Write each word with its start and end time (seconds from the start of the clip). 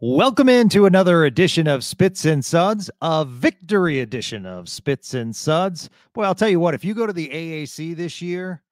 Welcome 0.00 0.48
into 0.48 0.86
another 0.86 1.24
edition 1.24 1.66
of 1.66 1.82
Spits 1.82 2.24
and 2.24 2.44
Suds, 2.44 2.88
a 3.02 3.24
victory 3.24 3.98
edition 3.98 4.46
of 4.46 4.68
Spits 4.68 5.14
and 5.14 5.34
Suds. 5.34 5.90
Boy, 6.14 6.22
I'll 6.22 6.36
tell 6.36 6.48
you 6.48 6.60
what, 6.60 6.74
if 6.74 6.84
you 6.84 6.94
go 6.94 7.04
to 7.04 7.12
the 7.12 7.28
AAC 7.28 7.96
this 7.96 8.22
year, 8.22 8.62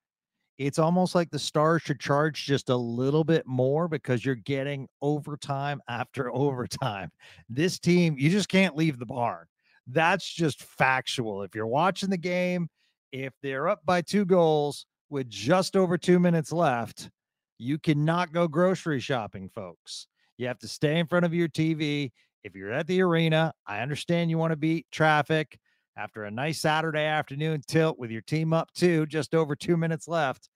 it's 0.57 0.79
almost 0.79 1.17
like 1.17 1.33
the 1.33 1.39
Stars 1.41 1.83
should 1.83 1.99
charge 1.99 2.47
just 2.47 2.69
a 2.69 2.77
little 2.77 3.25
bit 3.25 3.45
more 3.45 3.89
because 3.89 4.25
you're 4.25 4.37
getting 4.37 4.87
overtime 5.03 5.81
after 5.89 6.33
overtime. 6.33 7.11
This 7.49 7.81
team, 7.81 8.15
you 8.17 8.31
just 8.31 8.49
can't 8.49 8.77
leave 8.77 9.01
the 9.01 9.05
barn. 9.05 9.47
That's 9.89 10.33
just 10.33 10.63
factual. 10.63 11.43
If 11.43 11.57
you're 11.57 11.67
watching 11.67 12.11
the 12.11 12.17
game, 12.17 12.69
if 13.11 13.33
they're 13.43 13.67
up 13.67 13.81
by 13.85 14.01
two 14.03 14.27
goals 14.27 14.87
with 15.11 15.29
just 15.29 15.75
over 15.75 15.99
two 15.99 16.21
minutes 16.21 16.53
left, 16.53 17.11
you 17.59 17.81
cannot 17.81 18.33
go 18.33 18.47
grocery 18.47 19.01
shopping, 19.01 19.49
folks. 19.49 20.07
You 20.39 20.47
have 20.49 20.59
to 20.61 20.69
stay 20.69 20.99
in 20.99 21.07
front 21.07 21.25
of 21.25 21.35
your 21.35 21.49
TV. 21.49 22.13
If 22.45 22.55
you're 22.55 22.73
at 22.73 22.87
the 22.87 23.03
arena, 23.03 23.53
I 23.67 23.81
understand 23.81 24.31
you 24.31 24.39
want 24.39 24.53
to 24.53 24.57
beat 24.57 24.87
traffic 24.91 25.59
after 25.97 26.25
a 26.25 26.31
nice 26.31 26.61
Saturday 26.61 27.05
afternoon 27.05 27.63
tilt 27.67 27.99
with 27.99 28.11
your 28.11 28.21
team 28.23 28.53
up 28.53 28.69
two, 28.75 29.07
just 29.07 29.35
over 29.35 29.57
two 29.57 29.77
minutes 29.77 30.07
left. 30.07 30.49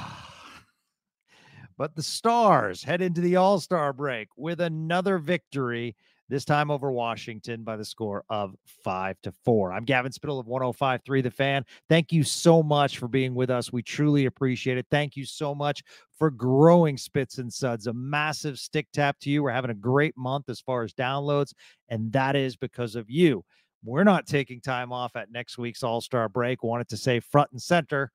the 1.95 2.03
Stars 2.03 2.83
head 2.83 3.01
into 3.01 3.21
the 3.21 3.37
All 3.37 3.59
Star 3.61 3.93
break 3.93 4.29
with 4.37 4.61
another 4.61 5.19
victory 5.19 5.97
this 6.29 6.45
time 6.45 6.71
over 6.71 6.91
Washington 6.91 7.63
by 7.65 7.77
the 7.77 7.85
score 7.85 8.25
of 8.29 8.55
five 8.83 9.17
to 9.23 9.33
four. 9.45 9.73
I'm 9.73 9.85
Gavin 9.85 10.13
Spittle 10.13 10.39
of 10.39 10.47
105.3 10.47 11.23
The 11.23 11.31
Fan. 11.31 11.65
Thank 11.89 12.13
you 12.13 12.23
so 12.23 12.63
much 12.63 12.99
for 12.99 13.09
being 13.09 13.35
with 13.35 13.51
us. 13.51 13.73
We 13.73 13.83
truly 13.83 14.27
appreciate 14.27 14.79
it. 14.79 14.87
Thank 14.91 15.17
you 15.17 15.25
so 15.25 15.55
much 15.55 15.83
for 16.19 16.31
growing 16.31 16.97
Spits 16.97 17.39
and 17.39 17.53
Suds. 17.53 17.87
A 17.87 17.93
massive 17.93 18.59
stick 18.59 18.87
tap 18.93 19.19
to 19.21 19.31
you. 19.31 19.43
We're 19.43 19.51
having 19.51 19.71
a 19.71 19.75
great 19.75 20.17
month 20.17 20.49
as 20.49 20.61
far 20.61 20.83
as 20.83 20.95
downloads, 20.95 21.53
and 21.89 22.11
that 22.13 22.37
is 22.37 22.57
because 22.57 22.95
of 22.97 23.11
you. 23.11 23.45
We're 23.85 24.05
not 24.05 24.27
taking 24.27 24.63
time 24.63 24.93
off 24.93 25.15
at 25.17 25.31
next 25.31 25.59
week's 25.59 25.83
All 25.83 26.01
Star 26.01 26.29
break. 26.29 26.63
Wanted 26.63 26.89
to 26.89 26.97
say 26.97 27.21
front 27.21 27.51
and 27.53 27.61
center. 27.61 28.11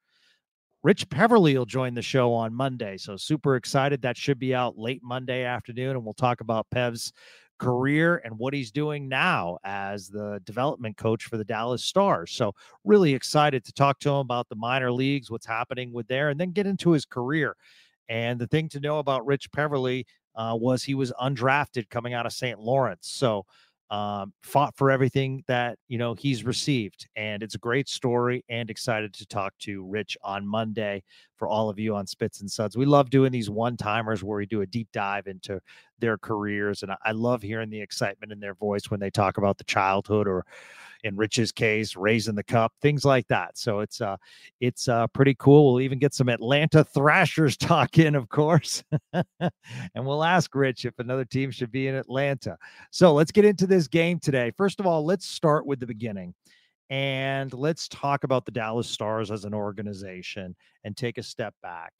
Rich 0.81 1.09
Peverley 1.09 1.57
will 1.57 1.65
join 1.65 1.93
the 1.93 2.01
show 2.01 2.33
on 2.33 2.53
Monday. 2.53 2.97
So 2.97 3.17
super 3.17 3.57
excited. 3.57 4.01
That 4.01 4.17
should 4.17 4.39
be 4.39 4.55
out 4.55 4.77
late 4.77 5.01
Monday 5.03 5.43
afternoon. 5.43 5.91
And 5.91 6.05
we'll 6.05 6.13
talk 6.13 6.39
about 6.39 6.67
Pev's 6.71 7.11
career 7.59 8.21
and 8.23 8.37
what 8.37 8.53
he's 8.53 8.71
doing 8.71 9.07
now 9.07 9.57
as 9.63 10.07
the 10.07 10.41
development 10.45 10.97
coach 10.97 11.25
for 11.25 11.37
the 11.37 11.43
Dallas 11.43 11.83
Stars. 11.83 12.31
So, 12.31 12.55
really 12.83 13.13
excited 13.13 13.63
to 13.65 13.73
talk 13.73 13.99
to 13.99 14.09
him 14.09 14.17
about 14.17 14.49
the 14.49 14.55
minor 14.55 14.91
leagues, 14.91 15.29
what's 15.29 15.45
happening 15.45 15.93
with 15.93 16.07
there, 16.07 16.29
and 16.29 16.39
then 16.39 16.51
get 16.51 16.65
into 16.65 16.91
his 16.91 17.05
career. 17.05 17.55
And 18.07 18.39
the 18.39 18.47
thing 18.47 18.69
to 18.69 18.79
know 18.79 18.99
about 18.99 19.25
Rich 19.25 19.51
Peverley 19.51 20.07
uh, 20.35 20.57
was 20.59 20.83
he 20.83 20.95
was 20.95 21.11
undrafted 21.21 21.89
coming 21.89 22.13
out 22.13 22.25
of 22.25 22.33
St. 22.33 22.59
Lawrence. 22.59 23.07
So, 23.11 23.45
um, 23.91 24.33
fought 24.43 24.75
for 24.75 24.91
everything 24.91 25.43
that 25.47 25.77
you 25.87 25.97
know 25.97 26.13
he's 26.13 26.43
received, 26.43 27.07
and 27.15 27.41
it's 27.41 27.55
a 27.55 27.59
great 27.59 27.89
story. 27.89 28.43
And 28.49 28.69
excited 28.69 29.13
to 29.13 29.25
talk 29.25 29.53
to 29.59 29.83
Rich 29.85 30.17
on 30.23 30.47
Monday 30.47 31.03
for 31.35 31.47
all 31.47 31.69
of 31.69 31.79
you 31.79 31.95
on 31.95 32.05
Spits 32.05 32.41
and 32.41 32.49
Suds. 32.51 32.77
We 32.77 32.85
love 32.85 33.09
doing 33.09 33.31
these 33.31 33.49
one 33.49 33.77
timers 33.77 34.23
where 34.23 34.37
we 34.37 34.45
do 34.45 34.61
a 34.61 34.67
deep 34.67 34.89
dive 34.93 35.27
into 35.27 35.59
their 35.99 36.17
careers, 36.17 36.83
and 36.83 36.91
I 37.03 37.11
love 37.11 37.41
hearing 37.41 37.69
the 37.69 37.81
excitement 37.81 38.31
in 38.31 38.39
their 38.39 38.55
voice 38.55 38.91
when 38.91 38.99
they 38.99 39.09
talk 39.09 39.37
about 39.37 39.57
the 39.57 39.63
childhood 39.63 40.27
or 40.27 40.45
in 41.03 41.15
Rich's 41.15 41.51
case, 41.51 41.95
raising 41.95 42.35
the 42.35 42.43
cup, 42.43 42.73
things 42.81 43.05
like 43.05 43.27
that. 43.27 43.57
So 43.57 43.79
it's 43.79 44.01
uh 44.01 44.17
it's 44.59 44.87
uh 44.87 45.07
pretty 45.07 45.35
cool. 45.35 45.73
We'll 45.73 45.81
even 45.81 45.99
get 45.99 46.13
some 46.13 46.29
Atlanta 46.29 46.83
Thrashers 46.83 47.57
talk 47.57 47.97
in, 47.97 48.15
of 48.15 48.29
course. 48.29 48.83
and 49.13 49.51
we'll 49.95 50.23
ask 50.23 50.53
Rich 50.53 50.85
if 50.85 50.97
another 50.99 51.25
team 51.25 51.51
should 51.51 51.71
be 51.71 51.87
in 51.87 51.95
Atlanta. 51.95 52.57
So 52.91 53.13
let's 53.13 53.31
get 53.31 53.45
into 53.45 53.67
this 53.67 53.87
game 53.87 54.19
today. 54.19 54.51
First 54.57 54.79
of 54.79 54.87
all, 54.87 55.05
let's 55.05 55.25
start 55.25 55.65
with 55.65 55.79
the 55.79 55.87
beginning. 55.87 56.33
And 56.89 57.53
let's 57.53 57.87
talk 57.87 58.23
about 58.23 58.45
the 58.45 58.51
Dallas 58.51 58.89
Stars 58.89 59.29
as 59.29 59.45
an 59.45 59.53
organization 59.53 60.55
and 60.83 60.97
take 60.97 61.19
a 61.19 61.23
step 61.23 61.53
back 61.61 61.93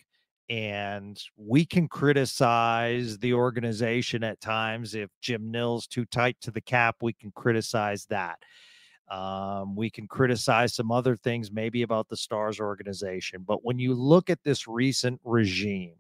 and 0.50 1.22
we 1.38 1.64
can 1.64 1.88
criticize 1.88 3.18
the 3.20 3.34
organization 3.34 4.24
at 4.24 4.42
times 4.42 4.96
if 4.96 5.10
Jim 5.22 5.52
Nill's 5.52 5.86
too 5.86 6.06
tight 6.06 6.38
to 6.42 6.52
the 6.52 6.62
cap 6.62 6.98
we 7.02 7.14
can 7.14 7.32
criticize 7.36 8.06
that 8.10 8.40
um, 9.10 9.76
we 9.76 9.90
can 9.90 10.08
criticize 10.08 10.74
some 10.74 10.92
other 10.92 11.16
things, 11.16 11.52
maybe 11.52 11.82
about 11.82 12.10
the 12.10 12.18
Stars 12.18 12.60
organization. 12.60 13.44
But 13.46 13.66
when 13.66 13.80
you 13.80 13.94
look 13.94 14.30
at 14.30 14.44
this 14.44 14.68
recent 14.68 15.20
regime 15.24 15.96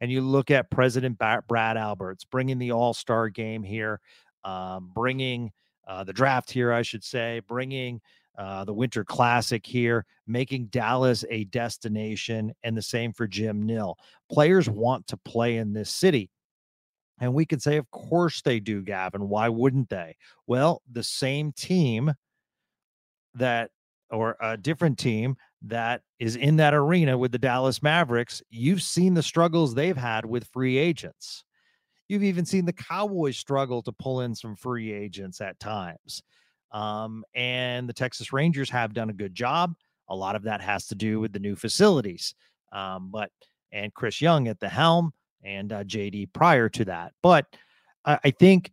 and 0.00 0.10
you 0.10 0.22
look 0.22 0.50
at 0.50 0.70
President 0.70 1.18
Brad 1.18 1.76
Alberts 1.76 2.24
bringing 2.24 2.58
the 2.58 2.72
All 2.72 2.94
Star 2.94 3.28
game 3.28 3.62
here, 3.62 4.00
um, 4.44 4.90
bringing 4.94 5.52
uh, 5.86 6.04
the 6.04 6.12
draft 6.12 6.50
here, 6.50 6.72
I 6.72 6.82
should 6.82 7.04
say, 7.04 7.40
bringing 7.46 8.00
uh, 8.36 8.64
the 8.64 8.72
Winter 8.72 9.04
Classic 9.04 9.64
here, 9.64 10.04
making 10.26 10.66
Dallas 10.66 11.24
a 11.30 11.44
destination, 11.44 12.52
and 12.64 12.76
the 12.76 12.82
same 12.82 13.12
for 13.12 13.26
Jim 13.26 13.64
Nill. 13.64 13.96
Players 14.30 14.68
want 14.68 15.06
to 15.08 15.16
play 15.18 15.58
in 15.58 15.72
this 15.72 15.90
city. 15.90 16.30
And 17.20 17.32
we 17.32 17.46
could 17.46 17.62
say, 17.62 17.76
of 17.76 17.90
course 17.90 18.42
they 18.42 18.60
do, 18.60 18.82
Gavin. 18.82 19.28
Why 19.28 19.48
wouldn't 19.48 19.88
they? 19.88 20.16
Well, 20.46 20.82
the 20.90 21.04
same 21.04 21.52
team 21.52 22.12
that, 23.34 23.70
or 24.10 24.36
a 24.40 24.56
different 24.56 24.98
team 24.98 25.36
that 25.62 26.02
is 26.18 26.36
in 26.36 26.56
that 26.56 26.74
arena 26.74 27.16
with 27.16 27.32
the 27.32 27.38
Dallas 27.38 27.82
Mavericks, 27.82 28.42
you've 28.50 28.82
seen 28.82 29.14
the 29.14 29.22
struggles 29.22 29.74
they've 29.74 29.96
had 29.96 30.26
with 30.26 30.48
free 30.52 30.76
agents. 30.76 31.44
You've 32.08 32.24
even 32.24 32.44
seen 32.44 32.66
the 32.66 32.72
Cowboys 32.72 33.38
struggle 33.38 33.80
to 33.82 33.92
pull 33.92 34.20
in 34.20 34.34
some 34.34 34.56
free 34.56 34.92
agents 34.92 35.40
at 35.40 35.58
times. 35.58 36.22
Um, 36.70 37.24
and 37.34 37.88
the 37.88 37.94
Texas 37.94 38.32
Rangers 38.32 38.68
have 38.70 38.92
done 38.92 39.08
a 39.08 39.14
good 39.14 39.34
job. 39.34 39.74
A 40.08 40.14
lot 40.14 40.36
of 40.36 40.42
that 40.42 40.60
has 40.60 40.86
to 40.88 40.94
do 40.94 41.20
with 41.20 41.32
the 41.32 41.38
new 41.38 41.56
facilities. 41.56 42.34
Um, 42.72 43.10
but, 43.10 43.30
and 43.72 43.94
Chris 43.94 44.20
Young 44.20 44.48
at 44.48 44.60
the 44.60 44.68
helm 44.68 45.12
and 45.44 45.72
uh, 45.72 45.84
JD 45.84 46.32
prior 46.32 46.68
to 46.70 46.84
that. 46.86 47.12
But 47.22 47.46
I, 48.04 48.18
I 48.24 48.30
think 48.30 48.72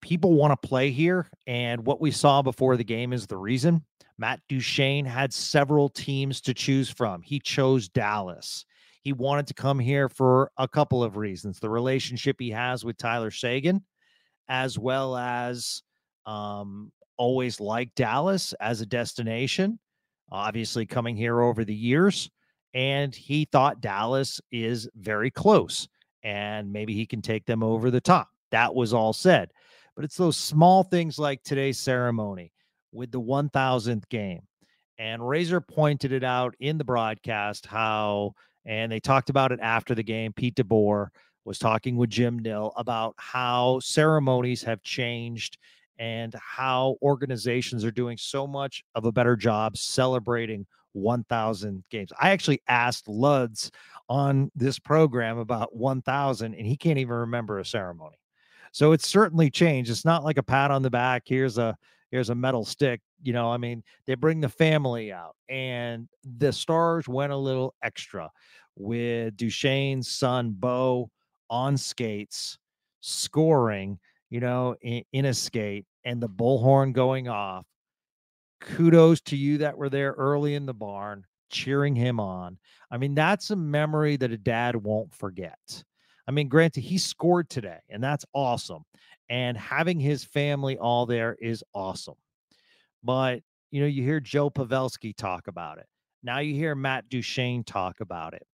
people 0.00 0.32
want 0.34 0.52
to 0.52 0.68
play 0.68 0.90
here. 0.90 1.28
And 1.46 1.84
what 1.84 2.00
we 2.00 2.10
saw 2.10 2.42
before 2.42 2.76
the 2.76 2.84
game 2.84 3.12
is 3.12 3.26
the 3.26 3.36
reason. 3.36 3.84
Matt 4.18 4.40
Duchene 4.48 5.06
had 5.06 5.32
several 5.32 5.88
teams 5.88 6.40
to 6.42 6.54
choose 6.54 6.90
from. 6.90 7.22
He 7.22 7.40
chose 7.40 7.88
Dallas. 7.88 8.66
He 9.02 9.14
wanted 9.14 9.46
to 9.46 9.54
come 9.54 9.78
here 9.78 10.10
for 10.10 10.50
a 10.58 10.68
couple 10.68 11.02
of 11.02 11.16
reasons 11.16 11.58
the 11.58 11.70
relationship 11.70 12.36
he 12.38 12.50
has 12.50 12.84
with 12.84 12.98
Tyler 12.98 13.30
Seguin, 13.30 13.82
as 14.48 14.78
well 14.78 15.16
as 15.16 15.82
um, 16.26 16.92
always 17.16 17.60
liked 17.60 17.94
Dallas 17.94 18.52
as 18.60 18.82
a 18.82 18.86
destination. 18.86 19.78
Obviously, 20.30 20.84
coming 20.84 21.16
here 21.16 21.40
over 21.40 21.64
the 21.64 21.74
years 21.74 22.30
and 22.74 23.14
he 23.14 23.44
thought 23.44 23.80
Dallas 23.80 24.40
is 24.50 24.88
very 24.94 25.30
close 25.30 25.88
and 26.22 26.72
maybe 26.72 26.94
he 26.94 27.06
can 27.06 27.22
take 27.22 27.46
them 27.46 27.62
over 27.62 27.90
the 27.90 28.00
top. 28.00 28.28
That 28.50 28.74
was 28.74 28.92
all 28.92 29.12
said. 29.12 29.52
But 29.96 30.04
it's 30.04 30.16
those 30.16 30.36
small 30.36 30.82
things 30.82 31.18
like 31.18 31.42
today's 31.42 31.78
ceremony 31.78 32.52
with 32.92 33.10
the 33.10 33.20
1000th 33.20 34.08
game. 34.08 34.42
And 34.98 35.26
Razor 35.26 35.60
pointed 35.60 36.12
it 36.12 36.24
out 36.24 36.54
in 36.60 36.76
the 36.78 36.84
broadcast 36.84 37.66
how, 37.66 38.34
and 38.66 38.92
they 38.92 39.00
talked 39.00 39.30
about 39.30 39.52
it 39.52 39.60
after 39.62 39.94
the 39.94 40.02
game. 40.02 40.32
Pete 40.32 40.56
DeBoer 40.56 41.08
was 41.44 41.58
talking 41.58 41.96
with 41.96 42.10
Jim 42.10 42.38
Nill 42.38 42.72
about 42.76 43.14
how 43.16 43.80
ceremonies 43.80 44.62
have 44.62 44.82
changed 44.82 45.56
and 45.98 46.34
how 46.34 46.96
organizations 47.02 47.84
are 47.84 47.90
doing 47.90 48.16
so 48.18 48.46
much 48.46 48.84
of 48.94 49.04
a 49.04 49.12
better 49.12 49.36
job 49.36 49.76
celebrating 49.76 50.66
1,000 50.92 51.84
games. 51.90 52.12
I 52.20 52.30
actually 52.30 52.62
asked 52.68 53.06
Luds 53.06 53.70
on 54.08 54.50
this 54.54 54.78
program 54.78 55.38
about 55.38 55.74
1,000, 55.74 56.54
and 56.54 56.66
he 56.66 56.76
can't 56.76 56.98
even 56.98 57.14
remember 57.14 57.58
a 57.58 57.64
ceremony. 57.64 58.16
So 58.72 58.92
it's 58.92 59.08
certainly 59.08 59.50
changed. 59.50 59.90
It's 59.90 60.04
not 60.04 60.24
like 60.24 60.38
a 60.38 60.42
pat 60.42 60.70
on 60.70 60.82
the 60.82 60.90
back. 60.90 61.24
Here's 61.26 61.58
a 61.58 61.76
here's 62.10 62.30
a 62.30 62.34
metal 62.34 62.64
stick. 62.64 63.00
You 63.22 63.32
know, 63.32 63.50
I 63.50 63.56
mean, 63.56 63.82
they 64.06 64.14
bring 64.14 64.40
the 64.40 64.48
family 64.48 65.12
out, 65.12 65.36
and 65.48 66.08
the 66.38 66.52
stars 66.52 67.08
went 67.08 67.32
a 67.32 67.36
little 67.36 67.74
extra 67.82 68.30
with 68.76 69.36
Duchene's 69.36 70.08
son 70.08 70.52
Bo 70.52 71.10
on 71.50 71.76
skates, 71.76 72.58
scoring, 73.00 73.98
you 74.30 74.40
know, 74.40 74.76
in, 74.80 75.02
in 75.12 75.24
a 75.26 75.34
skate, 75.34 75.84
and 76.04 76.22
the 76.22 76.28
bullhorn 76.28 76.92
going 76.92 77.28
off. 77.28 77.66
Kudos 78.60 79.20
to 79.22 79.36
you 79.36 79.58
that 79.58 79.76
were 79.76 79.88
there 79.88 80.12
early 80.12 80.54
in 80.54 80.66
the 80.66 80.74
barn 80.74 81.24
cheering 81.50 81.94
him 81.94 82.20
on. 82.20 82.58
I 82.90 82.96
mean, 82.96 83.14
that's 83.14 83.50
a 83.50 83.56
memory 83.56 84.16
that 84.16 84.32
a 84.32 84.38
dad 84.38 84.76
won't 84.76 85.12
forget. 85.12 85.84
I 86.26 86.30
mean, 86.32 86.48
granted, 86.48 86.82
he 86.82 86.98
scored 86.98 87.50
today, 87.50 87.78
and 87.88 88.02
that's 88.02 88.24
awesome. 88.34 88.84
And 89.28 89.56
having 89.56 89.98
his 89.98 90.24
family 90.24 90.78
all 90.78 91.06
there 91.06 91.36
is 91.40 91.64
awesome. 91.74 92.14
But, 93.02 93.40
you 93.70 93.80
know, 93.80 93.86
you 93.86 94.02
hear 94.02 94.20
Joe 94.20 94.50
Pavelski 94.50 95.16
talk 95.16 95.48
about 95.48 95.78
it. 95.78 95.86
Now 96.22 96.40
you 96.40 96.54
hear 96.54 96.74
Matt 96.74 97.08
Duchene 97.08 97.64
talk 97.64 98.00
about 98.00 98.34
it. 98.34 98.46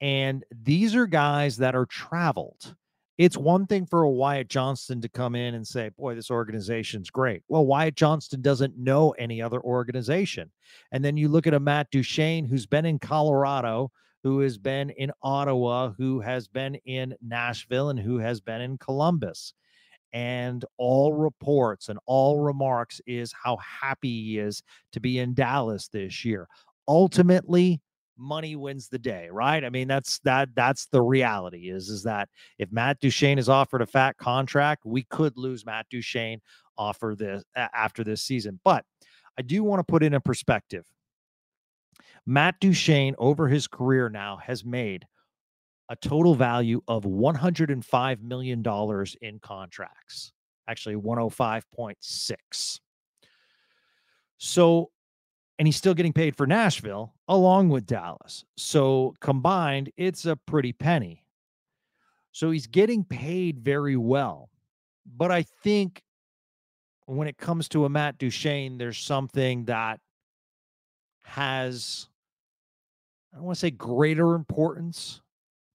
And 0.00 0.44
these 0.50 0.96
are 0.96 1.06
guys 1.06 1.58
that 1.58 1.74
are 1.76 1.86
traveled. 1.86 2.74
It's 3.18 3.36
one 3.36 3.66
thing 3.66 3.86
for 3.86 4.02
a 4.02 4.10
Wyatt 4.10 4.48
Johnston 4.48 5.00
to 5.02 5.08
come 5.08 5.34
in 5.34 5.54
and 5.54 5.66
say, 5.66 5.90
Boy, 5.90 6.14
this 6.14 6.30
organization's 6.30 7.10
great. 7.10 7.42
Well, 7.48 7.66
Wyatt 7.66 7.94
Johnston 7.94 8.40
doesn't 8.40 8.78
know 8.78 9.10
any 9.12 9.42
other 9.42 9.60
organization. 9.60 10.50
And 10.92 11.04
then 11.04 11.16
you 11.16 11.28
look 11.28 11.46
at 11.46 11.54
a 11.54 11.60
Matt 11.60 11.90
Duchene 11.90 12.46
who's 12.46 12.66
been 12.66 12.86
in 12.86 12.98
Colorado, 12.98 13.90
who 14.22 14.40
has 14.40 14.56
been 14.56 14.90
in 14.90 15.12
Ottawa, 15.22 15.92
who 15.98 16.20
has 16.20 16.48
been 16.48 16.76
in 16.86 17.14
Nashville, 17.20 17.90
and 17.90 17.98
who 17.98 18.18
has 18.18 18.40
been 18.40 18.60
in 18.60 18.78
Columbus. 18.78 19.52
And 20.14 20.64
all 20.78 21.12
reports 21.12 21.88
and 21.88 21.98
all 22.06 22.38
remarks 22.38 23.00
is 23.06 23.32
how 23.32 23.58
happy 23.58 24.24
he 24.24 24.38
is 24.38 24.62
to 24.92 25.00
be 25.00 25.18
in 25.18 25.34
Dallas 25.34 25.88
this 25.88 26.24
year. 26.24 26.48
Ultimately, 26.86 27.80
money 28.22 28.56
wins 28.56 28.88
the 28.88 28.98
day, 28.98 29.28
right? 29.30 29.64
I 29.64 29.70
mean, 29.70 29.88
that's 29.88 30.18
that 30.20 30.50
that's 30.54 30.86
the 30.86 31.02
reality 31.02 31.70
is 31.70 31.88
is 31.88 32.02
that 32.04 32.28
if 32.58 32.70
Matt 32.72 33.00
Duchene 33.00 33.38
is 33.38 33.48
offered 33.48 33.82
a 33.82 33.86
fat 33.86 34.16
contract, 34.16 34.84
we 34.86 35.02
could 35.04 35.36
lose 35.36 35.66
Matt 35.66 35.86
Duchene 35.90 36.40
offer 36.78 37.14
this 37.18 37.44
after 37.56 38.04
this 38.04 38.22
season. 38.22 38.60
But 38.64 38.84
I 39.38 39.42
do 39.42 39.62
want 39.64 39.80
to 39.80 39.84
put 39.84 40.02
in 40.02 40.14
a 40.14 40.20
perspective. 40.20 40.86
Matt 42.24 42.60
Duchene 42.60 43.14
over 43.18 43.48
his 43.48 43.66
career 43.66 44.08
now 44.08 44.36
has 44.36 44.64
made 44.64 45.06
a 45.88 45.96
total 45.96 46.34
value 46.34 46.80
of 46.88 47.02
$105 47.02 48.22
million 48.22 48.64
in 49.20 49.38
contracts. 49.40 50.32
Actually, 50.68 50.94
105.6. 50.94 52.80
So 54.38 54.90
and 55.62 55.68
he's 55.68 55.76
still 55.76 55.94
getting 55.94 56.12
paid 56.12 56.34
for 56.34 56.44
Nashville 56.44 57.14
along 57.28 57.68
with 57.68 57.86
Dallas. 57.86 58.44
So 58.56 59.14
combined, 59.20 59.92
it's 59.96 60.26
a 60.26 60.34
pretty 60.34 60.72
penny. 60.72 61.24
So 62.32 62.50
he's 62.50 62.66
getting 62.66 63.04
paid 63.04 63.60
very 63.60 63.96
well. 63.96 64.50
But 65.06 65.30
I 65.30 65.42
think 65.62 66.02
when 67.06 67.28
it 67.28 67.38
comes 67.38 67.68
to 67.68 67.84
a 67.84 67.88
Matt 67.88 68.18
Duchene, 68.18 68.76
there's 68.76 68.98
something 68.98 69.66
that 69.66 70.00
has, 71.22 72.08
I 73.32 73.36
don't 73.36 73.44
want 73.44 73.54
to 73.54 73.60
say 73.60 73.70
greater 73.70 74.34
importance, 74.34 75.20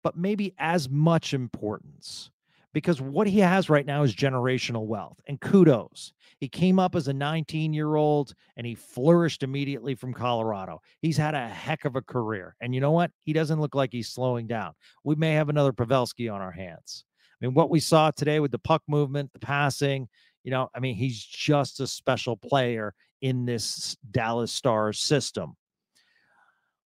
but 0.02 0.16
maybe 0.16 0.54
as 0.60 0.88
much 0.90 1.34
importance 1.34 2.32
because 2.74 3.00
what 3.00 3.28
he 3.28 3.40
has 3.40 3.70
right 3.70 3.86
now 3.86 4.04
is 4.04 4.16
generational 4.16 4.86
wealth 4.86 5.20
and 5.28 5.40
kudos. 5.40 6.14
He 6.40 6.50
came 6.50 6.80
up 6.80 6.96
as 6.96 7.08
a 7.08 7.14
19 7.14 7.74
year 7.74 7.96
old 7.96 8.34
and 8.58 8.66
he 8.66 8.76
flourished 8.76 9.44
immediately 9.44 9.96
from 9.96 10.14
Colorado. 10.14 10.82
He's 11.00 11.18
had 11.18 11.36
a 11.36 11.48
heck 11.48 11.86
of 11.86 11.96
a 11.96 12.02
career. 12.02 12.56
And 12.60 12.74
you 12.74 12.82
know 12.82 12.92
what? 12.92 13.12
He 13.22 13.32
doesn't 13.32 13.62
look 13.62 13.76
like 13.76 13.92
he's 13.92 14.10
slowing 14.10 14.48
down. 14.48 14.74
We 15.04 15.16
may 15.16 15.34
have 15.34 15.50
another 15.50 15.72
Pavelski 15.72 16.34
on 16.34 16.42
our 16.42 16.52
hands. 16.52 17.06
I 17.42 17.46
mean, 17.46 17.54
what 17.54 17.70
we 17.70 17.80
saw 17.80 18.12
today 18.12 18.40
with 18.40 18.52
the 18.52 18.60
puck 18.60 18.82
movement, 18.88 19.32
the 19.34 19.40
passing, 19.40 20.10
you 20.44 20.52
know, 20.52 20.70
I 20.76 20.80
mean, 20.80 20.96
he's 20.96 21.24
just 21.24 21.80
a 21.80 21.88
special 21.88 22.36
player 22.36 22.94
in 23.22 23.46
this 23.46 23.96
Dallas 24.12 24.52
Stars 24.52 25.00
system. 25.00 25.56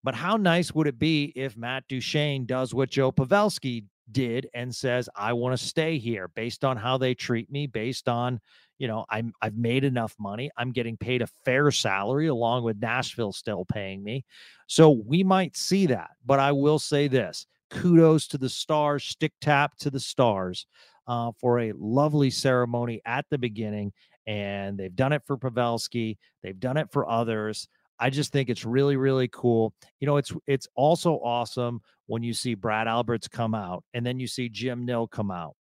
But 0.04 0.16
how 0.16 0.36
nice 0.36 0.74
would 0.74 0.88
it 0.88 1.00
be 1.00 1.32
if 1.36 1.56
Matt 1.56 1.86
Duchene 1.88 2.46
does 2.46 2.74
what 2.74 2.90
Joe 2.90 3.12
Pavelski 3.12 3.86
did 4.12 4.50
and 4.54 4.74
says, 4.74 5.10
I 5.16 5.34
want 5.34 5.58
to 5.58 5.66
stay 5.66 5.98
here 5.98 6.28
based 6.30 6.64
on 6.64 6.78
how 6.78 6.98
they 6.98 7.14
treat 7.14 7.52
me, 7.52 7.68
based 7.68 8.10
on, 8.10 8.40
you 8.78 8.88
know, 8.88 9.06
I'm 9.10 9.34
I've 9.42 9.56
made 9.56 9.84
enough 9.84 10.16
money. 10.20 10.52
I'm 10.58 10.72
getting 10.72 10.98
paid 10.98 11.22
a 11.22 11.28
fair 11.46 11.72
salary 11.72 12.28
along 12.28 12.64
with 12.64 12.82
Nashville 12.82 13.32
still 13.32 13.66
paying 13.66 14.04
me. 14.04 14.26
So 14.68 14.90
we 14.90 15.24
might 15.24 15.56
see 15.56 15.86
that. 15.88 16.12
But 16.26 16.40
I 16.40 16.52
will 16.52 16.80
say 16.80 17.08
this 17.08 17.48
kudos 17.70 18.28
to 18.28 18.38
the 18.38 18.50
stars, 18.50 19.04
stick 19.04 19.34
tap 19.42 19.78
to 19.78 19.90
the 19.90 20.00
stars 20.00 20.68
uh, 21.08 21.32
for 21.40 21.60
a 21.60 21.74
lovely 21.78 22.30
ceremony 22.30 23.02
at 23.06 23.26
the 23.30 23.38
beginning. 23.38 23.92
And 24.26 24.78
they've 24.78 24.96
done 24.96 25.12
it 25.12 25.24
for 25.26 25.38
Pavelski, 25.38 26.18
they've 26.44 26.60
done 26.60 26.78
it 26.78 26.92
for 26.92 27.10
others. 27.10 27.68
I 28.04 28.10
just 28.10 28.34
think 28.34 28.50
it's 28.50 28.66
really, 28.66 28.98
really 28.98 29.30
cool. 29.30 29.74
You 30.02 30.08
know, 30.08 30.18
it's 30.18 30.34
it's 30.46 30.68
also 30.76 31.14
awesome 31.24 31.80
when 32.08 32.22
you 32.22 32.34
see 32.34 32.54
Brad 32.54 32.86
Alberts 32.86 33.30
come 33.30 33.56
out 33.56 33.86
and 33.94 34.06
then 34.06 34.20
you 34.20 34.28
see 34.28 34.50
Jim 34.50 34.84
Nill 34.84 35.08
come 35.08 35.32
out. 35.32 35.56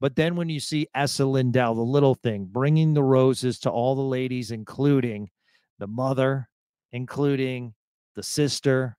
But 0.00 0.14
then 0.14 0.36
when 0.36 0.48
you 0.48 0.60
see 0.60 0.86
Esa 0.94 1.26
Lindell, 1.26 1.74
the 1.74 1.80
little 1.82 2.14
thing, 2.14 2.44
bringing 2.44 2.94
the 2.94 3.02
roses 3.02 3.58
to 3.60 3.70
all 3.70 3.96
the 3.96 4.02
ladies, 4.02 4.52
including 4.52 5.30
the 5.80 5.88
mother, 5.88 6.48
including 6.92 7.74
the 8.14 8.22
sister, 8.22 8.96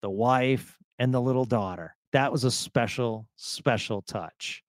the 0.00 0.10
wife, 0.10 0.78
and 1.00 1.12
the 1.12 1.20
little 1.20 1.44
daughter. 1.44 1.96
That 2.12 2.30
was 2.30 2.44
a 2.44 2.50
special, 2.52 3.26
special 3.34 4.02
touch. 4.02 4.62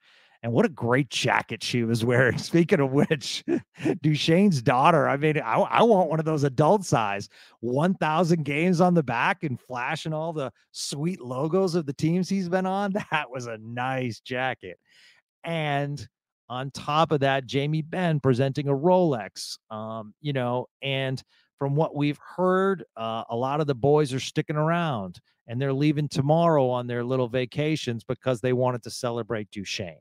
And 0.44 0.54
what 0.54 0.66
a 0.66 0.70
great 0.70 1.10
jacket 1.10 1.64
she 1.64 1.84
was 1.84 2.04
wearing. 2.04 2.38
Speaking 2.40 2.80
of 2.80 2.92
which, 2.92 3.44
Duchene's 4.02 4.62
daughter, 4.62 5.08
I 5.08 5.18
mean, 5.18 5.40
I, 5.40 5.56
I 5.60 5.84
want 5.84 6.10
one 6.10 6.20
of 6.20 6.26
those 6.26 6.44
adult 6.44 6.84
size 6.84 7.30
1,000 7.60 8.44
games 8.44 8.82
on 8.82 8.96
the 8.96 9.04
back 9.04 9.44
and 9.44 9.60
flashing 9.60 10.14
all 10.14 10.34
the 10.34 10.52
sweet 10.72 11.22
logos 11.22 11.76
of 11.76 11.86
the 11.86 11.94
teams 11.94 12.28
he's 12.28 12.50
been 12.50 12.66
on. 12.66 12.94
That 13.12 13.30
was 13.30 13.48
a 13.48 13.58
nice 13.58 14.20
jacket. 14.22 14.80
And 15.44 16.08
on 16.50 16.72
top 16.72 17.12
of 17.12 17.20
that, 17.20 17.46
Jamie 17.46 17.82
Benn 17.82 18.20
presenting 18.20 18.68
a 18.68 18.74
Rolex, 18.74 19.58
um, 19.70 20.14
you 20.22 20.34
know, 20.34 20.68
and 20.82 21.22
from 21.60 21.76
what 21.76 21.96
we've 21.96 22.20
heard, 22.36 22.84
uh, 22.98 23.24
a 23.30 23.36
lot 23.36 23.62
of 23.62 23.68
the 23.68 23.76
boys 23.76 24.14
are 24.14 24.20
sticking 24.20 24.56
around 24.56 25.20
and 25.48 25.62
they're 25.62 25.74
leaving 25.74 26.08
tomorrow 26.08 26.70
on 26.70 26.88
their 26.88 27.04
little 27.04 27.28
vacations 27.28 28.04
because 28.04 28.42
they 28.42 28.54
wanted 28.54 28.82
to 28.84 28.90
celebrate 28.90 29.52
Duchene. 29.52 29.98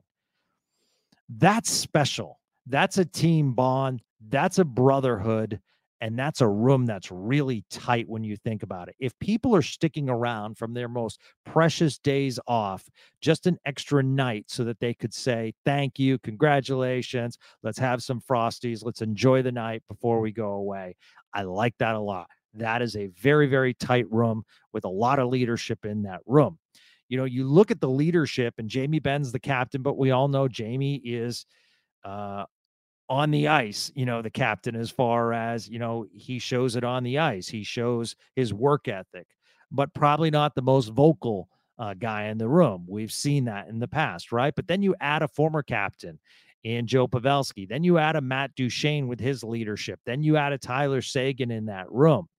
That's 1.37 1.71
special. 1.71 2.39
That's 2.67 2.97
a 2.97 3.05
team 3.05 3.53
bond. 3.53 4.01
That's 4.29 4.59
a 4.59 4.65
brotherhood. 4.65 5.59
And 6.01 6.17
that's 6.17 6.41
a 6.41 6.47
room 6.47 6.87
that's 6.87 7.11
really 7.11 7.63
tight 7.69 8.09
when 8.09 8.23
you 8.23 8.35
think 8.35 8.63
about 8.63 8.89
it. 8.89 8.95
If 8.99 9.17
people 9.19 9.55
are 9.55 9.61
sticking 9.61 10.09
around 10.09 10.57
from 10.57 10.73
their 10.73 10.87
most 10.87 11.19
precious 11.45 11.99
days 11.99 12.39
off, 12.47 12.83
just 13.21 13.45
an 13.45 13.59
extra 13.65 14.01
night 14.01 14.45
so 14.47 14.63
that 14.63 14.79
they 14.79 14.95
could 14.95 15.13
say, 15.13 15.53
Thank 15.63 15.99
you, 15.99 16.17
congratulations, 16.17 17.37
let's 17.61 17.77
have 17.77 18.01
some 18.01 18.19
Frosties, 18.19 18.83
let's 18.83 19.03
enjoy 19.03 19.43
the 19.43 19.51
night 19.51 19.83
before 19.87 20.21
we 20.21 20.31
go 20.31 20.53
away. 20.53 20.95
I 21.35 21.43
like 21.43 21.75
that 21.77 21.93
a 21.93 21.99
lot. 21.99 22.27
That 22.55 22.81
is 22.81 22.95
a 22.95 23.07
very, 23.07 23.45
very 23.45 23.75
tight 23.75 24.11
room 24.11 24.43
with 24.73 24.85
a 24.85 24.89
lot 24.89 25.19
of 25.19 25.29
leadership 25.29 25.85
in 25.85 26.01
that 26.03 26.21
room 26.25 26.57
you 27.11 27.17
know, 27.17 27.25
you 27.25 27.45
look 27.45 27.71
at 27.71 27.81
the 27.81 27.89
leadership 27.89 28.53
and 28.57 28.69
Jamie 28.69 28.99
Benn's 28.99 29.33
the 29.33 29.39
captain, 29.39 29.81
but 29.81 29.97
we 29.97 30.11
all 30.11 30.29
know 30.29 30.47
Jamie 30.47 30.95
is 31.03 31.45
uh, 32.05 32.45
on 33.09 33.31
the 33.31 33.49
ice, 33.49 33.91
you 33.95 34.05
know, 34.05 34.21
the 34.21 34.29
captain 34.29 34.77
as 34.77 34.89
far 34.89 35.33
as, 35.33 35.67
you 35.67 35.77
know, 35.77 36.05
he 36.13 36.39
shows 36.39 36.77
it 36.77 36.85
on 36.85 37.03
the 37.03 37.19
ice. 37.19 37.49
He 37.49 37.63
shows 37.63 38.15
his 38.37 38.53
work 38.53 38.87
ethic, 38.87 39.27
but 39.69 39.93
probably 39.93 40.31
not 40.31 40.55
the 40.55 40.61
most 40.61 40.87
vocal 40.87 41.49
uh, 41.77 41.95
guy 41.95 42.27
in 42.27 42.37
the 42.37 42.47
room. 42.47 42.85
We've 42.87 43.11
seen 43.11 43.43
that 43.43 43.67
in 43.67 43.79
the 43.79 43.89
past, 43.89 44.31
right? 44.31 44.55
But 44.55 44.69
then 44.69 44.81
you 44.81 44.95
add 45.01 45.21
a 45.21 45.27
former 45.27 45.63
captain 45.63 46.17
in 46.63 46.87
Joe 46.87 47.09
Pavelski. 47.09 47.67
Then 47.67 47.83
you 47.83 47.97
add 47.97 48.15
a 48.15 48.21
Matt 48.21 48.55
Duchene 48.55 49.09
with 49.09 49.19
his 49.19 49.43
leadership. 49.43 49.99
Then 50.05 50.23
you 50.23 50.37
add 50.37 50.53
a 50.53 50.57
Tyler 50.57 51.01
Seguin 51.01 51.51
in 51.51 51.65
that 51.65 51.91
room. 51.91 52.29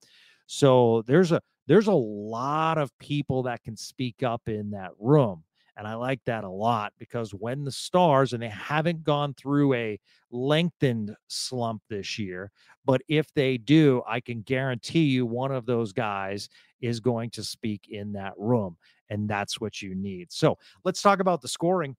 So 0.47 1.02
there's 1.07 1.31
a 1.31 1.43
there's 1.73 1.87
a 1.87 1.93
lot 1.95 2.76
of 2.76 2.91
people 2.99 3.45
that 3.45 3.62
can 3.62 3.79
speak 3.79 4.23
up 4.23 4.43
in 4.47 4.73
that 4.73 4.91
room. 4.99 5.43
And 5.75 5.88
I 5.88 5.95
like 5.95 6.21
that 6.26 6.45
a 6.45 6.50
lot 6.50 6.93
because 6.99 7.31
when 7.31 7.64
the 7.64 7.73
stars, 7.73 8.35
and 8.35 8.43
they 8.43 8.50
haven't 8.50 9.05
gone 9.05 9.33
through 9.33 9.73
a 9.73 9.99
lengthened 10.31 11.17
slump 11.29 11.81
this 11.88 12.19
year, 12.19 12.50
but 12.85 13.00
if 13.09 13.33
they 13.33 13.57
do, 13.57 14.02
I 14.07 14.21
can 14.21 14.43
guarantee 14.43 15.05
you 15.05 15.25
one 15.25 15.50
of 15.50 15.64
those 15.64 15.95
guys 15.95 16.50
is 16.83 17.00
going 17.00 17.31
to 17.31 17.43
speak 17.43 17.87
in 17.88 18.12
that 18.12 18.35
room. 18.37 18.76
And 19.09 19.26
that's 19.26 19.59
what 19.59 19.81
you 19.81 19.95
need. 19.95 20.31
So 20.31 20.59
let's 20.85 21.00
talk 21.00 21.21
about 21.21 21.41
the 21.41 21.49
scoring. 21.49 21.97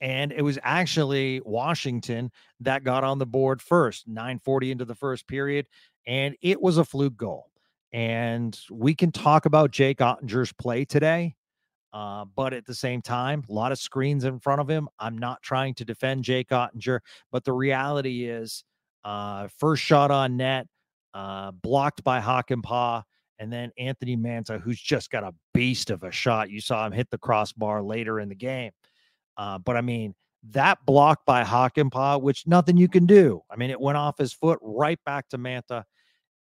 And 0.00 0.30
it 0.30 0.42
was 0.42 0.60
actually 0.62 1.40
Washington 1.44 2.30
that 2.60 2.84
got 2.84 3.02
on 3.02 3.18
the 3.18 3.26
board 3.26 3.60
first, 3.60 4.06
940 4.06 4.70
into 4.70 4.84
the 4.84 4.94
first 4.94 5.26
period. 5.26 5.66
And 6.06 6.36
it 6.40 6.62
was 6.62 6.78
a 6.78 6.84
fluke 6.84 7.16
goal. 7.16 7.50
And 7.94 8.58
we 8.72 8.92
can 8.92 9.12
talk 9.12 9.46
about 9.46 9.70
Jake 9.70 9.98
Oettinger's 9.98 10.52
play 10.52 10.84
today. 10.84 11.36
Uh, 11.92 12.24
but 12.24 12.52
at 12.52 12.66
the 12.66 12.74
same 12.74 13.00
time, 13.00 13.44
a 13.48 13.52
lot 13.52 13.70
of 13.70 13.78
screens 13.78 14.24
in 14.24 14.40
front 14.40 14.60
of 14.60 14.68
him. 14.68 14.88
I'm 14.98 15.16
not 15.16 15.40
trying 15.42 15.74
to 15.74 15.84
defend 15.84 16.24
Jake 16.24 16.48
Oettinger, 16.48 16.98
but 17.30 17.44
the 17.44 17.52
reality 17.52 18.24
is, 18.24 18.64
uh, 19.04 19.46
first 19.60 19.84
shot 19.84 20.10
on 20.10 20.36
net, 20.36 20.66
uh, 21.14 21.52
blocked 21.52 22.02
by 22.02 22.20
Hakanpää, 22.20 23.04
and 23.38 23.52
then 23.52 23.70
Anthony 23.78 24.16
Mantha, 24.16 24.60
who's 24.60 24.80
just 24.80 25.08
got 25.12 25.22
a 25.22 25.32
beast 25.52 25.90
of 25.90 26.02
a 26.02 26.10
shot. 26.10 26.50
You 26.50 26.60
saw 26.60 26.84
him 26.84 26.90
hit 26.92 27.10
the 27.10 27.18
crossbar 27.18 27.80
later 27.80 28.18
in 28.18 28.28
the 28.28 28.34
game. 28.34 28.72
Uh, 29.36 29.58
but 29.58 29.76
I 29.76 29.82
mean, 29.82 30.16
that 30.50 30.84
block 30.84 31.24
by 31.24 31.44
Hakanpää, 31.44 32.20
which 32.20 32.44
nothing 32.44 32.76
you 32.76 32.88
can 32.88 33.06
do. 33.06 33.42
I 33.48 33.54
mean, 33.54 33.70
it 33.70 33.80
went 33.80 33.98
off 33.98 34.18
his 34.18 34.32
foot 34.32 34.58
right 34.62 34.98
back 35.06 35.28
to 35.28 35.38
Mantha 35.38 35.84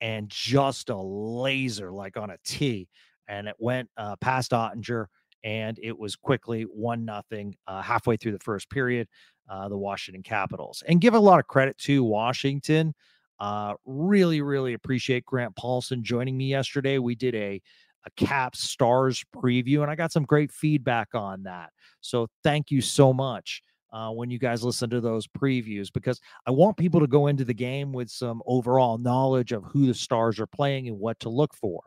and 0.02 0.30
just 0.30 0.90
a 0.90 0.98
laser 0.98 1.92
like 1.92 2.18
on 2.18 2.30
a 2.30 2.38
tee. 2.46 2.88
And 3.28 3.48
it 3.48 3.56
went 3.60 3.90
uh, 3.98 4.16
past 4.18 4.52
Oettinger 4.52 5.08
and 5.44 5.80
it 5.82 5.98
was 5.98 6.16
quickly 6.16 6.64
one 6.64 7.06
nothing 7.06 7.56
uh, 7.68 7.82
halfway 7.82 8.18
through 8.18 8.34
the 8.34 8.40
first 8.40 8.70
period. 8.70 9.08
Uh, 9.48 9.70
the 9.70 9.78
Washington 9.78 10.24
Capitals 10.24 10.82
and 10.88 11.00
give 11.00 11.14
a 11.14 11.20
lot 11.20 11.40
of 11.40 11.46
credit 11.46 11.78
to 11.78 12.04
Washington. 12.04 12.96
Uh, 13.40 13.76
really, 13.86 14.42
really 14.42 14.74
appreciate 14.74 15.24
Grant 15.24 15.56
Paulson 15.56 16.04
joining 16.04 16.36
me 16.36 16.46
yesterday. 16.46 16.98
We 16.98 17.14
did 17.14 17.36
a 17.36 17.62
a 18.06 18.12
Caps 18.12 18.60
Stars 18.60 19.24
preview, 19.36 19.82
and 19.82 19.92
I 19.92 19.96
got 19.96 20.12
some 20.12 20.24
great 20.24 20.52
feedback 20.52 21.10
on 21.14 21.44
that. 21.44 21.72
So 22.02 22.28
thank 22.44 22.72
you 22.72 22.82
so 22.82 23.14
much. 23.14 23.62
Uh, 23.96 24.12
when 24.12 24.30
you 24.30 24.38
guys 24.38 24.62
listen 24.62 24.90
to 24.90 25.00
those 25.00 25.26
previews 25.26 25.88
because 25.94 26.20
I 26.46 26.52
want 26.52 26.76
people 26.76 27.00
to 27.00 27.08
go 27.08 27.28
into 27.28 27.46
the 27.46 27.54
game 27.54 27.94
with 27.94 28.10
some 28.10 28.44
overall 28.46 28.98
knowledge 28.98 29.54
of 29.54 29.64
who 29.64 29.88
the 29.88 29.94
stars 29.94 30.38
are 30.38 30.48
playing 30.48 30.90
and 30.90 31.00
what 31.00 31.18
to 31.22 31.30
look 31.30 31.54
for. 31.54 31.80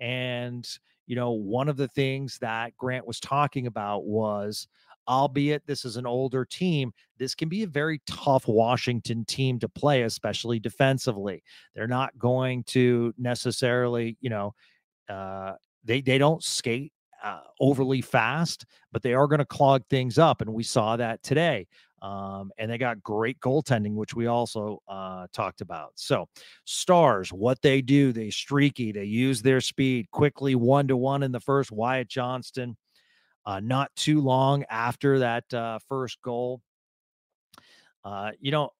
And 0.00 0.66
you 1.06 1.14
know, 1.14 1.32
one 1.32 1.68
of 1.68 1.76
the 1.76 1.88
things 1.88 2.38
that 2.38 2.74
Grant 2.78 3.06
was 3.06 3.20
talking 3.20 3.66
about 3.66 4.06
was, 4.06 4.66
albeit 5.06 5.66
this 5.66 5.84
is 5.84 5.98
an 5.98 6.06
older 6.06 6.46
team, 6.46 6.90
this 7.18 7.34
can 7.34 7.50
be 7.50 7.64
a 7.64 7.66
very 7.66 8.00
tough 8.06 8.48
Washington 8.48 9.26
team 9.26 9.58
to 9.58 9.68
play, 9.68 10.04
especially 10.04 10.58
defensively. 10.58 11.42
They're 11.74 11.86
not 11.86 12.18
going 12.18 12.64
to 12.68 13.12
necessarily, 13.18 14.16
you 14.22 14.30
know, 14.30 14.54
uh, 15.06 15.52
they 15.84 16.00
they 16.00 16.16
don't 16.16 16.42
skate 16.42 16.94
uh, 17.22 17.40
overly 17.60 18.00
fast, 18.00 18.66
but 18.90 19.02
they 19.02 19.14
are 19.14 19.26
going 19.26 19.38
to 19.38 19.44
clog 19.44 19.82
things 19.88 20.18
up, 20.18 20.40
and 20.40 20.52
we 20.52 20.62
saw 20.62 20.96
that 20.96 21.22
today. 21.22 21.66
Um, 22.02 22.50
and 22.58 22.68
they 22.68 22.78
got 22.78 23.00
great 23.00 23.38
goaltending, 23.38 23.94
which 23.94 24.12
we 24.12 24.26
also 24.26 24.82
uh, 24.88 25.28
talked 25.32 25.60
about. 25.60 25.92
So, 25.94 26.26
stars, 26.64 27.32
what 27.32 27.62
they 27.62 27.80
do, 27.80 28.12
they 28.12 28.30
streaky, 28.30 28.90
they 28.90 29.04
use 29.04 29.40
their 29.40 29.60
speed 29.60 30.10
quickly, 30.10 30.56
one 30.56 30.88
to 30.88 30.96
one 30.96 31.22
in 31.22 31.30
the 31.30 31.38
first. 31.38 31.70
Wyatt 31.70 32.08
Johnston, 32.08 32.76
uh, 33.46 33.60
not 33.60 33.94
too 33.94 34.20
long 34.20 34.64
after 34.68 35.20
that 35.20 35.54
uh, 35.54 35.78
first 35.88 36.20
goal. 36.22 36.60
Uh, 38.04 38.32
you 38.40 38.50
know, 38.50 38.70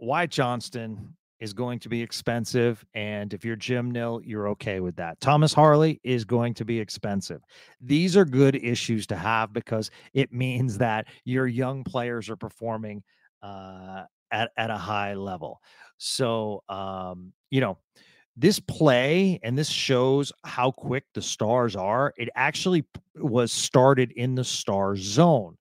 Wyatt 0.00 0.32
Johnston 0.32 1.16
is 1.44 1.52
going 1.52 1.78
to 1.78 1.90
be 1.90 2.00
expensive. 2.00 2.82
And 2.94 3.34
if 3.34 3.44
you're 3.44 3.54
Jim 3.54 3.90
Nill, 3.90 4.22
you're 4.24 4.48
okay 4.48 4.80
with 4.80 4.96
that. 4.96 5.20
Thomas 5.20 5.52
Harley 5.52 6.00
is 6.02 6.24
going 6.24 6.54
to 6.54 6.64
be 6.64 6.80
expensive. 6.80 7.42
These 7.82 8.16
are 8.16 8.24
good 8.24 8.56
issues 8.56 9.06
to 9.08 9.16
have 9.16 9.52
because 9.52 9.90
it 10.14 10.32
means 10.44 10.78
that 10.78 11.06
your 11.26 11.46
young 11.46 11.84
players 11.84 12.30
are 12.30 12.36
performing 12.36 13.02
uh, 13.42 14.04
at, 14.32 14.52
at 14.56 14.70
a 14.70 14.78
high 14.78 15.12
level. 15.12 15.60
So, 15.98 16.62
um, 16.70 17.34
you 17.50 17.60
know, 17.60 17.76
this 18.38 18.58
play 18.58 19.38
and 19.42 19.56
this 19.56 19.68
shows 19.68 20.32
how 20.44 20.70
quick 20.70 21.04
the 21.12 21.20
stars 21.20 21.76
are. 21.76 22.14
It 22.16 22.30
actually 22.34 22.86
was 23.16 23.52
started 23.52 24.12
in 24.12 24.34
the 24.34 24.44
star 24.44 24.96
zone. 24.96 25.58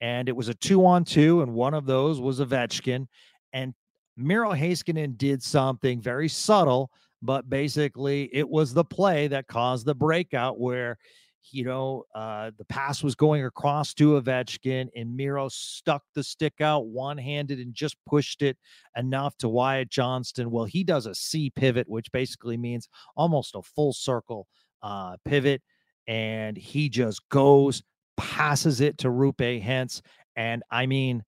And 0.00 0.28
it 0.28 0.36
was 0.36 0.48
a 0.48 0.54
two 0.54 0.86
on 0.86 1.04
two, 1.04 1.42
and 1.42 1.54
one 1.54 1.74
of 1.74 1.86
those 1.86 2.20
was 2.20 2.38
Ovechkin. 2.38 3.08
And 3.52 3.74
Miro 4.16 4.52
Heiskanen 4.52 5.16
did 5.16 5.42
something 5.42 6.00
very 6.00 6.28
subtle, 6.28 6.90
but 7.22 7.48
basically 7.48 8.30
it 8.32 8.48
was 8.48 8.72
the 8.72 8.84
play 8.84 9.28
that 9.28 9.46
caused 9.46 9.86
the 9.86 9.94
breakout 9.94 10.60
where, 10.60 10.98
you 11.50 11.64
know, 11.64 12.04
uh, 12.14 12.50
the 12.56 12.64
pass 12.66 13.02
was 13.02 13.14
going 13.14 13.44
across 13.44 13.92
to 13.94 14.20
Ovechkin 14.20 14.88
and 14.96 15.16
Miro 15.16 15.48
stuck 15.48 16.02
the 16.14 16.22
stick 16.22 16.60
out 16.60 16.86
one 16.86 17.18
handed 17.18 17.58
and 17.58 17.74
just 17.74 17.96
pushed 18.06 18.42
it 18.42 18.56
enough 18.96 19.36
to 19.38 19.48
Wyatt 19.48 19.90
Johnston. 19.90 20.50
Well, 20.50 20.64
he 20.64 20.84
does 20.84 21.06
a 21.06 21.14
C 21.14 21.50
pivot, 21.50 21.88
which 21.88 22.10
basically 22.12 22.56
means 22.56 22.88
almost 23.16 23.54
a 23.54 23.62
full 23.62 23.92
circle 23.92 24.46
uh, 24.82 25.16
pivot. 25.24 25.60
And 26.06 26.56
he 26.56 26.88
just 26.88 27.26
goes, 27.30 27.82
passes 28.16 28.80
it 28.80 28.98
to 28.98 29.08
Roope 29.08 29.62
Hintz. 29.62 30.00
And 30.36 30.62
I 30.70 30.86
mean, 30.86 31.24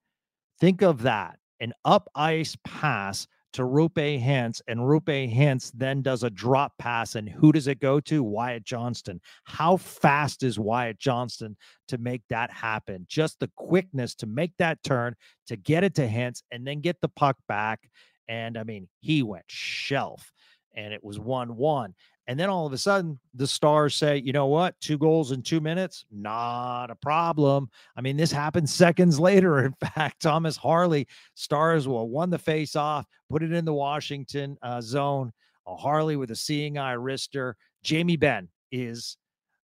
think 0.61 0.83
of 0.83 1.03
that 1.03 1.39
an 1.61 1.73
up 1.85 2.09
ice 2.15 2.57
pass 2.65 3.27
to 3.57 3.63
Roope 3.63 4.23
Hintz, 4.23 4.61
and 4.69 4.81
Roope 4.81 5.33
Hintz 5.35 5.73
then 5.75 6.03
does 6.03 6.23
a 6.23 6.29
drop 6.29 6.75
pass. 6.79 7.15
And 7.15 7.27
who 7.27 7.53
does 7.53 7.69
it 7.69 7.81
go 7.81 8.01
to? 8.01 8.23
Wyatt 8.23 8.65
Johnston. 8.65 9.19
How 9.45 9.79
fast 9.79 10.43
is 10.43 10.59
Wyatt 10.59 10.99
Johnston 10.99 11.57
to 11.89 11.97
make 11.97 12.21
that 12.29 12.51
happen? 12.51 13.07
Just 13.09 13.41
the 13.41 13.51
quickness 13.57 14.15
to 14.17 14.27
make 14.27 14.53
that 14.59 14.83
turn, 14.83 15.15
to 15.47 15.57
get 15.57 15.85
it 15.85 15.95
to 15.95 16.07
Hintz, 16.07 16.43
and 16.51 16.67
then 16.67 16.81
get 16.81 17.01
the 17.01 17.09
puck 17.09 17.39
back. 17.49 17.89
And 18.29 18.59
I 18.59 18.65
mean, 18.65 18.89
he 19.01 19.23
went 19.23 19.47
shelf, 19.49 20.33
and 20.75 20.93
it 20.93 21.03
was 21.03 21.19
1 21.19 21.57
1. 21.57 21.95
And 22.29 22.39
then 22.39 22.51
all 22.51 22.67
of 22.67 22.73
a 22.73 22.79
sudden, 22.79 23.21
the 23.35 23.47
Stars 23.47 23.95
say, 23.95 24.17
you 24.19 24.33
know 24.33 24.47
what? 24.47 24.75
Two 24.81 24.99
goals 24.99 25.31
in 25.31 25.43
two 25.43 25.61
minutes? 25.61 26.05
Not 26.11 26.91
a 26.91 26.97
problem. 26.97 27.71
I 27.97 28.01
mean, 28.01 28.17
this 28.17 28.33
happened 28.33 28.69
seconds 28.69 29.21
later. 29.21 29.65
In 29.65 29.75
fact, 29.75 30.23
Thomas 30.23 30.57
Harley, 30.57 31.07
Stars 31.35 31.87
will 31.87 32.09
won 32.09 32.31
the 32.31 32.39
face 32.39 32.75
off, 32.75 33.07
put 33.31 33.43
it 33.43 33.53
in 33.53 33.65
the 33.65 33.75
Washington 33.75 34.59
uh, 34.63 34.81
zone. 34.81 35.33
Uh, 35.67 35.77
Harley 35.77 36.17
with 36.17 36.31
a 36.31 36.37
seeing 36.37 36.79
eye 36.79 36.95
wrister. 36.95 37.55
Jamie 37.83 38.17
Benn 38.17 38.49
is 38.73 39.17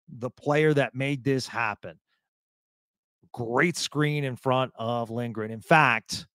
the 0.09 0.31
player 0.31 0.73
that 0.75 0.95
made 0.95 1.25
this 1.25 1.49
happen. 1.49 1.99
Great 3.33 3.76
screen 3.76 4.25
in 4.25 4.37
front 4.37 4.73
of 4.76 5.11
Lindgren. 5.11 5.50
In 5.50 5.62
fact, 5.62 6.26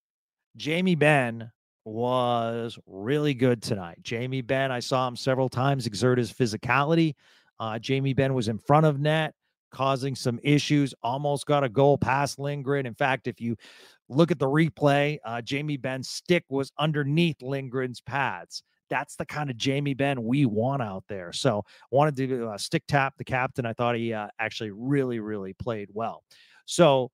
Jamie 0.58 0.96
Benn 0.96 1.52
was 1.88 2.78
really 2.86 3.34
good 3.34 3.62
tonight. 3.62 3.98
Jamie 4.02 4.42
Benn, 4.42 4.72
I 4.72 4.80
saw 4.80 5.08
him 5.08 5.16
several 5.16 5.48
times 5.48 5.88
exert 5.88 6.18
his 6.18 6.32
physicality. 6.32 7.16
Uh, 7.60 7.80
Jamie 7.80 8.14
Benn 8.14 8.34
was 8.34 8.50
in 8.50 8.58
front 8.58 8.86
of 8.86 9.00
net, 9.00 9.34
causing 9.72 10.14
some 10.14 10.40
issues, 10.44 10.94
almost 11.02 11.46
got 11.46 11.64
a 11.64 11.70
goal 11.70 11.98
past 11.98 12.40
Lindgren. 12.40 12.86
In 12.86 12.94
fact, 12.94 13.28
if 13.28 13.40
you 13.40 13.56
look 14.10 14.32
at 14.32 14.40
the 14.40 14.48
replay, 14.48 15.18
uh, 15.26 15.42
Jamie 15.42 15.78
Benn's 15.78 16.10
stick 16.10 16.44
was 16.50 16.72
underneath 16.78 17.42
Lindgren's 17.42 18.02
pads. 18.02 18.64
That's 18.90 19.16
the 19.16 19.26
kind 19.26 19.50
of 19.50 19.58
Jamie 19.58 19.94
Benn 19.94 20.24
we 20.24 20.46
want 20.46 20.82
out 20.82 21.04
there. 21.08 21.32
So 21.34 21.64
wanted 21.90 22.16
to 22.18 22.50
uh, 22.50 22.58
stick 22.58 22.84
tap 22.88 23.16
the 23.18 23.26
captain. 23.26 23.66
I 23.66 23.74
thought 23.74 23.96
he 23.96 24.14
uh, 24.14 24.28
actually 24.40 24.72
really, 24.72 25.20
really 25.20 25.54
played 25.54 25.90
well. 25.94 26.24
So 26.66 27.12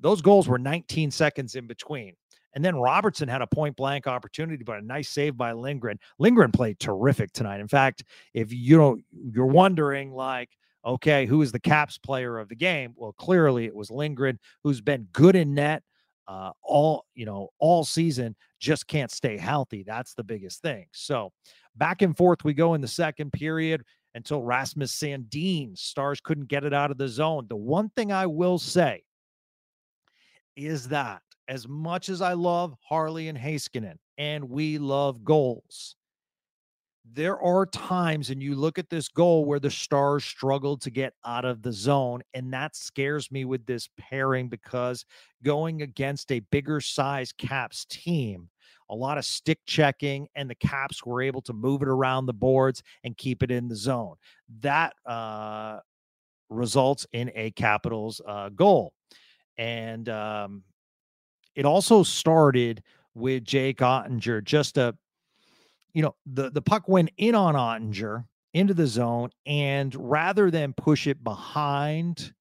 those 0.00 0.22
goals 0.22 0.48
were 0.48 0.58
19 0.58 1.10
seconds 1.10 1.54
in 1.54 1.66
between. 1.66 2.14
And 2.54 2.64
then 2.64 2.76
Robertson 2.76 3.28
had 3.28 3.42
a 3.42 3.46
point 3.46 3.76
blank 3.76 4.06
opportunity, 4.06 4.62
but 4.62 4.78
a 4.78 4.82
nice 4.82 5.08
save 5.08 5.36
by 5.36 5.52
Lindgren. 5.52 5.98
Lindgren 6.18 6.52
played 6.52 6.78
terrific 6.78 7.32
tonight. 7.32 7.60
In 7.60 7.68
fact, 7.68 8.04
if 8.32 8.52
you 8.52 8.78
know 8.78 8.96
you're 9.12 9.46
wondering, 9.46 10.12
like, 10.12 10.50
okay, 10.84 11.26
who 11.26 11.42
is 11.42 11.50
the 11.50 11.60
Caps 11.60 11.98
player 11.98 12.38
of 12.38 12.48
the 12.48 12.54
game? 12.54 12.94
Well, 12.96 13.12
clearly 13.12 13.66
it 13.66 13.74
was 13.74 13.90
Lindgren, 13.90 14.38
who's 14.62 14.80
been 14.80 15.08
good 15.12 15.34
in 15.34 15.54
net 15.54 15.82
uh, 16.26 16.50
all 16.62 17.06
you 17.14 17.26
know 17.26 17.50
all 17.58 17.84
season. 17.84 18.34
Just 18.58 18.86
can't 18.86 19.10
stay 19.10 19.36
healthy. 19.36 19.82
That's 19.82 20.14
the 20.14 20.24
biggest 20.24 20.62
thing. 20.62 20.86
So 20.92 21.32
back 21.76 22.02
and 22.02 22.16
forth 22.16 22.44
we 22.44 22.54
go 22.54 22.74
in 22.74 22.80
the 22.80 22.88
second 22.88 23.32
period 23.32 23.84
until 24.14 24.42
Rasmus 24.42 24.94
Sandin 24.94 25.76
stars 25.76 26.20
couldn't 26.20 26.48
get 26.48 26.64
it 26.64 26.72
out 26.72 26.90
of 26.90 26.98
the 26.98 27.08
zone. 27.08 27.46
The 27.48 27.56
one 27.56 27.90
thing 27.90 28.12
I 28.12 28.26
will 28.26 28.58
say 28.58 29.02
is 30.56 30.88
that 30.88 31.20
as 31.48 31.68
much 31.68 32.08
as 32.08 32.20
I 32.20 32.32
love 32.32 32.74
Harley 32.80 33.28
and 33.28 33.38
Heiskanen, 33.38 33.96
and 34.18 34.48
we 34.48 34.78
love 34.78 35.24
goals, 35.24 35.96
there 37.12 37.38
are 37.40 37.66
times, 37.66 38.30
and 38.30 38.42
you 38.42 38.54
look 38.54 38.78
at 38.78 38.88
this 38.88 39.08
goal 39.08 39.44
where 39.44 39.60
the 39.60 39.70
Stars 39.70 40.24
struggled 40.24 40.80
to 40.82 40.90
get 40.90 41.12
out 41.24 41.44
of 41.44 41.62
the 41.62 41.72
zone. 41.72 42.22
And 42.32 42.52
that 42.54 42.74
scares 42.74 43.30
me 43.30 43.44
with 43.44 43.66
this 43.66 43.88
pairing 43.98 44.48
because 44.48 45.04
going 45.42 45.82
against 45.82 46.32
a 46.32 46.40
bigger 46.40 46.80
size 46.80 47.30
Caps 47.32 47.84
team, 47.90 48.48
a 48.88 48.94
lot 48.94 49.18
of 49.18 49.26
stick 49.26 49.58
checking, 49.66 50.28
and 50.34 50.48
the 50.48 50.54
Caps 50.54 51.04
were 51.04 51.20
able 51.20 51.42
to 51.42 51.52
move 51.52 51.82
it 51.82 51.88
around 51.88 52.24
the 52.24 52.32
boards 52.32 52.82
and 53.04 53.16
keep 53.16 53.42
it 53.42 53.50
in 53.50 53.68
the 53.68 53.76
zone. 53.76 54.16
That 54.60 54.94
uh, 55.04 55.80
results 56.48 57.06
in 57.12 57.30
a 57.34 57.50
Capitals 57.50 58.22
uh, 58.26 58.48
goal. 58.48 58.94
And 59.58 60.08
um, 60.08 60.62
it 61.54 61.64
also 61.64 62.02
started 62.02 62.82
with 63.14 63.44
Jake 63.44 63.78
Oettinger, 63.78 64.42
just 64.42 64.76
a, 64.76 64.96
you 65.92 66.02
know, 66.02 66.14
the, 66.26 66.50
the 66.50 66.62
puck 66.62 66.88
went 66.88 67.10
in 67.16 67.34
on 67.34 67.54
Oettinger 67.54 68.24
into 68.52 68.74
the 68.74 68.86
zone. 68.86 69.30
And 69.46 69.94
rather 69.94 70.50
than 70.50 70.72
push 70.72 71.06
it 71.06 71.22
behind, 71.22 72.32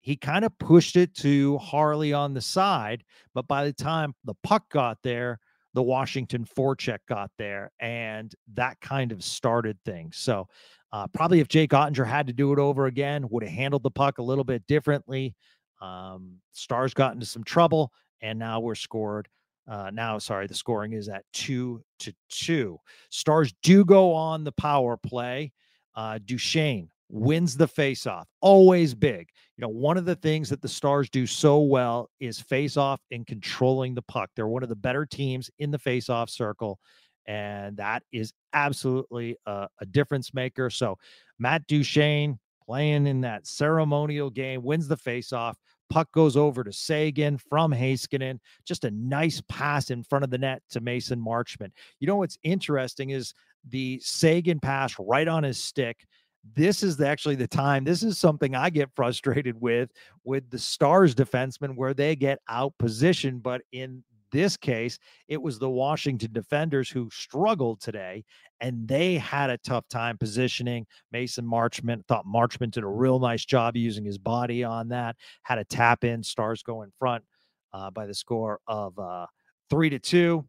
he 0.00 0.16
kind 0.16 0.44
of 0.44 0.56
pushed 0.58 0.96
it 0.96 1.14
to 1.16 1.58
Harley 1.58 2.12
on 2.12 2.34
the 2.34 2.40
side, 2.40 3.04
but 3.34 3.46
by 3.46 3.64
the 3.64 3.72
time 3.72 4.14
the 4.24 4.34
puck 4.42 4.68
got 4.70 4.98
there, 5.02 5.38
the 5.74 5.82
Washington 5.82 6.44
forecheck 6.44 6.98
got 7.08 7.30
there, 7.38 7.70
and 7.78 8.34
that 8.54 8.80
kind 8.80 9.12
of 9.12 9.22
started 9.22 9.78
things. 9.84 10.16
So, 10.16 10.48
uh, 10.92 11.06
probably 11.08 11.40
if 11.40 11.48
Jake 11.48 11.70
Oettinger 11.70 12.06
had 12.06 12.26
to 12.28 12.32
do 12.32 12.52
it 12.52 12.58
over 12.58 12.86
again, 12.86 13.28
would 13.28 13.42
have 13.42 13.52
handled 13.52 13.82
the 13.82 13.90
puck 13.90 14.18
a 14.18 14.22
little 14.22 14.44
bit 14.44 14.66
differently. 14.66 15.36
Um, 15.82 16.36
Stars 16.52 16.94
got 16.94 17.12
into 17.12 17.26
some 17.26 17.44
trouble, 17.44 17.92
and 18.20 18.38
now 18.38 18.60
we're 18.60 18.74
scored. 18.74 19.28
Uh, 19.68 19.90
now, 19.92 20.18
sorry, 20.18 20.46
the 20.46 20.54
scoring 20.54 20.92
is 20.94 21.08
at 21.08 21.24
two 21.32 21.82
to 21.98 22.12
two. 22.30 22.78
Stars 23.10 23.52
do 23.62 23.84
go 23.84 24.14
on 24.14 24.44
the 24.44 24.52
power 24.52 24.96
play. 24.96 25.52
Uh, 25.94 26.18
Duchene 26.24 26.88
wins 27.10 27.56
the 27.56 27.68
faceoff. 27.68 28.24
Always 28.40 28.94
big. 28.94 29.28
You 29.56 29.62
know, 29.62 29.68
one 29.68 29.96
of 29.98 30.04
the 30.04 30.14
things 30.14 30.48
that 30.50 30.62
the 30.62 30.68
Stars 30.68 31.10
do 31.10 31.26
so 31.26 31.60
well 31.60 32.08
is 32.20 32.40
faceoff 32.40 32.98
and 33.10 33.26
controlling 33.26 33.94
the 33.94 34.02
puck. 34.02 34.30
They're 34.36 34.48
one 34.48 34.62
of 34.62 34.68
the 34.68 34.76
better 34.76 35.04
teams 35.04 35.50
in 35.58 35.70
the 35.70 35.78
faceoff 35.78 36.30
circle, 36.30 36.78
and 37.26 37.76
that 37.76 38.02
is 38.12 38.32
absolutely 38.52 39.36
a, 39.46 39.68
a 39.80 39.86
difference 39.86 40.32
maker. 40.32 40.70
So, 40.70 40.96
Matt 41.38 41.66
Duchene 41.66 42.38
playing 42.64 43.06
in 43.06 43.22
that 43.22 43.46
ceremonial 43.46 44.30
game 44.30 44.62
wins 44.62 44.88
the 44.88 44.96
faceoff. 44.96 45.54
Puck 45.90 46.10
goes 46.12 46.36
over 46.36 46.64
to 46.64 46.72
Seguin 46.72 47.38
from 47.38 47.72
Heiskanen. 47.72 48.38
Just 48.64 48.84
a 48.84 48.90
nice 48.90 49.42
pass 49.48 49.90
in 49.90 50.02
front 50.02 50.24
of 50.24 50.30
the 50.30 50.38
net 50.38 50.62
to 50.70 50.80
Mason 50.80 51.20
Marchment. 51.20 51.70
You 52.00 52.06
know 52.06 52.16
what's 52.16 52.38
interesting 52.42 53.10
is 53.10 53.34
the 53.68 54.00
Seguin 54.02 54.60
pass 54.60 54.94
right 54.98 55.28
on 55.28 55.42
his 55.44 55.62
stick 55.62 56.06
this 56.54 56.82
is 56.82 57.00
actually 57.00 57.34
the 57.34 57.48
time. 57.48 57.84
This 57.84 58.02
is 58.02 58.18
something 58.18 58.54
I 58.54 58.70
get 58.70 58.90
frustrated 58.96 59.60
with 59.60 59.90
with 60.24 60.48
the 60.50 60.58
Stars 60.58 61.14
defensemen 61.14 61.76
where 61.76 61.94
they 61.94 62.16
get 62.16 62.38
out 62.48 62.74
positioned. 62.78 63.42
But 63.42 63.62
in 63.72 64.02
this 64.30 64.56
case, 64.56 64.98
it 65.28 65.40
was 65.40 65.58
the 65.58 65.70
Washington 65.70 66.32
defenders 66.32 66.88
who 66.90 67.08
struggled 67.12 67.80
today, 67.80 68.24
and 68.60 68.86
they 68.86 69.14
had 69.14 69.50
a 69.50 69.58
tough 69.58 69.88
time 69.88 70.18
positioning. 70.18 70.86
Mason 71.12 71.44
Marchment 71.44 72.04
thought 72.06 72.26
Marchment 72.26 72.72
did 72.72 72.84
a 72.84 72.88
real 72.88 73.18
nice 73.18 73.44
job 73.44 73.76
using 73.76 74.04
his 74.04 74.18
body 74.18 74.64
on 74.64 74.88
that. 74.88 75.16
Had 75.42 75.58
a 75.58 75.64
tap 75.64 76.04
in. 76.04 76.22
Stars 76.22 76.62
go 76.62 76.82
in 76.82 76.90
front 76.98 77.24
uh, 77.72 77.90
by 77.90 78.06
the 78.06 78.14
score 78.14 78.60
of 78.66 78.98
uh, 78.98 79.26
three 79.70 79.90
to 79.90 79.98
two. 79.98 80.46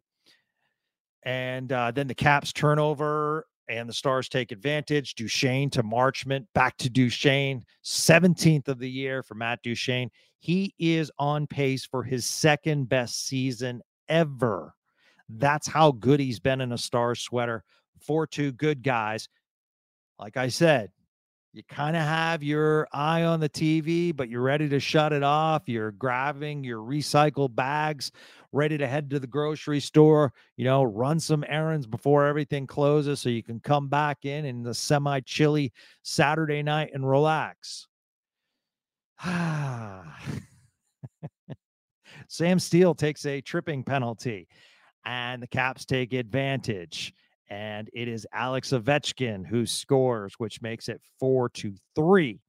And 1.22 1.70
uh, 1.70 1.90
then 1.90 2.06
the 2.06 2.14
Caps 2.14 2.52
turnover 2.52 3.44
and 3.70 3.88
the 3.88 3.92
Stars 3.94 4.28
take 4.28 4.50
advantage. 4.50 5.14
Duchene 5.14 5.70
to 5.70 5.82
Marchment, 5.82 6.46
back 6.54 6.76
to 6.78 6.90
Duchene, 6.90 7.64
17th 7.84 8.68
of 8.68 8.80
the 8.80 8.90
year 8.90 9.22
for 9.22 9.34
Matt 9.34 9.62
Duchene. 9.62 10.10
He 10.40 10.74
is 10.78 11.10
on 11.18 11.46
pace 11.46 11.86
for 11.86 12.02
his 12.02 12.26
second 12.26 12.88
best 12.88 13.26
season 13.26 13.80
ever. 14.08 14.74
That's 15.28 15.68
how 15.68 15.92
good 15.92 16.18
he's 16.18 16.40
been 16.40 16.60
in 16.60 16.72
a 16.72 16.78
star 16.78 17.14
sweater. 17.14 17.62
4 18.00 18.26
2 18.26 18.52
good 18.52 18.82
guys. 18.82 19.28
Like 20.18 20.36
I 20.36 20.48
said, 20.48 20.90
you 21.52 21.62
kind 21.68 21.96
of 21.96 22.02
have 22.02 22.42
your 22.42 22.88
eye 22.92 23.24
on 23.24 23.40
the 23.40 23.48
TV, 23.48 24.14
but 24.14 24.28
you're 24.28 24.42
ready 24.42 24.68
to 24.68 24.80
shut 24.80 25.12
it 25.12 25.22
off. 25.22 25.68
You're 25.68 25.92
grabbing 25.92 26.64
your 26.64 26.78
recycled 26.78 27.54
bags, 27.54 28.10
ready 28.52 28.78
to 28.78 28.86
head 28.86 29.10
to 29.10 29.18
the 29.18 29.26
grocery 29.26 29.80
store, 29.80 30.32
you 30.56 30.64
know, 30.64 30.82
run 30.82 31.20
some 31.20 31.44
errands 31.48 31.86
before 31.86 32.26
everything 32.26 32.66
closes 32.66 33.20
so 33.20 33.28
you 33.28 33.42
can 33.42 33.60
come 33.60 33.88
back 33.88 34.24
in 34.24 34.44
in 34.44 34.62
the 34.62 34.74
semi 34.74 35.20
chilly 35.20 35.72
Saturday 36.02 36.62
night 36.62 36.90
and 36.94 37.08
relax. 37.08 37.86
Sam 42.28 42.58
Steele 42.58 42.94
takes 42.94 43.26
a 43.26 43.40
tripping 43.40 43.82
penalty, 43.84 44.48
and 45.04 45.42
the 45.42 45.46
Caps 45.46 45.84
take 45.84 46.12
advantage 46.12 47.14
and 47.50 47.90
it 47.92 48.06
is 48.06 48.26
Alex 48.32 48.70
Ovechkin 48.70 49.44
who 49.44 49.66
scores, 49.66 50.34
which 50.38 50.62
makes 50.62 50.88
it 50.88 51.00
four 51.18 51.48
to 51.50 51.74
three. 51.96 52.40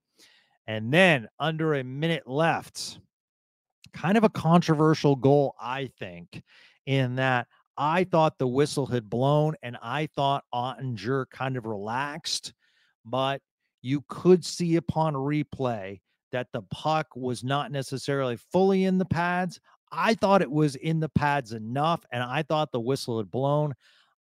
And 0.68 0.94
then 0.94 1.28
under 1.40 1.74
a 1.74 1.84
minute 1.84 2.28
left, 2.28 3.00
kind 3.94 4.18
of 4.18 4.24
a 4.24 4.30
controversial 4.30 5.16
goal, 5.16 5.56
I 5.60 5.90
think, 6.00 6.42
in 6.86 7.16
that 7.16 7.48
I 7.78 8.04
thought 8.04 8.38
the 8.38 8.48
whistle 8.48 8.86
had 8.86 9.10
blown 9.10 9.56
and 9.64 9.78
I 9.82 10.08
thought 10.16 10.44
Oettinger 10.54 11.26
kind 11.32 11.58
of 11.58 11.66
relaxed, 11.66 12.54
but 13.06 13.42
you 13.82 14.04
could 14.08 14.46
see 14.46 14.76
upon 14.76 15.14
replay 15.14 16.02
that 16.32 16.48
the 16.54 16.62
puck 16.64 17.08
was 17.16 17.44
not 17.44 17.72
necessarily 17.72 18.38
fully 18.52 18.86
in 18.86 18.98
the 18.98 19.06
pads. 19.06 19.60
I 19.92 20.14
thought 20.14 20.42
it 20.42 20.52
was 20.52 20.76
in 20.76 21.00
the 21.00 21.10
pads 21.10 21.52
enough, 21.52 22.06
and 22.12 22.24
I 22.24 22.44
thought 22.44 22.72
the 22.72 22.80
whistle 22.80 23.18
had 23.18 23.30
blown. 23.30 23.74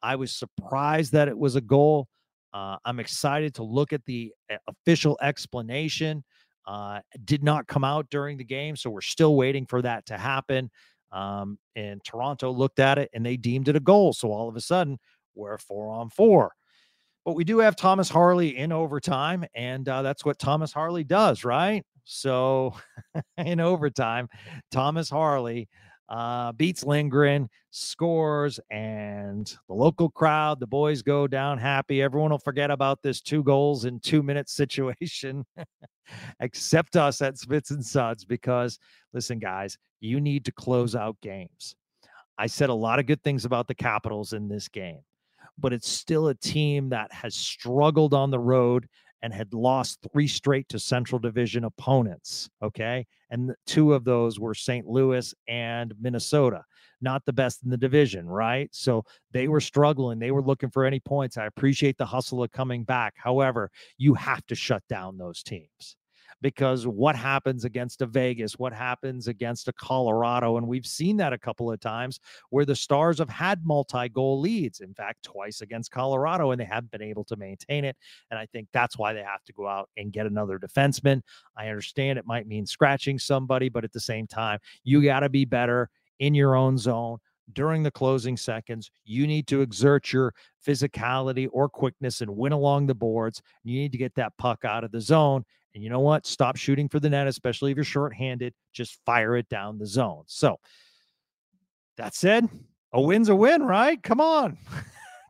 I 0.02 0.16
was 0.16 0.32
surprised 0.32 1.12
that 1.12 1.28
it 1.28 1.36
was 1.36 1.56
a 1.56 1.60
goal. 1.60 2.08
Uh, 2.54 2.76
I'm 2.84 3.00
excited 3.00 3.54
to 3.56 3.62
look 3.62 3.92
at 3.92 4.04
the 4.06 4.32
eh, 4.48 4.56
official 4.66 5.18
explanation. 5.20 6.24
Uh, 6.68 7.00
did 7.24 7.42
not 7.42 7.66
come 7.66 7.82
out 7.82 8.10
during 8.10 8.36
the 8.36 8.44
game, 8.44 8.76
so 8.76 8.90
we're 8.90 9.00
still 9.00 9.36
waiting 9.36 9.64
for 9.64 9.80
that 9.80 10.04
to 10.04 10.18
happen. 10.18 10.70
Um, 11.10 11.58
and 11.74 12.04
Toronto 12.04 12.50
looked 12.50 12.78
at 12.78 12.98
it 12.98 13.08
and 13.14 13.24
they 13.24 13.38
deemed 13.38 13.68
it 13.68 13.76
a 13.76 13.80
goal. 13.80 14.12
So 14.12 14.30
all 14.30 14.50
of 14.50 14.54
a 14.56 14.60
sudden, 14.60 14.98
we're 15.34 15.56
four 15.56 15.88
on 15.88 16.10
four. 16.10 16.52
But 17.24 17.32
we 17.32 17.44
do 17.44 17.58
have 17.60 17.74
Thomas 17.74 18.10
Harley 18.10 18.58
in 18.58 18.70
overtime, 18.70 19.46
and 19.54 19.88
uh, 19.88 20.02
that's 20.02 20.26
what 20.26 20.38
Thomas 20.38 20.70
Harley 20.70 21.04
does, 21.04 21.42
right? 21.42 21.86
So 22.04 22.74
in 23.38 23.60
overtime, 23.60 24.28
Thomas 24.70 25.08
Harley 25.08 25.70
uh, 26.08 26.52
beats 26.52 26.84
Lindgren, 26.84 27.48
scores, 27.70 28.58
and 28.70 29.46
the 29.68 29.74
local 29.74 30.08
crowd, 30.08 30.58
the 30.58 30.66
boys 30.66 31.02
go 31.02 31.26
down 31.26 31.58
happy. 31.58 32.02
Everyone 32.02 32.30
will 32.30 32.38
forget 32.38 32.70
about 32.70 33.02
this 33.02 33.20
two 33.20 33.42
goals 33.42 33.84
in 33.84 34.00
two 34.00 34.22
minutes 34.22 34.52
situation, 34.52 35.44
except 36.40 36.96
us 36.96 37.20
at 37.20 37.38
Spits 37.38 37.70
and 37.70 37.84
Suds, 37.84 38.24
because 38.24 38.78
listen, 39.12 39.38
guys, 39.38 39.76
you 40.00 40.20
need 40.20 40.44
to 40.46 40.52
close 40.52 40.94
out 40.94 41.16
games. 41.20 41.76
I 42.38 42.46
said 42.46 42.70
a 42.70 42.74
lot 42.74 43.00
of 43.00 43.06
good 43.06 43.22
things 43.22 43.44
about 43.44 43.66
the 43.66 43.74
Capitals 43.74 44.32
in 44.32 44.48
this 44.48 44.68
game, 44.68 45.00
but 45.58 45.72
it's 45.72 45.88
still 45.88 46.28
a 46.28 46.34
team 46.34 46.88
that 46.90 47.12
has 47.12 47.34
struggled 47.34 48.14
on 48.14 48.30
the 48.30 48.38
road 48.38 48.88
and 49.22 49.32
had 49.32 49.52
lost 49.52 49.98
three 50.12 50.28
straight 50.28 50.68
to 50.68 50.78
Central 50.78 51.18
Division 51.18 51.64
opponents. 51.64 52.48
Okay. 52.62 53.06
And 53.30 53.54
two 53.66 53.92
of 53.92 54.04
those 54.04 54.40
were 54.40 54.54
St. 54.54 54.86
Louis 54.86 55.34
and 55.48 55.92
Minnesota, 56.00 56.64
not 57.00 57.24
the 57.26 57.32
best 57.32 57.62
in 57.64 57.70
the 57.70 57.76
division, 57.76 58.26
right? 58.26 58.68
So 58.72 59.04
they 59.32 59.48
were 59.48 59.60
struggling. 59.60 60.18
They 60.18 60.30
were 60.30 60.42
looking 60.42 60.70
for 60.70 60.84
any 60.84 61.00
points. 61.00 61.36
I 61.36 61.46
appreciate 61.46 61.98
the 61.98 62.06
hustle 62.06 62.42
of 62.42 62.52
coming 62.52 62.84
back. 62.84 63.14
However, 63.16 63.70
you 63.98 64.14
have 64.14 64.46
to 64.46 64.54
shut 64.54 64.82
down 64.88 65.18
those 65.18 65.42
teams 65.42 65.96
because 66.40 66.86
what 66.86 67.16
happens 67.16 67.64
against 67.64 68.02
a 68.02 68.06
Vegas, 68.06 68.58
what 68.58 68.72
happens 68.72 69.28
against 69.28 69.68
a 69.68 69.72
Colorado, 69.72 70.56
and 70.56 70.66
we've 70.66 70.86
seen 70.86 71.16
that 71.16 71.32
a 71.32 71.38
couple 71.38 71.70
of 71.70 71.80
times 71.80 72.20
where 72.50 72.64
the 72.64 72.76
Stars 72.76 73.18
have 73.18 73.28
had 73.28 73.64
multi 73.64 74.08
goal 74.08 74.40
leads, 74.40 74.80
in 74.80 74.94
fact, 74.94 75.22
twice 75.22 75.60
against 75.60 75.90
Colorado, 75.90 76.50
and 76.50 76.60
they 76.60 76.64
haven't 76.64 76.90
been 76.90 77.02
able 77.02 77.24
to 77.24 77.36
maintain 77.36 77.84
it. 77.84 77.96
And 78.30 78.38
I 78.38 78.46
think 78.46 78.68
that's 78.72 78.98
why 78.98 79.12
they 79.12 79.22
have 79.22 79.44
to 79.44 79.52
go 79.52 79.66
out 79.66 79.88
and 79.96 80.12
get 80.12 80.26
another 80.26 80.58
defenseman. 80.58 81.22
I 81.56 81.68
understand 81.68 82.18
it 82.18 82.26
might 82.26 82.46
mean 82.46 82.66
scratching 82.66 83.18
somebody, 83.18 83.68
but 83.68 83.84
at 83.84 83.92
the 83.92 84.00
same 84.00 84.26
time, 84.26 84.58
you 84.84 85.02
got 85.02 85.20
to 85.20 85.28
be 85.28 85.44
better 85.44 85.90
in 86.18 86.34
your 86.34 86.54
own 86.54 86.78
zone 86.78 87.18
during 87.52 87.82
the 87.82 87.90
closing 87.90 88.36
seconds. 88.36 88.90
You 89.04 89.26
need 89.26 89.46
to 89.48 89.60
exert 89.62 90.12
your 90.12 90.34
physicality 90.66 91.48
or 91.52 91.68
quickness 91.68 92.20
and 92.20 92.36
win 92.36 92.52
along 92.52 92.86
the 92.86 92.94
boards. 92.94 93.42
You 93.64 93.78
need 93.80 93.92
to 93.92 93.98
get 93.98 94.14
that 94.16 94.36
puck 94.38 94.64
out 94.64 94.84
of 94.84 94.92
the 94.92 95.00
zone. 95.00 95.44
And 95.74 95.84
you 95.84 95.90
know 95.90 96.00
what? 96.00 96.26
Stop 96.26 96.56
shooting 96.56 96.88
for 96.88 97.00
the 97.00 97.10
net, 97.10 97.26
especially 97.26 97.70
if 97.70 97.76
you're 97.76 97.84
shorthanded. 97.84 98.54
Just 98.72 98.98
fire 99.04 99.36
it 99.36 99.48
down 99.48 99.78
the 99.78 99.86
zone. 99.86 100.24
So 100.26 100.58
that 101.96 102.14
said, 102.14 102.48
a 102.92 103.00
win's 103.00 103.28
a 103.28 103.36
win, 103.36 103.62
right? 103.62 104.02
Come 104.02 104.20
on. 104.20 104.58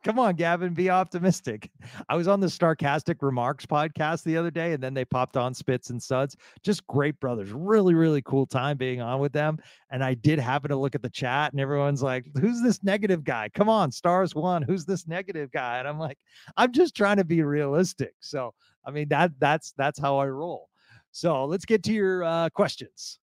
Come 0.05 0.21
on, 0.21 0.37
Gavin, 0.37 0.75
be 0.75 0.91
optimistic. 0.91 1.71
I 2.09 2.17
was 2.17 2.29
on 2.29 2.39
the 2.39 2.47
Starcastic 2.47 3.17
Remarks 3.21 3.67
podcast 3.67 4.23
the 4.23 4.37
other 4.37 4.51
day, 4.51 4.73
and 4.73 4.83
then 4.83 4.95
they 4.95 5.05
popped 5.05 5.37
on 5.37 5.53
Spits 5.53 5.91
and 5.91 6.01
Suds. 6.01 6.37
Just 6.63 6.87
great 6.87 7.19
brothers. 7.19 7.51
Really, 7.51 7.95
really 7.95 8.23
cool 8.23 8.47
time 8.47 8.77
being 8.77 9.01
on 9.01 9.19
with 9.19 9.33
them. 9.33 9.59
And 9.91 10.05
I 10.05 10.15
did 10.15 10.39
happen 10.39 10.71
to 10.71 10.77
look 10.77 10.95
at 10.95 11.03
the 11.03 11.11
chat, 11.11 11.53
and 11.53 11.61
everyone's 11.61 12.03
like, 12.03 12.27
Who's 12.41 12.63
this 12.63 12.83
negative 12.85 13.25
guy? 13.25 13.51
Come 13.53 13.69
on, 13.69 13.91
Stars 13.91 14.35
one. 14.35 14.63
Who's 14.63 14.85
this 14.85 15.09
negative 15.09 15.51
guy? 15.51 15.79
And 15.79 15.89
I'm 15.89 15.99
like, 15.99 16.19
I'm 16.57 16.73
just 16.73 16.95
trying 16.95 17.17
to 17.17 17.25
be 17.25 17.43
realistic. 17.43 18.15
So, 18.21 18.55
I 18.89 18.91
mean, 18.91 19.09
that 19.11 19.33
that's 19.39 19.73
that's 19.77 20.01
how 20.01 20.17
I 20.17 20.27
roll. 20.27 20.71
So 21.13 21.45
let's 21.45 21.67
get 21.67 21.83
to 21.85 21.93
your 21.93 22.25
uh, 22.25 22.49
questions. 22.49 23.19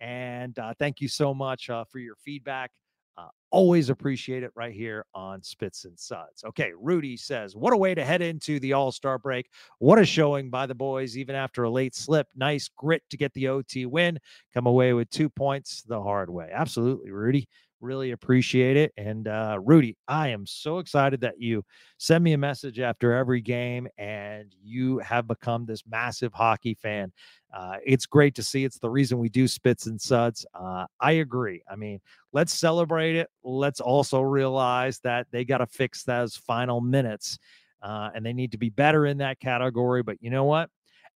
And 0.00 0.56
uh, 0.60 0.74
thank 0.78 1.00
you 1.00 1.08
so 1.08 1.34
much 1.34 1.68
uh, 1.68 1.84
for 1.84 1.98
your 1.98 2.14
feedback. 2.24 2.70
Uh, 3.16 3.26
always 3.50 3.90
appreciate 3.90 4.44
it 4.44 4.52
right 4.54 4.72
here 4.72 5.04
on 5.12 5.42
Spits 5.42 5.84
and 5.86 5.98
Suds. 5.98 6.44
Okay, 6.44 6.70
Rudy 6.80 7.16
says, 7.16 7.56
What 7.56 7.72
a 7.72 7.76
way 7.76 7.92
to 7.96 8.04
head 8.04 8.22
into 8.22 8.60
the 8.60 8.74
All 8.74 8.92
Star 8.92 9.18
break. 9.18 9.50
What 9.80 9.98
a 9.98 10.04
showing 10.04 10.50
by 10.50 10.66
the 10.66 10.74
boys, 10.76 11.18
even 11.18 11.34
after 11.34 11.64
a 11.64 11.70
late 11.70 11.96
slip. 11.96 12.28
Nice 12.36 12.70
grit 12.76 13.02
to 13.10 13.16
get 13.16 13.34
the 13.34 13.48
OT 13.48 13.86
win. 13.86 14.20
Come 14.54 14.66
away 14.66 14.92
with 14.92 15.10
two 15.10 15.28
points 15.28 15.82
the 15.82 16.00
hard 16.00 16.30
way. 16.30 16.48
Absolutely, 16.52 17.10
Rudy. 17.10 17.48
Really 17.80 18.10
appreciate 18.10 18.76
it. 18.76 18.92
And 18.96 19.28
uh, 19.28 19.58
Rudy, 19.62 19.96
I 20.08 20.28
am 20.28 20.46
so 20.46 20.78
excited 20.78 21.20
that 21.20 21.40
you 21.40 21.64
send 21.96 22.24
me 22.24 22.32
a 22.32 22.38
message 22.38 22.80
after 22.80 23.12
every 23.12 23.40
game 23.40 23.86
and 23.96 24.52
you 24.60 24.98
have 24.98 25.28
become 25.28 25.64
this 25.64 25.84
massive 25.88 26.32
hockey 26.34 26.74
fan. 26.74 27.12
Uh, 27.54 27.76
it's 27.86 28.04
great 28.04 28.34
to 28.34 28.42
see. 28.42 28.64
It's 28.64 28.80
the 28.80 28.90
reason 28.90 29.18
we 29.18 29.28
do 29.28 29.46
spits 29.46 29.86
and 29.86 30.00
suds. 30.00 30.44
Uh, 30.54 30.86
I 31.00 31.12
agree. 31.12 31.62
I 31.70 31.76
mean, 31.76 32.00
let's 32.32 32.52
celebrate 32.52 33.14
it. 33.14 33.28
Let's 33.44 33.80
also 33.80 34.22
realize 34.22 34.98
that 35.04 35.28
they 35.30 35.44
got 35.44 35.58
to 35.58 35.66
fix 35.66 36.02
those 36.02 36.34
final 36.34 36.80
minutes 36.80 37.38
uh, 37.80 38.10
and 38.12 38.26
they 38.26 38.32
need 38.32 38.50
to 38.52 38.58
be 38.58 38.70
better 38.70 39.06
in 39.06 39.18
that 39.18 39.38
category. 39.38 40.02
But 40.02 40.16
you 40.20 40.30
know 40.30 40.44
what? 40.44 40.68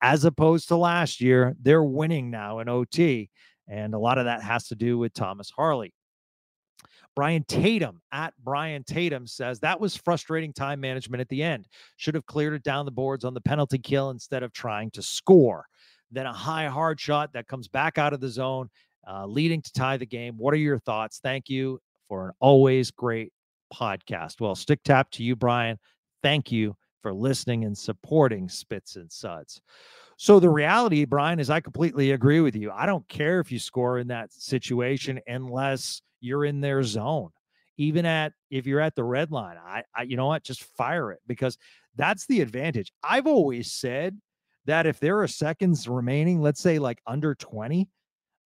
As 0.04 0.26
opposed 0.26 0.68
to 0.68 0.76
last 0.76 1.22
year, 1.22 1.56
they're 1.60 1.84
winning 1.84 2.30
now 2.30 2.60
in 2.60 2.70
OT. 2.70 3.32
And 3.68 3.96
a 3.96 4.00
lot 4.00 4.20
of 4.20 4.26
that 4.26 4.44
has 4.44 4.68
to 4.68 4.76
do 4.76 5.00
with 5.00 5.14
Thomas 5.14 5.50
Harley. 5.50 5.94
Brian 7.16 7.44
Tatum 7.44 8.02
at 8.12 8.34
Brian 8.44 8.84
Tatum 8.84 9.28
says 9.28 9.60
that 9.60 9.80
was 9.80 9.96
frustrating 9.96 10.54
time 10.54 10.80
management 10.80 11.22
at 11.22 11.30
the 11.30 11.44
end. 11.44 11.68
Should 11.98 12.16
have 12.16 12.26
cleared 12.26 12.54
it 12.54 12.64
down 12.64 12.86
the 12.86 12.92
boards 12.92 13.26
on 13.26 13.34
the 13.34 13.42
penalty 13.42 13.78
kill 13.78 14.12
instead 14.12 14.44
of 14.44 14.54
trying 14.54 14.92
to 14.92 15.02
score. 15.02 15.66
Then 16.12 16.26
a 16.26 16.34
high 16.34 16.68
hard 16.68 17.00
shot 17.00 17.34
that 17.34 17.48
comes 17.48 17.68
back 17.68 17.98
out 17.98 18.14
of 18.14 18.22
the 18.22 18.30
zone, 18.30 18.70
uh, 19.10 19.26
leading 19.26 19.62
to 19.62 19.74
tie 19.74 19.98
the 19.98 20.06
game. 20.06 20.36
What 20.38 20.54
are 20.54 20.58
your 20.58 20.80
thoughts? 20.80 21.20
Thank 21.22 21.50
you 21.50 21.80
for 22.08 22.28
an 22.28 22.34
always 22.40 22.92
great 22.92 23.32
podcast. 23.74 24.42
Well, 24.42 24.56
stick 24.56 24.82
tap 24.84 25.12
to 25.12 25.24
you, 25.24 25.36
Brian. 25.36 25.80
Thank 26.24 26.52
you 26.52 26.76
for 27.02 27.14
listening 27.14 27.66
and 27.66 27.78
supporting 27.78 28.48
Spits 28.48 28.96
and 28.96 29.12
Suds. 29.12 29.62
So 30.18 30.40
the 30.40 30.50
reality, 30.50 31.06
Brian, 31.06 31.40
is 31.40 31.50
I 31.50 31.62
completely 31.62 32.12
agree 32.12 32.42
with 32.42 32.56
you. 32.56 32.72
I 32.72 32.86
don't 32.86 33.08
care 33.08 33.40
if 33.40 33.52
you 33.52 33.58
score 33.58 33.98
in 33.98 34.08
that 34.10 34.32
situation 34.32 35.20
unless 35.26 36.02
you're 36.22 36.46
in 36.46 36.62
their 36.62 36.84
zone. 36.84 37.30
Even 37.78 38.06
at 38.06 38.34
if 38.50 38.68
you're 38.68 38.80
at 38.80 38.96
the 38.96 39.04
red 39.04 39.32
line, 39.32 39.58
I, 39.58 39.84
I 39.96 40.04
you 40.04 40.16
know 40.16 40.28
what, 40.28 40.44
just 40.44 40.64
fire 40.64 41.12
it 41.12 41.20
because 41.28 41.58
that's 41.96 42.26
the 42.28 42.42
advantage. 42.42 42.92
I've 43.04 43.28
always 43.28 43.72
said 43.72 44.20
that 44.66 44.86
if 44.86 45.00
there 45.00 45.20
are 45.22 45.28
seconds 45.28 45.88
remaining, 45.88 46.42
let's 46.42 46.62
say 46.62 46.80
like 46.80 47.02
under 47.08 47.34
20, 47.34 47.90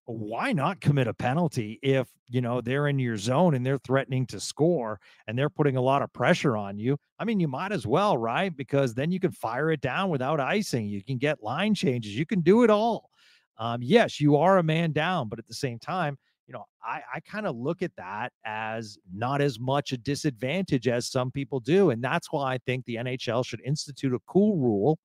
why 0.06 0.52
not 0.52 0.80
commit 0.80 1.08
a 1.08 1.14
penalty 1.14 1.80
if 1.82 2.06
you 2.28 2.40
know 2.40 2.60
they're 2.60 2.86
in 2.86 2.98
your 2.98 3.16
zone 3.16 3.54
and 3.54 3.66
they're 3.66 3.78
threatening 3.78 4.24
to 4.24 4.38
score 4.38 5.00
and 5.26 5.36
they're 5.36 5.50
putting 5.50 5.76
a 5.76 5.80
lot 5.80 6.00
of 6.00 6.12
pressure 6.12 6.56
on 6.56 6.78
you 6.78 6.96
i 7.18 7.24
mean 7.24 7.40
you 7.40 7.48
might 7.48 7.72
as 7.72 7.86
well 7.86 8.16
right 8.16 8.56
because 8.56 8.94
then 8.94 9.10
you 9.10 9.18
can 9.18 9.32
fire 9.32 9.72
it 9.72 9.80
down 9.80 10.08
without 10.08 10.38
icing 10.38 10.86
you 10.86 11.02
can 11.02 11.18
get 11.18 11.42
line 11.42 11.74
changes 11.74 12.16
you 12.16 12.24
can 12.24 12.40
do 12.40 12.62
it 12.62 12.70
all 12.70 13.10
um, 13.58 13.82
yes 13.82 14.20
you 14.20 14.36
are 14.36 14.58
a 14.58 14.62
man 14.62 14.92
down 14.92 15.28
but 15.28 15.40
at 15.40 15.46
the 15.46 15.54
same 15.54 15.78
time 15.78 16.16
you 16.46 16.52
know, 16.52 16.64
I, 16.82 17.00
I 17.14 17.20
kind 17.20 17.46
of 17.46 17.56
look 17.56 17.82
at 17.82 17.94
that 17.96 18.32
as 18.44 18.98
not 19.12 19.40
as 19.40 19.58
much 19.58 19.92
a 19.92 19.96
disadvantage 19.96 20.86
as 20.86 21.06
some 21.06 21.30
people 21.30 21.60
do. 21.60 21.90
And 21.90 22.02
that's 22.02 22.30
why 22.30 22.54
I 22.54 22.58
think 22.58 22.84
the 22.84 22.96
NHL 22.96 23.44
should 23.44 23.60
institute 23.64 24.14
a 24.14 24.20
cool 24.26 24.56
rule 24.56 24.98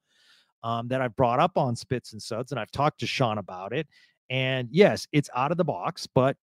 um, 0.63 0.87
that 0.89 1.01
I've 1.01 1.15
brought 1.15 1.39
up 1.39 1.57
on 1.57 1.75
Spits 1.75 2.13
and 2.13 2.21
Suds. 2.21 2.51
And 2.51 2.59
I've 2.59 2.71
talked 2.71 2.99
to 2.99 3.07
Sean 3.07 3.39
about 3.39 3.73
it. 3.73 3.87
And 4.29 4.69
yes, 4.71 5.07
it's 5.11 5.29
out 5.35 5.51
of 5.51 5.57
the 5.57 5.65
box, 5.65 6.07
but 6.07 6.37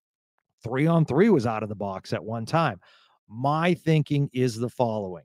three 0.63 0.85
on 0.85 1.05
three 1.05 1.29
was 1.29 1.47
out 1.47 1.63
of 1.63 1.69
the 1.69 1.75
box 1.75 2.11
at 2.11 2.23
one 2.23 2.45
time. 2.45 2.79
My 3.29 3.73
thinking 3.73 4.29
is 4.33 4.57
the 4.57 4.69
following 4.69 5.23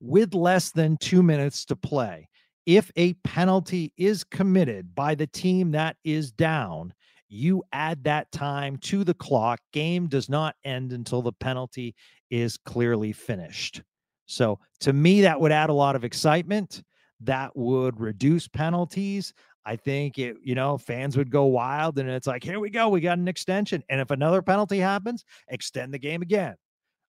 with 0.00 0.34
less 0.34 0.70
than 0.70 0.96
two 0.98 1.22
minutes 1.22 1.64
to 1.66 1.76
play, 1.76 2.28
if 2.66 2.90
a 2.96 3.14
penalty 3.24 3.92
is 3.96 4.24
committed 4.24 4.94
by 4.94 5.14
the 5.14 5.26
team 5.26 5.70
that 5.72 5.96
is 6.04 6.32
down, 6.32 6.92
you 7.28 7.62
add 7.72 8.04
that 8.04 8.30
time 8.32 8.76
to 8.78 9.04
the 9.04 9.14
clock. 9.14 9.60
Game 9.72 10.06
does 10.06 10.28
not 10.28 10.54
end 10.64 10.92
until 10.92 11.22
the 11.22 11.32
penalty 11.32 11.94
is 12.30 12.56
clearly 12.56 13.12
finished. 13.12 13.82
So 14.26 14.58
to 14.80 14.92
me, 14.92 15.22
that 15.22 15.40
would 15.40 15.52
add 15.52 15.70
a 15.70 15.74
lot 15.74 15.96
of 15.96 16.04
excitement. 16.04 16.82
That 17.20 17.56
would 17.56 18.00
reduce 18.00 18.48
penalties. 18.48 19.32
I 19.64 19.76
think 19.76 20.18
it, 20.18 20.36
you 20.42 20.54
know, 20.54 20.78
fans 20.78 21.16
would 21.16 21.30
go 21.30 21.44
wild 21.46 21.98
and 21.98 22.08
it's 22.08 22.26
like, 22.26 22.44
here 22.44 22.60
we 22.60 22.70
go, 22.70 22.88
we 22.88 23.00
got 23.00 23.18
an 23.18 23.28
extension. 23.28 23.82
And 23.88 24.00
if 24.00 24.10
another 24.10 24.42
penalty 24.42 24.78
happens, 24.78 25.24
extend 25.48 25.92
the 25.92 25.98
game 25.98 26.22
again. 26.22 26.54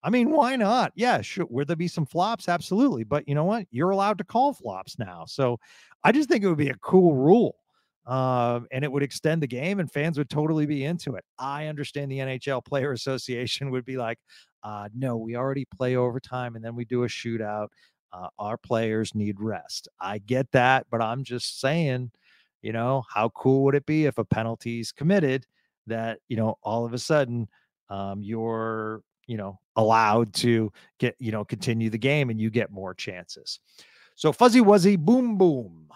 I 0.04 0.10
mean, 0.10 0.32
why 0.32 0.56
not? 0.56 0.92
Yeah, 0.96 1.22
sure. 1.22 1.46
Would 1.50 1.68
there 1.68 1.76
be 1.76 1.88
some 1.88 2.06
flops? 2.06 2.48
Absolutely. 2.48 3.04
But 3.04 3.28
you 3.28 3.36
know 3.36 3.44
what? 3.44 3.68
You're 3.72 3.90
allowed 3.90 4.18
to 4.20 4.24
call 4.24 4.54
flops 4.54 4.98
now. 4.98 5.26
So 5.28 5.60
I 6.04 6.12
just 6.12 6.30
think 6.30 6.44
it 6.44 6.48
would 6.48 6.58
be 6.58 6.70
a 6.70 6.78
cool 6.78 7.16
rule 7.16 7.58
um, 8.08 8.68
and 8.72 8.84
it 8.84 8.92
would 8.92 9.04
extend 9.04 9.44
the 9.44 9.48
game, 9.48 9.80
and 9.80 9.92
fans 9.92 10.18
would 10.18 10.30
totally 10.30 10.66
be 10.66 10.86
into 10.86 11.16
it. 11.16 11.26
I 11.38 11.68
understand 11.68 12.12
the 12.12 12.20
NHL 12.20 12.64
Player 12.66 12.92
Association 12.94 13.70
would 13.72 13.86
be 13.86 13.98
like, 13.98 14.18
uh, 14.64 14.90
"No, 14.96 15.18
we 15.18 15.36
already 15.36 15.66
play 15.66 15.96
overtime, 15.98 16.56
and 16.56 16.64
then 16.64 16.76
we 16.76 16.86
do 16.86 17.04
a 17.04 17.08
shootout. 17.08 17.68
Uh, 18.14 18.30
our 18.40 18.58
players 18.58 19.14
need 19.14 19.40
rest." 19.42 19.90
I 20.00 20.20
get 20.20 20.52
that, 20.54 20.88
but 20.90 21.02
I'm 21.02 21.24
just 21.24 21.60
saying, 21.60 22.12
you 22.62 22.72
know, 22.74 23.04
how 23.14 23.30
cool 23.30 23.64
would 23.66 23.76
it 23.76 23.86
be 23.86 24.06
if 24.06 24.18
a 24.18 24.26
penalty's 24.26 24.92
committed 24.92 25.46
that 25.88 26.20
you 26.30 26.38
know 26.38 26.56
all 26.64 26.86
of 26.86 26.94
a 26.94 26.98
sudden 27.00 27.48
um, 27.90 28.22
you're 28.22 29.02
you 29.28 29.38
know 29.38 29.60
allowed 29.76 30.34
to 30.34 30.72
get 31.00 31.16
you 31.20 31.32
know 31.32 31.44
continue 31.46 31.90
the 31.90 31.98
game 31.98 32.30
and 32.30 32.40
you 32.40 32.50
get 32.50 32.72
more 32.72 32.94
chances. 32.94 33.60
So 34.16 34.32
fuzzy 34.32 34.62
wuzzy 34.62 34.98
boom 34.98 35.38
boom. 35.38 35.90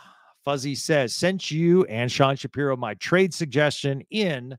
Fuzzy 0.44 0.76
says, 0.76 1.14
sent 1.14 1.52
you 1.52 1.84
and 1.86 2.12
Sean 2.12 2.36
Shapiro 2.36 2.76
my 2.76 2.96
trade 2.96 3.34
suggestion 3.34 4.02
in 4.10 4.58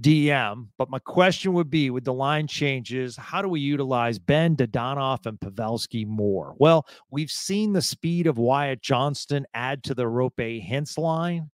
DM. 0.00 0.68
But 0.78 0.90
my 0.90 0.98
question 0.98 1.52
would 1.52 1.70
be 1.70 1.90
with 1.90 2.04
the 2.04 2.12
line 2.12 2.46
changes, 2.46 3.16
how 3.16 3.42
do 3.42 3.48
we 3.48 3.60
utilize 3.60 4.18
Benn, 4.18 4.56
Dadonov, 4.56 5.26
and 5.26 5.38
Pavelski 5.38 6.06
more? 6.06 6.54
Well, 6.58 6.86
we've 7.10 7.30
seen 7.30 7.72
the 7.72 7.82
speed 7.82 8.26
of 8.26 8.38
Wyatt 8.38 8.82
Johnston 8.82 9.46
add 9.54 9.84
to 9.84 9.94
the 9.94 10.04
Roope 10.04 10.66
Hintz 10.66 10.98
line. 10.98 11.50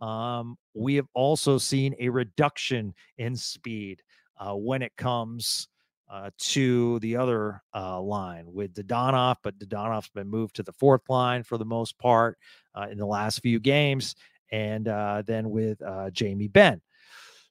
Um, 0.00 0.56
we 0.74 0.94
have 0.94 1.08
also 1.14 1.58
seen 1.58 1.94
a 1.98 2.08
reduction 2.08 2.94
in 3.18 3.36
speed 3.36 4.02
uh, 4.38 4.54
when 4.54 4.82
it 4.82 4.92
comes 4.96 5.68
uh, 6.10 6.30
to 6.38 6.98
the 6.98 7.16
other 7.16 7.62
uh, 7.74 8.00
line 8.00 8.44
with 8.52 8.74
Dadonov, 8.74 9.36
but 9.42 9.58
Dadonov's 9.58 10.08
been 10.08 10.28
moved 10.28 10.56
to 10.56 10.62
the 10.64 10.72
fourth 10.72 11.02
line 11.08 11.44
for 11.44 11.56
the 11.56 11.64
most 11.64 11.96
part 11.98 12.36
uh, 12.74 12.88
in 12.90 12.98
the 12.98 13.06
last 13.06 13.40
few 13.40 13.60
games, 13.60 14.16
and 14.50 14.88
uh, 14.88 15.22
then 15.24 15.50
with 15.50 15.80
uh, 15.82 16.10
Jamie 16.10 16.48
Benn. 16.48 16.80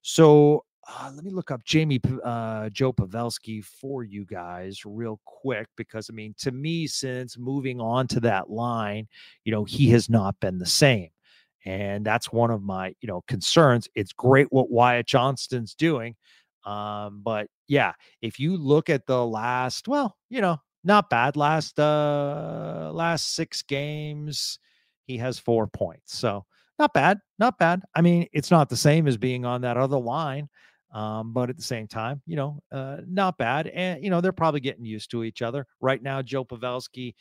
So 0.01 0.65
uh, 0.87 1.11
let 1.15 1.23
me 1.23 1.31
look 1.31 1.51
up 1.51 1.63
Jamie 1.63 1.99
Joe 1.99 2.91
Pavelski 2.91 3.63
for 3.63 4.03
you 4.03 4.25
guys 4.25 4.81
real 4.85 5.21
quick 5.23 5.67
because 5.77 6.09
I 6.09 6.13
mean, 6.13 6.35
to 6.39 6.51
me, 6.51 6.85
since 6.87 7.37
moving 7.37 7.79
on 7.79 8.07
to 8.07 8.19
that 8.21 8.49
line, 8.49 9.07
you 9.45 9.53
know, 9.53 9.63
he 9.63 9.89
has 9.91 10.09
not 10.09 10.37
been 10.41 10.57
the 10.57 10.65
same. 10.65 11.09
And 11.65 12.05
that's 12.05 12.31
one 12.31 12.51
of 12.51 12.63
my, 12.63 12.95
you 13.01 13.07
know, 13.07 13.21
concerns. 13.27 13.87
It's 13.93 14.13
great 14.13 14.47
what 14.49 14.71
Wyatt 14.71 15.05
Johnston's 15.05 15.75
doing, 15.75 16.15
um, 16.69 17.21
but 17.23 17.47
yeah, 17.67 17.93
if 18.21 18.39
you 18.39 18.55
look 18.55 18.89
at 18.91 19.07
the 19.07 19.25
last, 19.25 19.87
well, 19.87 20.15
you 20.29 20.39
know, 20.39 20.57
not 20.83 21.09
bad 21.09 21.35
last 21.35 21.79
uh 21.79 22.91
last 22.93 23.33
six 23.33 23.63
games, 23.63 24.59
he 25.05 25.17
has 25.17 25.39
four 25.39 25.65
points. 25.67 26.17
So 26.17 26.45
not 26.77 26.93
bad, 26.93 27.17
not 27.39 27.57
bad. 27.57 27.81
I 27.95 28.01
mean, 28.01 28.27
it's 28.33 28.51
not 28.51 28.69
the 28.69 28.77
same 28.77 29.07
as 29.07 29.17
being 29.17 29.45
on 29.45 29.61
that 29.61 29.77
other 29.77 29.97
line. 29.97 30.47
Um, 30.93 31.33
but 31.33 31.49
at 31.49 31.57
the 31.57 31.63
same 31.63 31.87
time, 31.87 32.21
you 32.25 32.35
know, 32.35 32.59
uh, 32.71 32.97
not 33.07 33.37
bad. 33.37 33.67
And 33.67 34.03
you 34.03 34.11
know, 34.11 34.21
they're 34.21 34.31
probably 34.31 34.59
getting 34.59 34.85
used 34.85 35.09
to 35.11 35.23
each 35.23 35.41
other. 35.41 35.65
Right 35.81 36.01
now, 36.01 36.21
Joe 36.21 36.45
Pavelski 36.45 37.15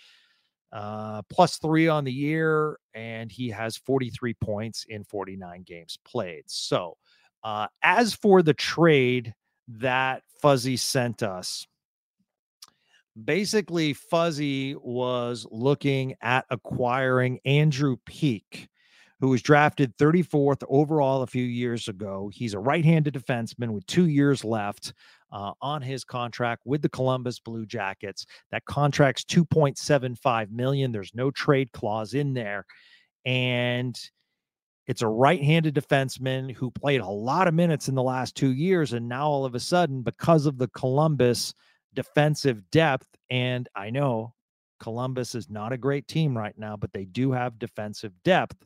uh 0.71 1.23
plus 1.31 1.57
three 1.57 1.89
on 1.89 2.05
the 2.05 2.13
year, 2.13 2.79
and 2.93 3.33
he 3.33 3.49
has 3.49 3.79
43 3.79 4.35
points 4.35 4.85
in 4.89 5.05
49 5.05 5.63
games 5.63 5.99
played. 6.05 6.45
So 6.47 6.97
uh, 7.45 7.69
as 7.83 8.15
for 8.15 8.43
the 8.43 8.55
trade 8.55 9.35
that 9.69 10.23
Fuzzy 10.41 10.77
sent 10.77 11.23
us, 11.23 11.67
basically, 13.25 13.93
Fuzzy 13.93 14.75
was 14.77 15.47
looking 15.51 16.15
at 16.21 16.47
acquiring 16.51 17.39
Andrew 17.45 17.97
Peeke, 18.07 18.69
who 19.21 19.29
was 19.29 19.43
drafted 19.43 19.97
34th 19.97 20.63
overall 20.69 21.23
a 21.23 21.27
few 21.27 21.45
years 21.45 21.89
ago. 21.89 22.31
He's 22.33 22.55
a 22.55 22.59
right 22.59 22.85
handed 22.85 23.15
defenseman 23.15 23.71
with 23.71 23.87
two 23.87 24.07
years 24.07 24.45
left. 24.45 24.93
Uh, 25.31 25.53
on 25.61 25.83
his 25.83 26.05
contract 26.05 26.63
with 26.65 26.81
the 26.81 26.89
Columbus 26.89 27.39
Blue 27.39 27.67
Jackets. 27.67 28.25
That 28.51 28.65
contract's 28.65 29.25
2.75 29.25 30.51
million. 30.51 30.91
There's 30.91 31.15
no 31.15 31.31
trade 31.31 31.71
clause 31.73 32.15
in 32.15 32.33
there. 32.33 32.65
And 33.27 33.95
It's 34.89 35.03
a 35.03 35.07
right 35.07 35.43
handed 35.43 35.75
defenseman 35.75 36.51
who 36.53 36.71
played 36.71 37.03
a 37.03 37.07
lot 37.07 37.47
of 37.47 37.53
minutes 37.53 37.89
in 37.89 37.95
the 37.95 38.03
last 38.03 38.35
two 38.35 38.53
years. 38.53 38.95
And 38.95 39.07
now 39.07 39.29
all 39.29 39.45
of 39.45 39.55
a 39.55 39.61
sudden, 39.61 40.03
because 40.03 40.47
of 40.47 40.57
the 40.57 40.69
Columbus 40.69 41.55
defensive 41.95 42.63
depth, 42.71 43.07
and 43.29 43.69
I 43.77 43.91
know 43.91 44.33
Columbus 44.81 45.35
is 45.35 45.51
not 45.51 45.75
a 45.75 45.79
great 45.79 46.09
team 46.09 46.37
right 46.37 46.57
now, 46.57 46.75
but 46.77 46.93
they 46.95 47.05
do 47.05 47.33
have 47.33 47.59
defensive 47.59 48.13
depth. 48.25 48.57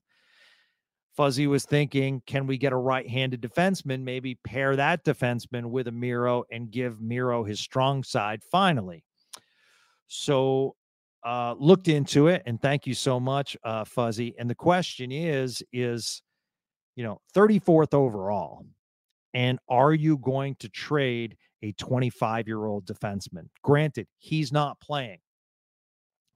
Fuzzy 1.16 1.48
was 1.48 1.64
thinking, 1.64 2.22
can 2.24 2.46
we 2.46 2.56
get 2.56 2.72
a 2.72 2.76
right 2.76 3.08
handed 3.08 3.42
defenseman? 3.42 4.02
Maybe 4.02 4.36
pair 4.44 4.76
that 4.76 5.04
defenseman 5.04 5.66
with 5.66 5.88
a 5.88 5.92
Miro 5.92 6.44
and 6.52 6.70
give 6.70 7.00
Miro 7.00 7.42
his 7.42 7.58
strong 7.58 8.04
side 8.04 8.42
finally. 8.50 9.04
So 10.06 10.76
uh, 11.24 11.54
looked 11.58 11.88
into 11.88 12.28
it, 12.28 12.42
and 12.46 12.60
thank 12.60 12.86
you 12.86 12.94
so 12.94 13.20
much, 13.20 13.56
uh, 13.64 13.84
Fuzzy. 13.84 14.34
And 14.38 14.48
the 14.48 14.54
question 14.54 15.12
is, 15.12 15.62
is 15.72 16.22
you 16.96 17.04
know, 17.04 17.20
34th 17.34 17.94
overall, 17.94 18.66
and 19.34 19.58
are 19.68 19.94
you 19.94 20.18
going 20.18 20.56
to 20.56 20.68
trade 20.68 21.36
a 21.62 21.72
25 21.72 22.46
year 22.46 22.64
old 22.66 22.84
defenseman? 22.84 23.48
Granted, 23.62 24.06
he's 24.18 24.52
not 24.52 24.80
playing, 24.80 25.18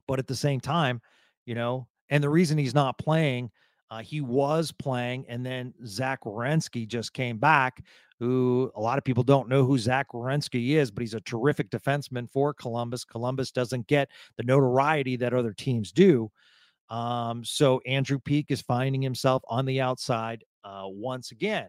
but 0.06 0.18
at 0.18 0.26
the 0.26 0.36
same 0.36 0.60
time, 0.60 1.00
you 1.44 1.54
know, 1.54 1.88
and 2.08 2.22
the 2.22 2.28
reason 2.28 2.56
he's 2.56 2.74
not 2.74 2.98
playing 2.98 3.50
uh, 3.90 4.00
he 4.00 4.20
was 4.20 4.72
playing, 4.72 5.24
and 5.28 5.44
then 5.46 5.72
Zach 5.84 6.24
Werenski 6.24 6.86
just 6.88 7.12
came 7.12 7.38
back, 7.38 7.84
who 8.18 8.70
a 8.74 8.80
lot 8.80 8.98
of 8.98 9.04
people 9.04 9.22
don't 9.22 9.48
know 9.48 9.64
who 9.64 9.78
Zach 9.78 10.08
Werenski 10.12 10.70
is, 10.76 10.90
but 10.90 11.02
he's 11.02 11.14
a 11.14 11.20
terrific 11.20 11.70
defenseman 11.70 12.30
for 12.30 12.54
Columbus. 12.54 13.04
Columbus 13.04 13.50
doesn't 13.50 13.86
get 13.86 14.08
the 14.36 14.44
notoriety 14.44 15.16
that 15.16 15.34
other 15.34 15.52
teams 15.52 15.92
do. 15.92 16.30
Um, 16.88 17.44
so 17.44 17.80
Andrew 17.86 18.18
Peeke 18.18 18.50
is 18.50 18.62
finding 18.62 19.02
himself 19.02 19.42
on 19.48 19.66
the 19.66 19.80
outside 19.80 20.44
uh, 20.64 20.84
once 20.84 21.30
again. 21.30 21.68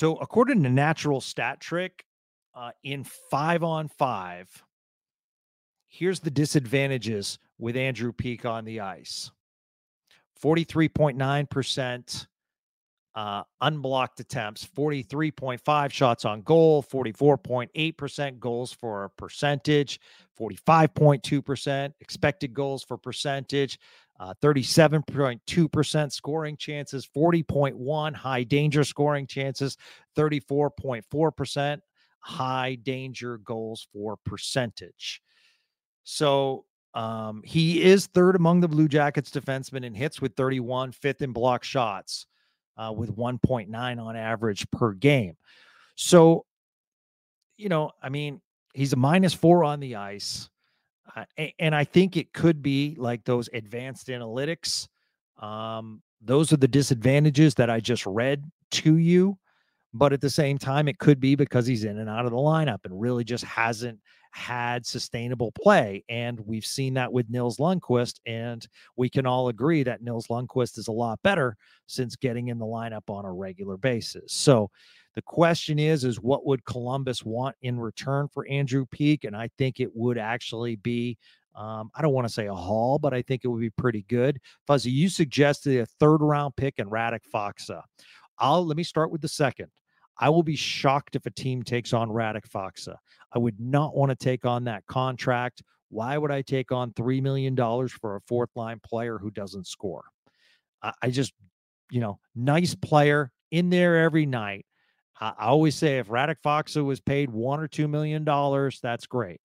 So, 0.00 0.16
according 0.16 0.62
to 0.62 0.70
Natural 0.70 1.20
Stat 1.20 1.60
Trick, 1.60 2.06
uh, 2.54 2.70
in 2.84 3.04
five 3.04 3.62
on 3.62 3.86
five, 3.86 4.48
here's 5.88 6.20
the 6.20 6.30
disadvantages 6.30 7.38
with 7.58 7.76
Andrew 7.76 8.10
Peeke 8.10 8.46
on 8.46 8.64
the 8.64 8.80
ice. 8.80 9.30
43.9% 10.42 12.26
uh, 13.14 13.42
unblocked 13.60 14.20
attempts, 14.20 14.64
43.5 14.64 15.90
shots 15.90 16.24
on 16.24 16.42
goal, 16.42 16.82
44.8% 16.82 18.38
goals 18.38 18.72
for 18.72 19.10
percentage, 19.16 20.00
45.2% 20.38 21.92
expected 22.00 22.54
goals 22.54 22.84
for 22.84 22.96
percentage, 22.96 23.78
uh, 24.20 24.34
37.2% 24.42 26.12
scoring 26.12 26.56
chances, 26.56 27.08
40.1 27.16 28.14
high 28.14 28.42
danger 28.44 28.84
scoring 28.84 29.26
chances, 29.26 29.76
34.4% 30.16 31.80
high 32.20 32.74
danger 32.76 33.38
goals 33.38 33.88
for 33.92 34.16
percentage. 34.24 35.20
So 36.04 36.64
um, 36.94 37.42
he 37.44 37.82
is 37.82 38.06
third 38.06 38.36
among 38.36 38.60
the 38.60 38.68
Blue 38.68 38.88
Jackets 38.88 39.30
defensemen 39.30 39.84
in 39.84 39.94
hits 39.94 40.20
with 40.20 40.36
31, 40.36 40.92
fifth 40.92 41.22
in 41.22 41.32
block 41.32 41.64
shots 41.64 42.26
uh, 42.76 42.92
with 42.92 43.16
1.9 43.16 44.02
on 44.02 44.16
average 44.16 44.70
per 44.70 44.92
game. 44.92 45.36
So, 45.96 46.44
you 47.56 47.68
know, 47.68 47.90
I 48.02 48.08
mean, 48.08 48.40
he's 48.74 48.92
a 48.92 48.96
minus 48.96 49.34
four 49.34 49.64
on 49.64 49.80
the 49.80 49.96
ice. 49.96 50.48
Uh, 51.16 51.24
and 51.58 51.74
I 51.74 51.84
think 51.84 52.16
it 52.16 52.32
could 52.32 52.62
be 52.62 52.94
like 52.98 53.24
those 53.24 53.48
advanced 53.52 54.08
analytics. 54.08 54.88
Um, 55.38 56.02
those 56.20 56.52
are 56.52 56.56
the 56.56 56.68
disadvantages 56.68 57.54
that 57.56 57.70
I 57.70 57.80
just 57.80 58.06
read 58.06 58.44
to 58.72 58.96
you. 58.96 59.38
But 59.92 60.12
at 60.12 60.20
the 60.20 60.30
same 60.30 60.58
time, 60.58 60.88
it 60.88 60.98
could 60.98 61.20
be 61.20 61.34
because 61.34 61.66
he's 61.66 61.84
in 61.84 61.98
and 61.98 62.08
out 62.08 62.24
of 62.24 62.30
the 62.30 62.36
lineup 62.36 62.84
and 62.84 63.00
really 63.00 63.24
just 63.24 63.44
hasn't 63.44 63.98
had 64.32 64.86
sustainable 64.86 65.52
play. 65.52 66.04
And 66.08 66.38
we've 66.46 66.64
seen 66.64 66.94
that 66.94 67.12
with 67.12 67.28
Nils 67.28 67.58
Lundkvist. 67.58 68.20
And 68.26 68.66
we 68.96 69.08
can 69.08 69.26
all 69.26 69.48
agree 69.48 69.82
that 69.82 70.02
Nils 70.02 70.28
Lundkvist 70.28 70.78
is 70.78 70.88
a 70.88 70.92
lot 70.92 71.20
better 71.22 71.56
since 71.86 72.14
getting 72.14 72.48
in 72.48 72.58
the 72.58 72.66
lineup 72.66 73.08
on 73.08 73.24
a 73.24 73.32
regular 73.32 73.76
basis. 73.76 74.32
So 74.32 74.70
the 75.14 75.22
question 75.22 75.80
is, 75.80 76.04
is 76.04 76.20
what 76.20 76.46
would 76.46 76.64
Columbus 76.64 77.24
want 77.24 77.56
in 77.62 77.80
return 77.80 78.28
for 78.28 78.46
Andrew 78.48 78.86
Peeke? 78.86 79.24
And 79.24 79.36
I 79.36 79.50
think 79.58 79.80
it 79.80 79.90
would 79.92 80.18
actually 80.18 80.76
be, 80.76 81.18
um, 81.56 81.90
I 81.96 82.02
don't 82.02 82.14
want 82.14 82.28
to 82.28 82.32
say 82.32 82.46
a 82.46 82.54
haul, 82.54 83.00
but 83.00 83.12
I 83.12 83.22
think 83.22 83.44
it 83.44 83.48
would 83.48 83.60
be 83.60 83.70
pretty 83.70 84.04
good. 84.08 84.38
Fuzzy, 84.68 84.92
you 84.92 85.08
suggested 85.08 85.80
a 85.80 85.86
third 85.86 86.18
round 86.18 86.54
pick 86.54 86.78
and 86.78 86.88
Radek 86.88 87.22
Faksa. 87.34 87.82
I'll 88.38 88.64
let 88.64 88.76
me 88.76 88.84
start 88.84 89.10
with 89.10 89.20
the 89.20 89.28
second. 89.28 89.66
I 90.20 90.28
will 90.28 90.42
be 90.42 90.54
shocked 90.54 91.16
if 91.16 91.24
a 91.24 91.30
team 91.30 91.62
takes 91.62 91.94
on 91.94 92.10
Radek 92.10 92.46
Faksa. 92.48 92.96
I 93.32 93.38
would 93.38 93.58
not 93.58 93.96
want 93.96 94.10
to 94.10 94.16
take 94.16 94.44
on 94.44 94.64
that 94.64 94.86
contract. 94.86 95.62
Why 95.88 96.18
would 96.18 96.30
I 96.30 96.42
take 96.42 96.70
on 96.70 96.92
$3 96.92 97.22
million 97.22 97.56
for 97.56 98.16
a 98.16 98.20
fourth 98.28 98.50
line 98.54 98.80
player 98.84 99.18
who 99.18 99.30
doesn't 99.30 99.66
score? 99.66 100.04
I, 100.82 100.92
I 101.02 101.10
just, 101.10 101.32
you 101.90 102.00
know, 102.00 102.20
nice 102.36 102.74
player 102.74 103.32
in 103.50 103.70
there 103.70 103.98
every 103.98 104.26
night. 104.26 104.66
I 105.20 105.32
always 105.40 105.74
say 105.74 105.98
if 105.98 106.08
Radek 106.08 106.36
Faksa 106.44 106.84
was 106.84 107.00
paid 107.00 107.30
one 107.30 107.60
or 107.60 107.68
two 107.68 107.88
million 107.88 108.24
dollars, 108.24 108.78
that's 108.82 109.06
great. 109.06 109.40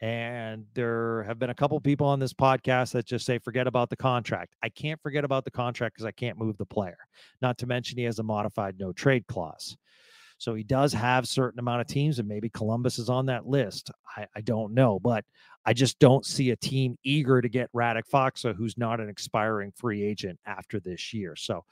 And 0.00 0.66
there 0.74 1.22
have 1.24 1.38
been 1.38 1.50
a 1.50 1.54
couple 1.54 1.80
people 1.80 2.06
on 2.06 2.18
this 2.18 2.34
podcast 2.34 2.92
that 2.92 3.06
just 3.06 3.24
say, 3.24 3.38
forget 3.38 3.66
about 3.66 3.90
the 3.90 3.96
contract. 3.96 4.54
I 4.62 4.68
can't 4.68 5.00
forget 5.02 5.24
about 5.24 5.44
the 5.44 5.50
contract 5.50 5.94
because 5.94 6.04
I 6.04 6.12
can't 6.12 6.38
move 6.38 6.58
the 6.58 6.66
player. 6.66 6.98
Not 7.40 7.58
to 7.58 7.66
mention 7.66 7.96
he 7.96 8.04
has 8.04 8.18
a 8.18 8.22
modified 8.22 8.78
no 8.78 8.92
trade 8.92 9.26
clause. 9.26 9.76
So 10.38 10.54
he 10.54 10.62
does 10.62 10.92
have 10.92 11.26
certain 11.26 11.58
amount 11.58 11.80
of 11.80 11.86
teams, 11.86 12.18
and 12.18 12.28
maybe 12.28 12.48
Columbus 12.50 12.98
is 12.98 13.08
on 13.08 13.26
that 13.26 13.46
list. 13.46 13.90
I, 14.16 14.26
I 14.36 14.40
don't 14.40 14.74
know, 14.74 14.98
but 14.98 15.24
I 15.64 15.72
just 15.72 15.98
don't 15.98 16.24
see 16.24 16.50
a 16.50 16.56
team 16.56 16.96
eager 17.02 17.40
to 17.40 17.48
get 17.48 17.72
Radek 17.72 18.02
Faksa, 18.12 18.54
who's 18.54 18.78
not 18.78 19.00
an 19.00 19.08
expiring 19.08 19.72
free 19.76 20.02
agent 20.02 20.38
after 20.46 20.78
this 20.78 21.12
year. 21.12 21.34
So 21.36 21.64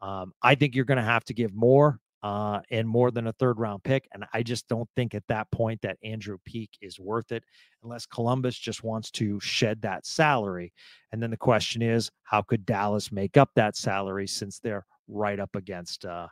um, 0.00 0.32
I 0.42 0.54
think 0.54 0.74
you're 0.74 0.84
going 0.84 0.98
to 0.98 1.02
have 1.02 1.24
to 1.24 1.34
give 1.34 1.54
more 1.54 1.98
uh, 2.22 2.60
and 2.70 2.86
more 2.86 3.10
than 3.10 3.26
a 3.26 3.32
third 3.32 3.58
round 3.58 3.82
pick. 3.82 4.06
And 4.12 4.24
I 4.32 4.42
just 4.42 4.68
don't 4.68 4.88
think 4.94 5.14
at 5.14 5.26
that 5.28 5.50
point 5.50 5.80
that 5.82 5.98
Andrew 6.04 6.36
Peeke 6.44 6.76
is 6.80 7.00
worth 7.00 7.32
it 7.32 7.44
unless 7.82 8.06
Columbus 8.06 8.58
just 8.58 8.84
wants 8.84 9.10
to 9.12 9.40
shed 9.40 9.82
that 9.82 10.06
salary. 10.06 10.72
And 11.12 11.22
then 11.22 11.30
the 11.30 11.36
question 11.36 11.82
is, 11.82 12.10
how 12.22 12.42
could 12.42 12.66
Dallas 12.66 13.10
make 13.10 13.36
up 13.36 13.50
that 13.56 13.76
salary 13.76 14.26
since 14.26 14.58
they're 14.58 14.86
right 15.08 15.40
up 15.40 15.56
against 15.56 16.04
uh, 16.04 16.28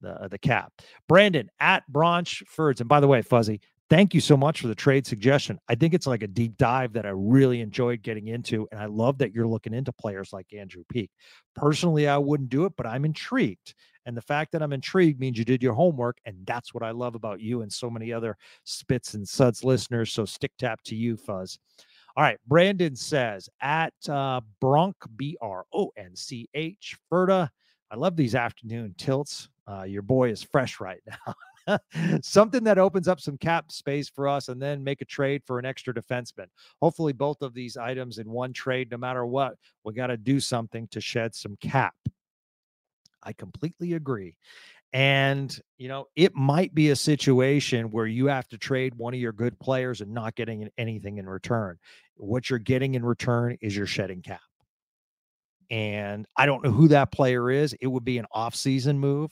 the 0.00 0.28
the 0.30 0.38
cap? 0.38 0.72
Brandon 1.08 1.48
at 1.60 1.84
Branchfords. 1.90 2.80
And 2.80 2.88
by 2.88 3.00
the 3.00 3.08
way, 3.08 3.22
Fuzzy, 3.22 3.60
thank 3.88 4.14
you 4.14 4.20
so 4.20 4.36
much 4.36 4.60
for 4.60 4.66
the 4.68 4.74
trade 4.74 5.06
suggestion. 5.06 5.58
I 5.68 5.74
think 5.74 5.94
it's 5.94 6.06
like 6.06 6.22
a 6.22 6.28
deep 6.28 6.56
dive 6.56 6.92
that 6.94 7.06
I 7.06 7.12
really 7.14 7.60
enjoyed 7.60 8.02
getting 8.02 8.28
into. 8.28 8.66
And 8.72 8.80
I 8.80 8.86
love 8.86 9.18
that 9.18 9.32
you're 9.32 9.46
looking 9.46 9.74
into 9.74 9.92
players 9.92 10.32
like 10.32 10.52
Andrew 10.52 10.84
Peeke. 10.92 11.10
Personally, 11.54 12.08
I 12.08 12.18
wouldn't 12.18 12.50
do 12.50 12.64
it, 12.64 12.72
but 12.76 12.86
I'm 12.86 13.04
intrigued. 13.04 13.74
And 14.04 14.16
the 14.16 14.22
fact 14.22 14.52
that 14.52 14.62
I'm 14.62 14.72
intrigued 14.72 15.18
means 15.18 15.38
you 15.38 15.44
did 15.44 15.62
your 15.62 15.74
homework. 15.74 16.18
And 16.24 16.36
that's 16.46 16.72
what 16.72 16.82
I 16.82 16.92
love 16.92 17.14
about 17.14 17.40
you 17.40 17.62
and 17.62 17.72
so 17.72 17.90
many 17.90 18.12
other 18.12 18.36
Spits 18.64 19.14
and 19.14 19.26
Suds 19.26 19.64
listeners. 19.64 20.12
So 20.12 20.24
stick 20.24 20.52
tap 20.58 20.80
to 20.84 20.94
you, 20.94 21.16
Fuzz. 21.16 21.58
All 22.16 22.22
right. 22.22 22.38
Brandon 22.46 22.96
says 22.96 23.48
at 23.60 23.92
uh, 24.08 24.40
Bronc, 24.60 24.96
B 25.16 25.36
R 25.40 25.64
O 25.72 25.90
N 25.96 26.14
C 26.14 26.48
H, 26.54 26.96
Ferda. 27.12 27.50
I 27.90 27.96
love 27.96 28.16
these 28.16 28.34
afternoon 28.34 28.94
tilts. 28.98 29.48
Uh, 29.68 29.82
your 29.82 30.02
boy 30.02 30.30
is 30.30 30.42
fresh 30.42 30.80
right 30.80 31.00
now. 31.06 31.78
something 32.22 32.64
that 32.64 32.78
opens 32.78 33.08
up 33.08 33.20
some 33.20 33.36
cap 33.36 33.72
space 33.72 34.08
for 34.08 34.28
us 34.28 34.48
and 34.48 34.60
then 34.60 34.84
make 34.84 35.00
a 35.00 35.04
trade 35.04 35.42
for 35.44 35.58
an 35.58 35.64
extra 35.64 35.92
defenseman. 35.92 36.46
Hopefully, 36.80 37.12
both 37.12 37.42
of 37.42 37.54
these 37.54 37.76
items 37.76 38.18
in 38.18 38.30
one 38.30 38.52
trade, 38.52 38.90
no 38.90 38.96
matter 38.96 39.26
what, 39.26 39.54
we 39.84 39.92
got 39.92 40.08
to 40.08 40.16
do 40.16 40.38
something 40.40 40.86
to 40.88 41.00
shed 41.00 41.34
some 41.34 41.56
cap. 41.60 41.94
I 43.22 43.32
completely 43.32 43.94
agree. 43.94 44.36
And, 44.92 45.58
you 45.78 45.88
know, 45.88 46.06
it 46.14 46.34
might 46.34 46.74
be 46.74 46.90
a 46.90 46.96
situation 46.96 47.90
where 47.90 48.06
you 48.06 48.26
have 48.26 48.48
to 48.48 48.58
trade 48.58 48.94
one 48.94 49.14
of 49.14 49.20
your 49.20 49.32
good 49.32 49.58
players 49.58 50.00
and 50.00 50.12
not 50.12 50.36
getting 50.36 50.70
anything 50.78 51.18
in 51.18 51.28
return. 51.28 51.78
What 52.16 52.48
you're 52.48 52.60
getting 52.60 52.94
in 52.94 53.04
return 53.04 53.58
is 53.60 53.76
you're 53.76 53.86
shedding 53.86 54.22
cap. 54.22 54.40
And 55.70 56.26
I 56.36 56.46
don't 56.46 56.62
know 56.64 56.70
who 56.70 56.88
that 56.88 57.12
player 57.12 57.50
is. 57.50 57.74
It 57.80 57.86
would 57.86 58.04
be 58.04 58.18
an 58.18 58.26
off-season 58.32 58.98
move, 58.98 59.30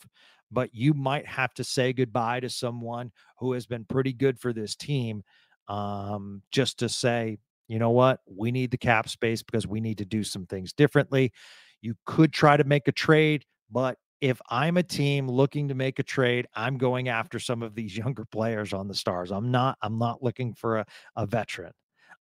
but 0.51 0.75
you 0.75 0.95
might 0.95 1.27
have 1.27 1.55
to 1.55 1.65
say 1.65 1.93
goodbye 1.93 2.41
to 2.41 2.51
someone 2.51 3.13
who 3.39 3.53
has 3.53 3.67
been 3.67 3.85
pretty 3.85 4.13
good 4.13 4.39
for 4.39 4.53
this 4.53 4.75
team 4.75 5.23
um, 5.69 6.43
just 6.51 6.79
to 6.81 6.89
say, 6.89 7.39
you 7.69 7.79
know 7.79 7.91
what, 7.91 8.21
we 8.27 8.51
need 8.51 8.71
the 8.71 8.77
cap 8.77 9.09
space 9.09 9.43
because 9.43 9.67
we 9.67 9.81
need 9.81 9.99
to 9.99 10.05
do 10.05 10.23
some 10.23 10.47
things 10.47 10.73
differently. 10.73 11.33
You 11.81 11.95
could 12.07 12.33
try 12.33 12.57
to 12.57 12.65
make 12.65 12.89
a 12.89 12.93
trade, 12.93 13.45
but 13.71 13.99
if 14.21 14.41
I'm 14.49 14.77
a 14.77 14.83
team 14.83 15.29
looking 15.29 15.69
to 15.69 15.75
make 15.75 15.99
a 15.99 16.03
trade, 16.03 16.47
I'm 16.55 16.79
going 16.79 17.09
after 17.09 17.39
some 17.39 17.63
of 17.63 17.75
these 17.75 17.97
younger 17.97 18.25
players 18.25 18.73
on 18.73 18.89
the 18.89 18.95
stars. 18.95 19.31
I'm 19.31 19.51
not, 19.51 19.79
I'm 19.83 19.99
not 19.99 20.23
looking 20.23 20.55
for 20.55 20.79
a, 20.79 20.87
a 21.17 21.27
veteran. 21.27 21.73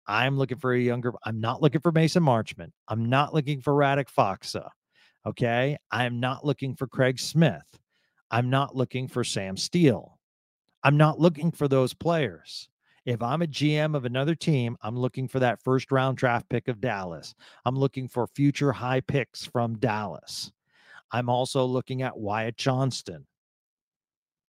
I'm 0.07 0.37
looking 0.37 0.59
for 0.59 0.73
a 0.73 0.81
younger, 0.81 1.13
I'm 1.25 1.41
not 1.41 1.63
looking 1.63 1.81
for 1.81 1.93
Mason 1.93 2.23
Marchment. 2.23 2.73
I'm 2.89 3.09
not 3.09 3.35
looking 3.35 3.61
for 3.61 3.73
Radek 3.73 4.09
Faksa. 4.11 4.69
Okay. 5.27 5.77
I'm 5.91 6.21
not 6.21 6.45
looking 6.45 6.75
for 6.75 6.87
Craig 6.87 7.19
Smith. 7.19 7.63
I'm 8.31 8.51
not 8.51 8.75
looking 8.75 9.09
for 9.09 9.25
Sam 9.25 9.57
Steel. 9.57 10.19
I'm 10.83 10.97
not 10.97 11.21
looking 11.21 11.53
for 11.53 11.69
those 11.69 11.95
players. 11.95 12.69
If 13.05 13.23
I'm 13.23 13.43
a 13.43 13.47
GM 13.47 13.97
of 13.97 14.05
another 14.05 14.35
team, 14.35 14.77
I'm 14.83 14.97
looking 14.97 15.29
for 15.29 15.41
that 15.41 15.63
first 15.63 15.93
round 15.93 16.17
draft 16.17 16.49
pick 16.49 16.69
of 16.69 16.81
Dallas. 16.81 17.35
I'm 17.65 17.77
looking 17.77 18.09
for 18.09 18.27
future 18.29 18.73
high 18.73 19.01
picks 19.01 19.45
from 19.45 19.79
Dallas. 19.79 20.53
I'm 21.11 21.29
also 21.29 21.65
looking 21.65 22.03
at 22.03 22.17
Wyatt 22.17 22.57
Johnston. 22.57 23.27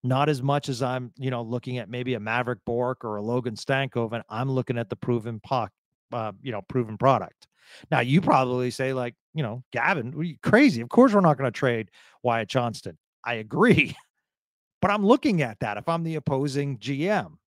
Not 0.04 0.28
as 0.28 0.42
much 0.42 0.68
as 0.68 0.82
I'm, 0.82 1.12
you 1.18 1.32
know, 1.32 1.42
looking 1.42 1.78
at 1.78 1.90
maybe 1.90 2.14
a 2.14 2.20
Maverick 2.20 2.60
Bourque 2.66 3.06
or 3.06 3.16
a 3.16 3.22
Logan 3.22 3.56
Stankoven. 3.56 4.22
I'm 4.30 4.52
looking 4.52 4.78
at 4.78 4.90
the 4.90 4.96
proven 4.96 5.40
puck, 5.40 5.72
uh, 6.12 6.34
you 6.42 6.52
know, 6.52 6.62
proven 6.62 6.98
product. 6.98 7.48
Now 7.90 8.02
you 8.02 8.22
probably 8.22 8.70
say, 8.70 8.94
like, 8.94 9.16
you 9.34 9.44
know, 9.44 9.64
Gavin, 9.72 10.14
you 10.22 10.36
crazy? 10.44 10.82
Of 10.82 10.90
course 10.90 11.14
we're 11.14 11.22
not 11.22 11.38
going 11.38 11.52
to 11.52 11.58
trade 11.58 11.90
Wyatt 12.22 12.50
Johnston. 12.50 12.98
I 13.24 13.36
agree. 13.36 13.96
But 14.82 14.92
I'm 14.92 15.06
looking 15.06 15.42
at 15.42 15.62
that 15.62 15.78
if 15.78 15.88
I'm 15.88 16.04
the 16.04 16.16
opposing 16.16 16.78
GM. 16.78 17.38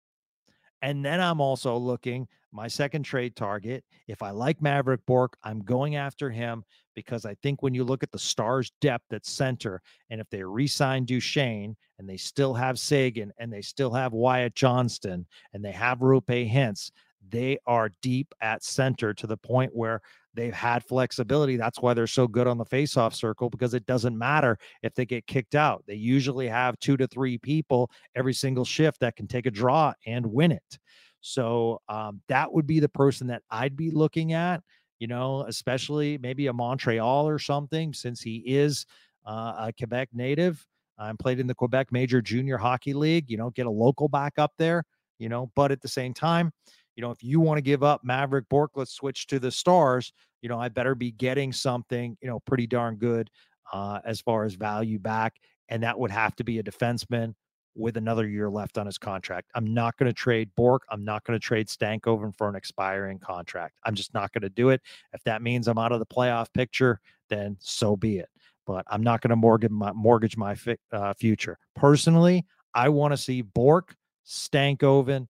And 0.81 1.05
then 1.05 1.21
I'm 1.21 1.39
also 1.39 1.77
looking 1.77 2.29
my 2.57 2.67
second 2.67 3.03
trade 3.03 3.37
target. 3.37 3.85
If 4.09 4.23
I 4.23 4.31
like 4.31 4.63
Maverick 4.63 5.05
Bourque, 5.07 5.37
I'm 5.45 5.61
going 5.61 5.97
after 5.97 6.31
him 6.31 6.65
because 6.95 7.27
I 7.27 7.35
think 7.43 7.63
when 7.63 7.75
you 7.75 7.85
look 7.85 8.03
at 8.03 8.11
the 8.11 8.19
Stars' 8.19 8.73
depth 8.81 9.13
at 9.13 9.27
center, 9.27 9.83
and 10.09 10.23
if 10.23 10.29
they 10.31 10.43
re-sign 10.43 11.05
Duchene 11.05 11.77
and 11.99 12.09
they 12.09 12.17
still 12.17 12.55
have 12.55 12.79
Seguin 12.79 13.31
and 13.39 13.53
they 13.53 13.61
still 13.61 13.93
have 13.93 14.15
Wyatt 14.15 14.55
Johnston 14.55 15.27
and 15.53 15.63
they 15.63 15.73
have 15.73 15.99
Roope 15.99 16.51
Hintz, 16.51 16.91
they 17.29 17.59
are 17.67 17.91
deep 18.01 18.35
at 18.41 18.65
center 18.65 19.13
to 19.13 19.27
the 19.27 19.37
point 19.37 19.75
where 19.75 20.01
they've 20.33 20.55
had 20.55 20.83
flexibility. 20.85 21.57
That's 21.57 21.81
why 21.83 21.93
they're 21.93 22.07
so 22.07 22.27
good 22.27 22.47
on 22.47 22.57
the 22.57 22.65
faceoff 22.65 23.15
circle 23.15 23.51
because 23.51 23.75
it 23.75 23.85
doesn't 23.85 24.17
matter 24.17 24.59
if 24.83 24.95
they 24.95 25.05
get 25.05 25.27
kicked 25.27 25.55
out. 25.55 25.85
They 25.87 25.95
usually 25.95 26.49
have 26.49 26.79
two 26.79 26.97
to 26.97 27.07
three 27.07 27.37
people 27.37 27.91
every 28.15 28.35
single 28.35 28.65
shift 28.65 29.01
that 29.01 29.17
can 29.17 29.27
take 29.27 29.45
a 29.45 29.51
draw 29.51 29.93
and 30.07 30.25
win 30.25 30.53
it. 30.53 30.79
So 31.27 31.81
um, 31.89 32.21
that 32.29 32.53
would 32.53 32.67
be 32.67 32.79
the 32.79 32.89
person 32.89 33.27
that 33.27 33.43
I'd 33.51 33.77
be 33.77 33.91
looking 33.91 34.33
at, 34.33 34.63
you 35.01 35.09
know, 35.09 35.45
especially 35.49 36.19
maybe 36.19 36.47
a 36.47 36.53
Montreal 36.53 37.29
or 37.29 37.41
something, 37.41 37.93
since 37.93 38.23
he 38.23 38.45
is 38.47 38.87
uh, 39.27 39.55
a 39.59 39.73
Quebec 39.77 40.11
native. 40.13 40.65
I'm 40.99 41.17
played 41.17 41.41
in 41.41 41.49
the 41.49 41.55
Quebec 41.55 41.91
Major 41.91 42.23
Junior 42.23 42.57
Hockey 42.57 42.95
League, 42.95 43.29
you 43.29 43.37
know, 43.37 43.51
get 43.51 43.67
a 43.67 43.71
local 43.71 44.09
back 44.09 44.35
up 44.39 44.53
there, 44.57 44.85
you 45.19 45.29
know, 45.29 45.51
but 45.57 45.73
at 45.73 45.83
the 45.83 45.89
same 45.89 46.15
time, 46.15 46.53
you 46.95 47.03
know, 47.03 47.11
if 47.11 47.23
you 47.23 47.41
want 47.41 47.59
to 47.59 47.63
give 47.63 47.83
up 47.83 48.03
Maverick 48.05 48.49
Bourque, 48.49 48.77
let's 48.77 48.93
switch 48.93 49.27
to 49.27 49.39
the 49.41 49.51
Stars. 49.51 50.13
You 50.43 50.49
know, 50.49 50.61
I 50.61 50.69
better 50.69 50.95
be 50.95 51.11
getting 51.11 51.53
something, 51.53 52.17
you 52.23 52.29
know, 52.29 52.39
pretty 52.47 52.69
darn 52.69 52.97
good 52.97 53.29
uh, 53.73 53.99
as 54.05 54.21
far 54.21 54.45
as 54.45 54.55
value 54.55 55.01
back. 55.01 55.35
And 55.69 55.83
that 55.83 55.99
would 55.99 56.13
have 56.13 56.37
to 56.37 56.45
be 56.45 56.61
a 56.61 56.63
defenseman 56.63 57.35
with 57.77 57.97
another 57.97 58.27
year 58.27 58.49
left 58.51 58.79
on 58.79 58.87
his 58.87 58.99
contract. 58.99 59.51
I'm 59.55 59.73
not 59.73 59.97
going 59.97 60.09
to 60.09 60.13
trade 60.13 60.51
Bourque. 60.57 60.85
I'm 60.91 61.05
not 61.05 61.25
going 61.25 61.39
to 61.39 61.43
trade 61.43 61.69
Stankoven 61.69 62.37
for 62.37 62.49
an 62.49 62.57
expiring 62.57 63.19
contract. 63.19 63.79
I'm 63.85 63.95
just 63.95 64.15
not 64.15 64.33
going 64.33 64.43
to 64.43 64.49
do 64.49 64.71
it. 64.71 64.81
If 65.13 65.23
that 65.25 65.43
means 65.43 65.69
I'm 65.69 65.79
out 65.79 65.93
of 65.93 65.99
the 65.99 66.07
playoff 66.07 66.53
picture, 66.53 67.01
then 67.29 67.57
so 67.61 67.97
be 67.97 68.19
it. 68.19 68.29
But 68.67 68.85
I'm 68.89 69.03
not 69.03 69.21
going 69.21 69.31
to 69.31 69.37
mortgage 69.37 69.71
my 69.71 69.93
mortgage 69.93 70.37
my 70.37 70.57
uh, 70.93 71.15
future. 71.15 71.59
Personally, 71.77 72.45
I 72.75 72.89
want 72.89 73.13
to 73.13 73.17
see 73.17 73.43
Bourque, 73.43 73.95
Stankoven, 74.27 75.29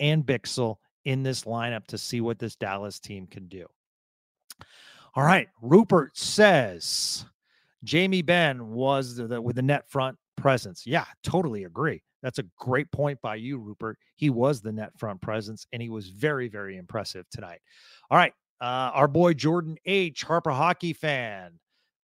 and 0.00 0.26
Bichsel 0.26 0.76
in 1.04 1.22
this 1.22 1.44
lineup 1.44 1.86
to 1.88 1.98
see 1.98 2.20
what 2.20 2.38
this 2.38 2.56
Dallas 2.56 2.98
team 2.98 3.26
can 3.26 3.46
do. 3.48 3.66
All 5.14 5.24
right. 5.24 5.48
Rupert 5.60 6.16
says 6.16 7.26
Jamie 7.84 8.22
Benn 8.22 8.70
was 8.70 9.16
the, 9.16 9.26
the, 9.26 9.42
with 9.42 9.56
the 9.56 9.62
net 9.62 9.88
front 9.88 10.16
presence. 10.36 10.84
Yeah, 10.86 11.04
totally 11.22 11.64
agree. 11.64 12.02
That's 12.22 12.38
a 12.38 12.44
great 12.58 12.90
point 12.92 13.20
by 13.20 13.36
you, 13.36 13.58
Rupert. 13.58 13.98
He 14.16 14.30
was 14.30 14.60
the 14.60 14.72
net 14.72 14.90
front 14.96 15.20
presence 15.20 15.66
and 15.72 15.82
he 15.82 15.88
was 15.88 16.08
very, 16.08 16.48
very 16.48 16.76
impressive 16.76 17.26
tonight. 17.30 17.60
All 18.10 18.18
right. 18.18 18.32
Uh, 18.60 18.90
our 18.94 19.08
boy 19.08 19.34
Jordan 19.34 19.76
H., 19.86 20.22
Harper 20.22 20.52
hockey 20.52 20.92
fan. 20.92 21.58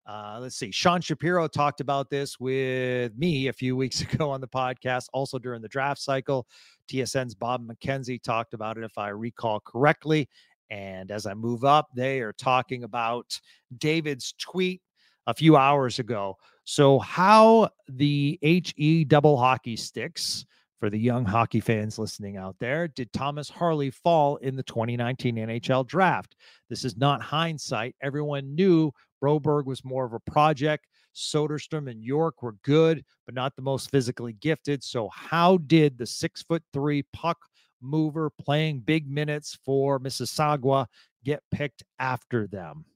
Uh, 0.09 0.39
let's 0.41 0.57
see. 0.57 0.71
Sean 0.73 1.01
Shapiro 1.01 1.47
talked 1.47 1.81
about 1.81 2.09
this 2.09 2.41
with 2.41 3.17
me 3.17 3.49
a 3.49 3.53
few 3.53 3.77
weeks 3.77 4.01
ago 4.13 4.31
on 4.31 4.41
the 4.41 4.49
podcast, 4.49 5.05
also 5.13 5.39
during 5.39 5.63
the 5.63 5.69
draft 5.69 6.01
cycle. 6.01 6.47
TSN's 6.91 7.35
Bob 7.35 7.65
McKenzie 7.65 8.21
talked 8.21 8.55
about 8.55 8.79
it, 8.79 8.85
if 8.85 8.97
I 8.97 9.11
recall 9.11 9.61
correctly. 9.61 10.29
And 10.71 11.11
as 11.11 11.27
I 11.27 11.35
move 11.35 11.65
up, 11.65 11.89
they 11.95 12.21
are 12.21 12.33
talking 12.33 12.85
about 12.85 13.39
David's 13.79 14.35
tweet 14.39 14.83
a 15.29 15.35
few 15.35 15.57
hours 15.57 15.99
ago. 16.01 16.37
So, 16.65 16.99
how 16.99 17.69
the 17.89 18.39
HE 18.43 19.05
double 19.05 19.37
hockey 19.37 19.77
sticks 19.77 20.45
for 20.81 20.91
the 20.91 20.99
young 20.99 21.25
hockey 21.25 21.61
fans 21.61 21.99
listening 21.99 22.37
out 22.37 22.57
there, 22.61 22.89
did 22.89 23.13
Thomas 23.13 23.49
Harley 23.49 23.91
fall 23.91 24.37
in 24.37 24.57
the 24.57 24.63
2019 24.63 25.37
NHL 25.37 25.87
draft? 25.87 26.35
This 26.71 26.85
is 26.85 26.97
not 26.97 27.21
hindsight. 27.21 27.95
Everyone 28.01 28.55
knew 28.55 28.91
Broberg 29.23 29.67
was 29.67 29.85
more 29.85 30.05
of 30.05 30.15
a 30.15 30.31
project. 30.31 30.87
Soderstrom 31.15 31.91
and 31.91 32.03
York 32.03 32.43
were 32.43 32.55
good, 32.63 33.05
but 33.27 33.35
not 33.35 33.55
the 33.57 33.63
most 33.63 33.91
physically 33.91 34.35
gifted. 34.35 34.83
So, 34.83 35.11
how 35.13 35.59
did 35.59 35.99
the 35.99 36.07
six 36.07 36.43
foot 36.43 36.63
three 36.73 37.05
puck 37.13 37.39
mover 37.83 38.31
playing 38.41 38.81
big 38.81 39.11
minutes 39.11 39.59
for 39.65 40.01
Mississauga 40.01 40.87
get 41.23 41.43
picked 41.51 41.83
after 41.99 42.47
them? 42.47 42.87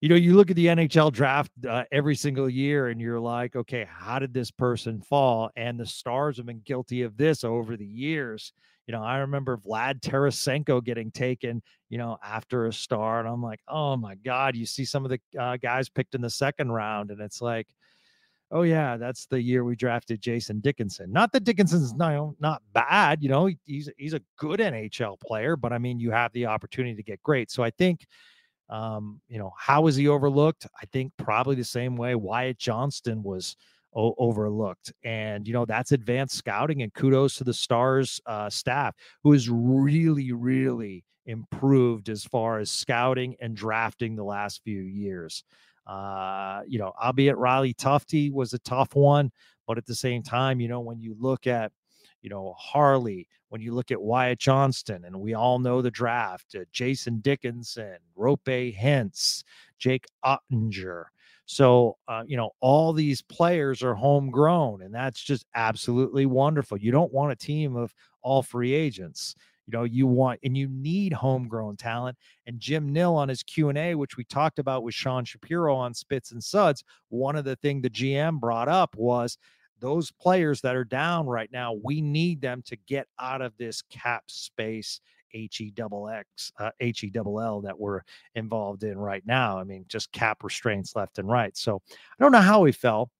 You 0.00 0.10
know, 0.10 0.14
you 0.14 0.34
look 0.34 0.50
at 0.50 0.56
the 0.56 0.66
NHL 0.66 1.10
draft 1.10 1.50
uh, 1.66 1.84
every 1.90 2.16
single 2.16 2.50
year 2.50 2.88
and 2.88 3.00
you're 3.00 3.20
like, 3.20 3.56
okay, 3.56 3.86
how 3.88 4.18
did 4.18 4.34
this 4.34 4.50
person 4.50 5.00
fall? 5.00 5.50
And 5.56 5.80
the 5.80 5.86
stars 5.86 6.36
have 6.36 6.46
been 6.46 6.60
guilty 6.60 7.02
of 7.02 7.16
this 7.16 7.44
over 7.44 7.76
the 7.76 7.86
years. 7.86 8.52
You 8.86 8.92
know, 8.92 9.02
I 9.02 9.18
remember 9.18 9.56
Vlad 9.56 10.00
Tarasenko 10.00 10.84
getting 10.84 11.10
taken, 11.10 11.62
you 11.88 11.96
know, 11.96 12.18
after 12.22 12.66
a 12.66 12.72
star. 12.72 13.20
And 13.20 13.28
I'm 13.28 13.42
like, 13.42 13.60
oh 13.68 13.96
my 13.96 14.16
God, 14.16 14.54
you 14.54 14.66
see 14.66 14.84
some 14.84 15.04
of 15.04 15.10
the 15.10 15.20
uh, 15.40 15.56
guys 15.56 15.88
picked 15.88 16.14
in 16.14 16.20
the 16.20 16.30
second 16.30 16.70
round. 16.70 17.10
And 17.10 17.20
it's 17.20 17.40
like, 17.40 17.66
oh 18.52 18.62
yeah, 18.62 18.98
that's 18.98 19.26
the 19.26 19.40
year 19.40 19.64
we 19.64 19.76
drafted 19.76 20.20
Jason 20.20 20.60
Dickinson. 20.60 21.10
Not 21.10 21.32
that 21.32 21.44
Dickinson's 21.44 21.94
not, 21.94 22.34
not 22.38 22.62
bad, 22.74 23.22
you 23.22 23.28
know, 23.28 23.50
he's 23.64 23.90
he's 23.96 24.14
a 24.14 24.20
good 24.36 24.60
NHL 24.60 25.18
player, 25.20 25.56
but 25.56 25.72
I 25.72 25.78
mean, 25.78 25.98
you 25.98 26.10
have 26.10 26.32
the 26.32 26.46
opportunity 26.46 26.94
to 26.94 27.02
get 27.02 27.22
great. 27.22 27.50
So 27.50 27.64
I 27.64 27.70
think, 27.70 28.06
um, 28.68 29.20
you 29.28 29.38
know, 29.38 29.52
how 29.58 29.82
was 29.82 29.96
he 29.96 30.08
overlooked? 30.08 30.66
I 30.80 30.86
think 30.86 31.12
probably 31.16 31.54
the 31.54 31.64
same 31.64 31.96
way 31.96 32.14
Wyatt 32.14 32.58
Johnston 32.58 33.22
was 33.22 33.56
o- 33.94 34.14
overlooked. 34.18 34.92
And, 35.04 35.46
you 35.46 35.52
know, 35.52 35.64
that's 35.64 35.92
advanced 35.92 36.36
scouting 36.36 36.82
and 36.82 36.92
kudos 36.92 37.36
to 37.36 37.44
the 37.44 37.54
Stars 37.54 38.20
uh, 38.26 38.50
staff 38.50 38.94
who 39.22 39.32
has 39.32 39.48
really, 39.48 40.32
really 40.32 41.04
improved 41.26 42.08
as 42.08 42.24
far 42.24 42.58
as 42.58 42.70
scouting 42.70 43.36
and 43.40 43.56
drafting 43.56 44.14
the 44.16 44.24
last 44.24 44.62
few 44.64 44.82
years. 44.82 45.44
Uh, 45.86 46.62
you 46.66 46.78
know, 46.78 46.92
albeit 47.02 47.36
Riley 47.36 47.74
Tufte 47.74 48.32
was 48.32 48.52
a 48.52 48.58
tough 48.60 48.94
one, 48.94 49.30
but 49.66 49.78
at 49.78 49.86
the 49.86 49.94
same 49.94 50.22
time, 50.22 50.60
you 50.60 50.68
know, 50.68 50.80
when 50.80 51.00
you 51.00 51.16
look 51.18 51.46
at, 51.46 51.72
you 52.22 52.30
know, 52.30 52.54
Harley, 52.58 53.28
when 53.48 53.60
you 53.60 53.74
look 53.74 53.90
at 53.90 54.00
Wyatt 54.00 54.38
Johnston, 54.38 55.04
and 55.04 55.20
we 55.20 55.34
all 55.34 55.58
know 55.58 55.80
the 55.82 55.90
draft, 55.90 56.54
uh, 56.54 56.64
Jason 56.72 57.20
Dickinson, 57.20 57.96
Roope 58.18 58.76
Hintz, 58.76 59.44
Jake 59.78 60.06
Oettinger. 60.24 61.04
so, 61.46 61.96
uh, 62.08 62.24
you 62.26 62.36
know, 62.36 62.50
all 62.60 62.92
these 62.92 63.22
players 63.22 63.82
are 63.82 63.94
homegrown, 63.94 64.82
and 64.82 64.94
that's 64.94 65.22
just 65.22 65.46
absolutely 65.54 66.26
wonderful. 66.26 66.76
You 66.76 66.90
don't 66.90 67.12
want 67.12 67.32
a 67.32 67.36
team 67.36 67.76
of 67.76 67.94
all 68.22 68.42
free 68.42 68.72
agents. 68.72 69.36
You 69.66 69.78
know, 69.78 69.84
you 69.84 70.06
want 70.06 70.40
and 70.44 70.56
you 70.56 70.68
need 70.68 71.12
homegrown 71.12 71.76
talent. 71.76 72.16
And 72.46 72.60
Jim 72.60 72.92
Nill 72.92 73.16
on 73.16 73.28
his 73.28 73.42
Q 73.42 73.68
and 73.68 73.78
A, 73.78 73.94
which 73.96 74.16
we 74.16 74.24
talked 74.24 74.60
about 74.60 74.84
with 74.84 74.94
Sean 74.94 75.24
Shapiro 75.24 75.74
on 75.74 75.92
Spits 75.92 76.30
and 76.30 76.42
Suds, 76.42 76.84
one 77.08 77.34
of 77.34 77.44
the 77.44 77.56
thing 77.56 77.80
the 77.80 77.90
GM 77.90 78.38
brought 78.38 78.68
up 78.68 78.94
was 78.96 79.38
those 79.80 80.10
players 80.10 80.60
that 80.62 80.76
are 80.76 80.84
down 80.84 81.26
right 81.26 81.50
now. 81.52 81.74
We 81.82 82.00
need 82.00 82.40
them 82.40 82.62
to 82.66 82.76
get 82.86 83.06
out 83.18 83.42
of 83.42 83.56
this 83.56 83.82
cap 83.82 84.24
space 84.26 85.00
H 85.34 85.60
E 85.60 85.70
double 85.70 86.08
X, 86.08 86.52
uh, 86.58 86.70
H 86.80 87.04
E 87.04 87.10
double 87.10 87.40
L 87.40 87.60
that 87.60 87.78
we're 87.78 88.02
involved 88.34 88.84
in 88.84 88.98
right 88.98 89.22
now. 89.26 89.58
I 89.58 89.64
mean, 89.64 89.84
just 89.88 90.12
cap 90.12 90.42
restraints 90.42 90.96
left 90.96 91.18
and 91.18 91.28
right. 91.28 91.56
So 91.56 91.82
I 91.88 92.22
don't 92.22 92.32
know 92.32 92.40
how 92.40 92.64
he 92.64 92.72
fell, 92.72 93.10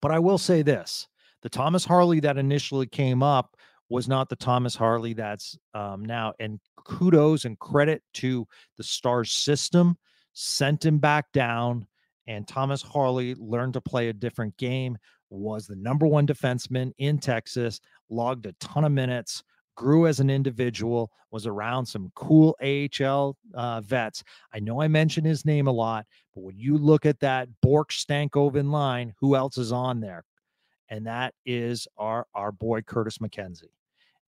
but 0.00 0.12
I 0.12 0.18
will 0.18 0.38
say 0.38 0.62
this 0.62 1.08
the 1.42 1.48
Thomas 1.48 1.84
Harley 1.84 2.20
that 2.20 2.38
initially 2.38 2.86
came 2.86 3.22
up 3.22 3.56
was 3.88 4.08
not 4.08 4.28
the 4.28 4.36
Thomas 4.36 4.74
Harley 4.74 5.14
that's 5.14 5.56
um, 5.74 6.04
now. 6.04 6.32
And 6.38 6.60
kudos 6.76 7.44
and 7.44 7.58
credit 7.58 8.02
to 8.14 8.46
the 8.76 8.84
Stars 8.84 9.32
system, 9.32 9.96
sent 10.32 10.84
him 10.84 10.98
back 10.98 11.32
down. 11.32 11.86
And 12.28 12.46
Thomas 12.48 12.82
Harley 12.82 13.36
learned 13.36 13.74
to 13.74 13.80
play 13.80 14.08
a 14.08 14.12
different 14.12 14.56
game, 14.56 14.98
was 15.30 15.66
the 15.66 15.76
number 15.76 16.06
one 16.06 16.26
defenseman 16.26 16.92
in 16.98 17.18
Texas, 17.18 17.80
logged 18.08 18.46
a 18.46 18.52
ton 18.54 18.84
of 18.84 18.92
minutes, 18.92 19.42
grew 19.76 20.06
as 20.06 20.20
an 20.20 20.30
individual, 20.30 21.10
was 21.30 21.46
around 21.46 21.86
some 21.86 22.10
cool 22.14 22.56
AHL 22.62 23.36
uh, 23.54 23.80
vets. 23.82 24.24
I 24.52 24.60
know 24.60 24.80
I 24.80 24.88
mentioned 24.88 25.26
his 25.26 25.44
name 25.44 25.66
a 25.66 25.72
lot, 25.72 26.06
but 26.34 26.42
when 26.42 26.58
you 26.58 26.78
look 26.78 27.04
at 27.04 27.20
that 27.20 27.48
Bourque 27.62 27.92
Stankoven 27.92 28.70
line, 28.70 29.12
who 29.20 29.36
else 29.36 29.58
is 29.58 29.72
on 29.72 30.00
there? 30.00 30.24
And 30.88 31.06
that 31.06 31.34
is 31.44 31.88
our 31.96 32.26
our 32.34 32.52
boy 32.52 32.82
Curtis 32.82 33.18
McKenzie 33.18 33.75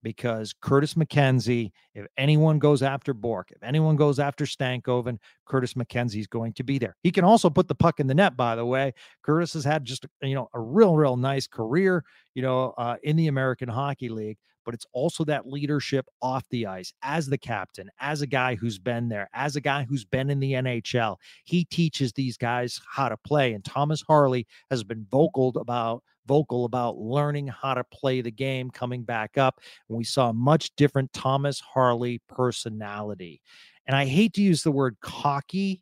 because 0.07 0.55
Curtis 0.61 0.93
McKenzie, 0.93 1.69
if 1.93 2.05
anyone 2.17 2.59
goes 2.59 2.81
after 2.81 3.13
Bourque, 3.13 3.51
if 3.51 3.61
anyone 3.61 3.97
goes 3.97 4.19
after 4.19 4.45
Stankoven, 4.45 5.17
Curtis 5.45 5.73
McKenzie 5.73 6.21
is 6.21 6.27
going 6.27 6.53
to 6.53 6.63
be 6.63 6.77
there. 6.77 6.95
He 7.03 7.11
can 7.11 7.25
also 7.25 7.49
put 7.49 7.67
the 7.67 7.75
puck 7.75 7.99
in 7.99 8.07
the 8.07 8.13
net, 8.13 8.37
by 8.37 8.55
the 8.55 8.65
way. 8.65 8.93
Curtis 9.21 9.51
has 9.51 9.65
had 9.65 9.83
just, 9.83 10.05
you 10.21 10.33
know, 10.33 10.47
a 10.53 10.61
real, 10.61 10.95
real 10.95 11.17
nice 11.17 11.45
career, 11.45 12.05
you 12.35 12.41
know, 12.41 12.73
uh, 12.77 12.95
in 13.03 13.17
the 13.17 13.27
American 13.27 13.67
Hockey 13.67 14.07
League, 14.07 14.37
but 14.63 14.73
it's 14.73 14.85
also 14.93 15.25
that 15.25 15.45
leadership 15.45 16.05
off 16.21 16.47
the 16.51 16.67
ice 16.67 16.93
as 17.01 17.27
the 17.27 17.37
captain, 17.37 17.89
as 17.99 18.21
a 18.21 18.27
guy 18.27 18.55
who's 18.55 18.79
been 18.79 19.09
there, 19.09 19.29
as 19.33 19.57
a 19.57 19.61
guy 19.61 19.85
who's 19.89 20.05
been 20.05 20.29
in 20.29 20.39
the 20.39 20.53
NHL. 20.53 21.17
He 21.43 21.65
teaches 21.65 22.13
these 22.13 22.37
guys 22.37 22.79
how 22.89 23.09
to 23.09 23.17
play. 23.17 23.51
And 23.51 23.65
Thomas 23.65 24.01
Harley 24.07 24.47
has 24.71 24.85
been 24.85 25.05
vocal 25.11 25.49
about 25.57 26.01
vocal 26.27 26.65
about 26.65 26.97
learning 26.97 27.47
how 27.47 27.73
to 27.73 27.83
play 27.85 28.21
the 28.21 28.31
game 28.31 28.69
coming 28.69 29.03
back 29.03 29.37
up. 29.37 29.59
And 29.89 29.97
we 29.97 30.03
saw 30.03 30.29
a 30.29 30.33
much 30.33 30.75
different 30.75 31.13
Thomas 31.13 31.59
Harley 31.59 32.21
personality. 32.27 33.41
And 33.87 33.95
I 33.95 34.05
hate 34.05 34.33
to 34.33 34.41
use 34.41 34.63
the 34.63 34.71
word 34.71 34.97
cocky 35.01 35.81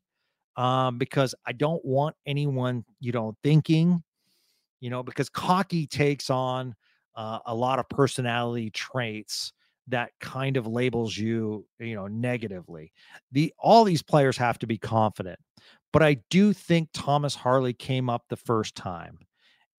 um, 0.55 0.97
because 0.97 1.35
I 1.45 1.51
don't 1.51 1.83
want 1.83 2.15
anyone, 2.25 2.85
you 2.99 3.11
know, 3.11 3.35
thinking, 3.43 4.03
you 4.79 4.89
know, 4.89 5.03
because 5.03 5.29
cocky 5.29 5.87
takes 5.87 6.29
on 6.29 6.75
uh, 7.15 7.39
a 7.45 7.55
lot 7.55 7.79
of 7.79 7.89
personality 7.89 8.69
traits 8.69 9.53
that 9.87 10.11
kind 10.19 10.57
of 10.57 10.67
labels 10.67 11.17
you, 11.17 11.65
you 11.79 11.95
know, 11.95 12.07
negatively. 12.07 12.91
The 13.31 13.53
all 13.59 13.83
these 13.83 14.01
players 14.01 14.37
have 14.37 14.57
to 14.59 14.67
be 14.67 14.77
confident. 14.77 15.39
But 15.93 16.03
I 16.03 16.17
do 16.29 16.53
think 16.53 16.89
Thomas 16.93 17.35
Harley 17.35 17.73
came 17.73 18.09
up 18.09 18.23
the 18.27 18.35
first 18.35 18.75
time 18.75 19.19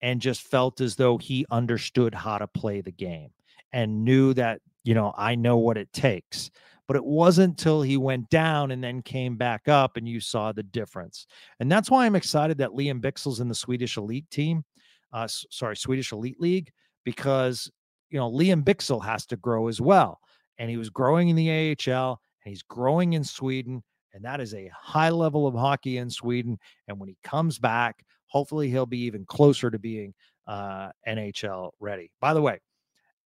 and 0.03 0.20
just 0.20 0.42
felt 0.42 0.80
as 0.80 0.97
though 0.97 1.18
he 1.18 1.47
understood 1.51 2.14
how 2.14 2.38
to 2.38 2.47
play 2.47 2.80
the 2.80 2.92
game 2.92 3.30
and 3.72 4.05
knew 4.05 4.34
that, 4.34 4.61
you 4.84 4.94
know, 4.94 5.12
I 5.16 5.34
know 5.34 5.57
what 5.57 5.76
it 5.76 5.92
takes. 5.92 6.51
But 6.86 6.97
it 6.97 7.05
wasn't 7.05 7.59
until 7.59 7.82
he 7.82 7.97
went 7.97 8.30
down 8.30 8.70
and 8.70 8.82
then 8.82 9.03
came 9.03 9.36
back 9.36 9.66
up 9.66 9.97
and 9.97 10.09
you 10.09 10.20
saw 10.20 10.53
the 10.53 10.62
difference. 10.62 11.26
And 11.59 11.70
that's 11.70 11.90
why 11.90 12.07
I'm 12.07 12.14
excited 12.14 12.59
that 12.59 12.70
Liam 12.70 13.01
Bichsel's 13.01 13.40
in 13.40 13.49
the 13.49 13.57
Swedish 13.57 13.97
elite 13.97 14.30
team. 14.30 14.64
Uh, 15.12 15.26
sorry, 15.26 15.76
Swedish 15.76 16.12
elite 16.12 16.40
league, 16.40 16.70
because, 17.05 17.70
you 18.11 18.18
know, 18.18 18.30
Liam 18.30 18.62
Bichsel 18.62 19.05
has 19.05 19.26
to 19.26 19.36
grow 19.36 19.66
as 19.66 19.80
well. 19.80 20.20
And 20.59 20.70
he 20.70 20.76
was 20.76 20.90
growing 20.90 21.28
in 21.28 21.36
the 21.36 21.51
AHL 21.51 22.20
and 22.44 22.51
he's 22.51 22.62
growing 22.62 23.14
in 23.14 23.24
Sweden. 23.24 23.82
And 24.12 24.24
that 24.24 24.40
is 24.40 24.55
a 24.55 24.70
high 24.74 25.11
level 25.11 25.47
of 25.47 25.55
hockey 25.55 25.99
in 25.99 26.09
Sweden. 26.09 26.59
And 26.86 27.01
when 27.01 27.09
he 27.09 27.18
comes 27.24 27.59
back, 27.59 28.05
Hopefully, 28.29 28.70
he'll 28.70 28.87
be 28.87 29.05
even 29.05 29.24
closer 29.24 29.70
to 29.70 29.79
being 29.79 30.14
uh, 30.47 30.91
NHL 31.07 31.70
ready. 31.81 32.11
By 32.20 32.35
the 32.35 32.43
way, 32.43 32.61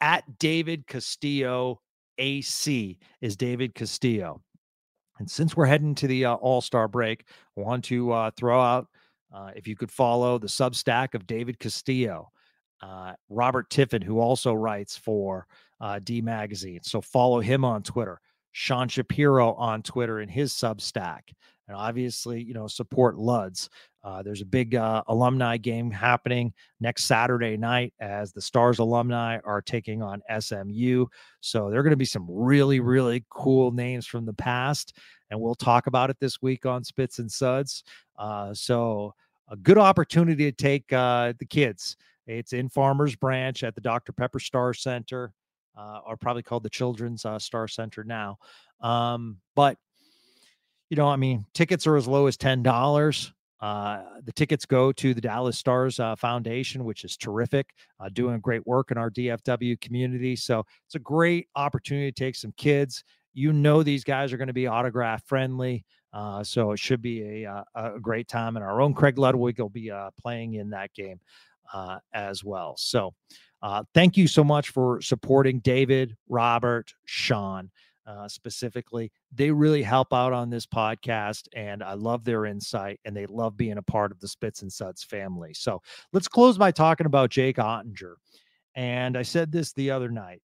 at 0.01 0.39
David 0.39 0.87
Castillo 0.87 1.81
AC 2.17 2.97
is 3.21 3.35
David 3.35 3.73
Castillo. 3.73 4.41
And 5.19 5.29
since 5.29 5.55
we're 5.55 5.65
heading 5.65 5.95
to 5.95 6.07
the 6.07 6.25
uh, 6.25 6.35
All 6.35 6.61
Star 6.61 6.87
break, 6.87 7.25
I 7.57 7.61
want 7.61 7.83
to 7.85 8.11
uh, 8.11 8.31
throw 8.37 8.61
out 8.61 8.87
uh, 9.33 9.51
if 9.55 9.67
you 9.67 9.75
could 9.75 9.91
follow 9.91 10.37
the 10.37 10.47
Substack 10.47 11.13
of 11.13 11.27
David 11.27 11.59
Castillo, 11.59 12.29
uh, 12.81 13.13
Robert 13.29 13.69
Tiffin, 13.69 14.01
who 14.01 14.19
also 14.19 14.53
writes 14.53 14.95
for 14.97 15.45
uh, 15.81 15.99
D 16.03 16.21
Magazine. 16.21 16.79
So 16.83 17.01
follow 17.01 17.39
him 17.39 17.65
on 17.65 17.83
Twitter. 17.83 18.19
Sean 18.51 18.87
Shapiro 18.87 19.53
on 19.53 19.83
Twitter 19.83 20.21
in 20.21 20.29
his 20.29 20.53
Substack. 20.53 21.21
And 21.69 21.77
obviously, 21.77 22.41
you 22.41 22.55
know, 22.55 22.67
support 22.67 23.15
Luds. 23.15 23.69
Uh, 24.03 24.23
there's 24.23 24.41
a 24.41 24.45
big 24.45 24.73
uh, 24.73 25.03
alumni 25.07 25.55
game 25.55 25.91
happening 25.91 26.51
next 26.79 27.03
Saturday 27.03 27.57
night 27.57 27.93
as 27.99 28.33
the 28.33 28.41
Stars 28.41 28.79
alumni 28.79 29.37
are 29.45 29.61
taking 29.61 30.01
on 30.01 30.21
SMU. 30.39 31.05
So 31.41 31.69
there 31.69 31.79
are 31.79 31.83
going 31.83 31.91
to 31.91 31.97
be 31.97 32.05
some 32.05 32.25
really, 32.27 32.79
really 32.79 33.23
cool 33.29 33.71
names 33.71 34.07
from 34.07 34.25
the 34.25 34.33
past, 34.33 34.97
and 35.29 35.39
we'll 35.39 35.53
talk 35.53 35.85
about 35.85 36.09
it 36.09 36.17
this 36.19 36.41
week 36.41 36.65
on 36.65 36.83
Spits 36.83 37.19
and 37.19 37.31
Suds. 37.31 37.83
Uh, 38.17 38.51
so 38.51 39.13
a 39.51 39.55
good 39.55 39.77
opportunity 39.77 40.45
to 40.45 40.51
take 40.51 40.91
uh, 40.91 41.33
the 41.37 41.45
kids. 41.45 41.97
It's 42.25 42.53
in 42.53 42.67
Farmers 42.67 43.15
Branch 43.15 43.63
at 43.63 43.75
the 43.75 43.81
Dr. 43.81 44.11
Pepper 44.11 44.39
Star 44.39 44.73
Center, 44.73 45.33
uh, 45.77 45.99
or 46.03 46.17
probably 46.17 46.43
called 46.43 46.63
the 46.63 46.69
Children's 46.69 47.25
uh, 47.25 47.37
Star 47.37 47.67
Center 47.67 48.03
now. 48.03 48.39
Um, 48.81 49.37
but 49.55 49.77
you 50.89 50.97
know, 50.97 51.07
I 51.07 51.15
mean, 51.15 51.45
tickets 51.53 51.85
are 51.87 51.95
as 51.95 52.07
low 52.07 52.27
as 52.27 52.37
ten 52.37 52.63
dollars. 52.63 53.31
Uh, 53.61 54.03
the 54.23 54.31
tickets 54.31 54.65
go 54.65 54.91
to 54.93 55.13
the 55.13 55.21
Dallas 55.21 55.57
Stars 55.57 55.99
uh, 55.99 56.15
Foundation, 56.15 56.85
which 56.85 57.03
is 57.03 57.17
terrific, 57.17 57.71
uh, 57.99 58.09
doing 58.09 58.39
great 58.39 58.65
work 58.65 58.91
in 58.91 58.97
our 58.97 59.11
DFW 59.11 59.79
community. 59.81 60.35
So 60.35 60.65
it's 60.85 60.95
a 60.95 60.99
great 60.99 61.47
opportunity 61.55 62.11
to 62.11 62.23
take 62.23 62.35
some 62.35 62.53
kids. 62.55 63.03
You 63.33 63.51
know, 63.51 63.83
these 63.83 64.03
guys 64.03 64.31
are 64.31 64.37
going 64.37 64.47
to 64.47 64.53
be 64.53 64.67
autograph 64.67 65.23
friendly. 65.25 65.83
Uh, 66.13 66.43
so 66.43 66.71
it 66.71 66.79
should 66.79 67.01
be 67.01 67.43
a, 67.43 67.51
uh, 67.51 67.63
a 67.75 67.99
great 67.99 68.27
time. 68.27 68.55
And 68.55 68.63
our 68.63 68.81
own 68.81 68.93
Craig 68.93 69.17
Ludwig 69.17 69.59
will 69.59 69.69
be 69.69 69.91
uh, 69.91 70.09
playing 70.19 70.53
in 70.53 70.69
that 70.71 70.93
game 70.93 71.19
as 72.13 72.43
well. 72.43 72.75
So 72.77 73.13
thank 73.93 74.17
you 74.17 74.27
so 74.27 74.43
much 74.43 74.69
for 74.69 75.01
supporting 75.01 75.59
David, 75.59 76.15
Robert, 76.27 76.93
Sean 77.05 77.69
uh, 78.09 78.27
specifically. 78.27 79.11
They 79.31 79.51
really 79.51 79.83
help 79.83 80.13
out 80.13 80.33
on 80.33 80.49
this 80.49 80.65
podcast, 80.65 81.47
and 81.53 81.83
I 81.83 81.93
love 81.93 82.23
their 82.23 82.45
insight, 82.45 82.99
and 83.05 83.15
they 83.15 83.27
love 83.27 83.55
being 83.55 83.77
a 83.77 83.83
part 83.83 84.11
of 84.11 84.19
the 84.19 84.27
Spits 84.27 84.63
and 84.63 84.73
Suds 84.73 85.03
family. 85.03 85.53
So 85.53 85.81
let's 86.11 86.27
close 86.27 86.57
by 86.57 86.71
talking 86.71 87.05
about 87.05 87.29
Jake 87.29 87.57
Oettinger. 87.57 88.15
And 88.75 89.15
I 89.15 89.21
said 89.21 89.51
this 89.51 89.73
the 89.73 89.91
other 89.91 90.09
night. 90.09 90.41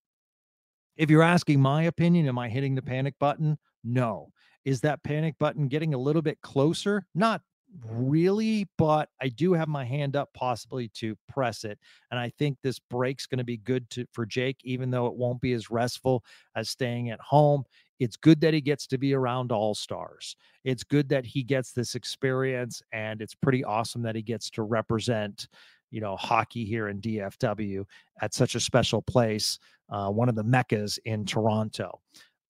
If 0.95 1.09
you're 1.09 1.24
asking 1.24 1.59
my 1.59 1.84
opinion, 1.84 2.28
am 2.28 2.38
I 2.38 2.49
hitting 2.49 2.76
the 2.76 2.82
panic 2.82 3.16
button? 3.20 3.57
No. 3.84 4.30
Is 4.63 4.82
that 4.82 5.03
panic 5.03 5.36
button 5.39 5.68
getting 5.68 5.93
a 5.93 5.97
little 5.97 6.22
bit 6.22 6.39
closer? 6.41 7.05
Not 7.16 7.41
really, 7.84 8.67
but 8.78 9.09
I 9.21 9.30
do 9.30 9.53
have 9.53 9.67
my 9.67 9.86
hand 9.86 10.15
up 10.15 10.30
possibly 10.34 10.89
to 10.95 11.17
press 11.28 11.63
it. 11.63 11.80
And 12.11 12.19
I 12.19 12.32
think 12.38 12.57
this 12.61 12.80
break's 12.80 13.26
going 13.26 13.39
to 13.39 13.43
be 13.43 13.57
good 13.57 13.89
to, 13.91 14.05
for 14.13 14.26
Jake, 14.26 14.57
even 14.63 14.91
though 14.91 15.07
it 15.07 15.15
won't 15.15 15.41
be 15.41 15.53
as 15.53 15.69
restful 15.69 16.23
as 16.55 16.69
staying 16.69 17.09
at 17.09 17.19
home. 17.19 17.63
It's 17.99 18.17
good 18.17 18.41
that 18.41 18.53
he 18.53 18.61
gets 18.61 18.88
to 18.88 18.97
be 18.97 19.13
around 19.13 19.51
all 19.51 19.73
stars. 19.73 20.36
It's 20.63 20.84
good 20.84 21.09
that 21.09 21.26
he 21.26 21.43
gets 21.43 21.71
this 21.71 21.95
experience, 21.95 22.82
and 22.91 23.21
it's 23.21 23.36
pretty 23.36 23.63
awesome 23.63 24.01
that 24.03 24.15
he 24.15 24.21
gets 24.21 24.49
to 24.51 24.63
represent, 24.63 25.47
you 25.91 26.01
know, 26.01 26.17
hockey 26.17 26.65
here 26.65 26.89
in 26.89 26.99
DFW 26.99 27.86
at 28.21 28.34
such 28.34 28.55
a 28.55 28.59
special 28.59 29.01
place, 29.01 29.59
uh, 29.89 30.09
one 30.09 30.28
of 30.28 30.36
the 30.36 30.43
meccas 30.43 30.99
in 31.05 31.26
Toronto. 31.26 32.01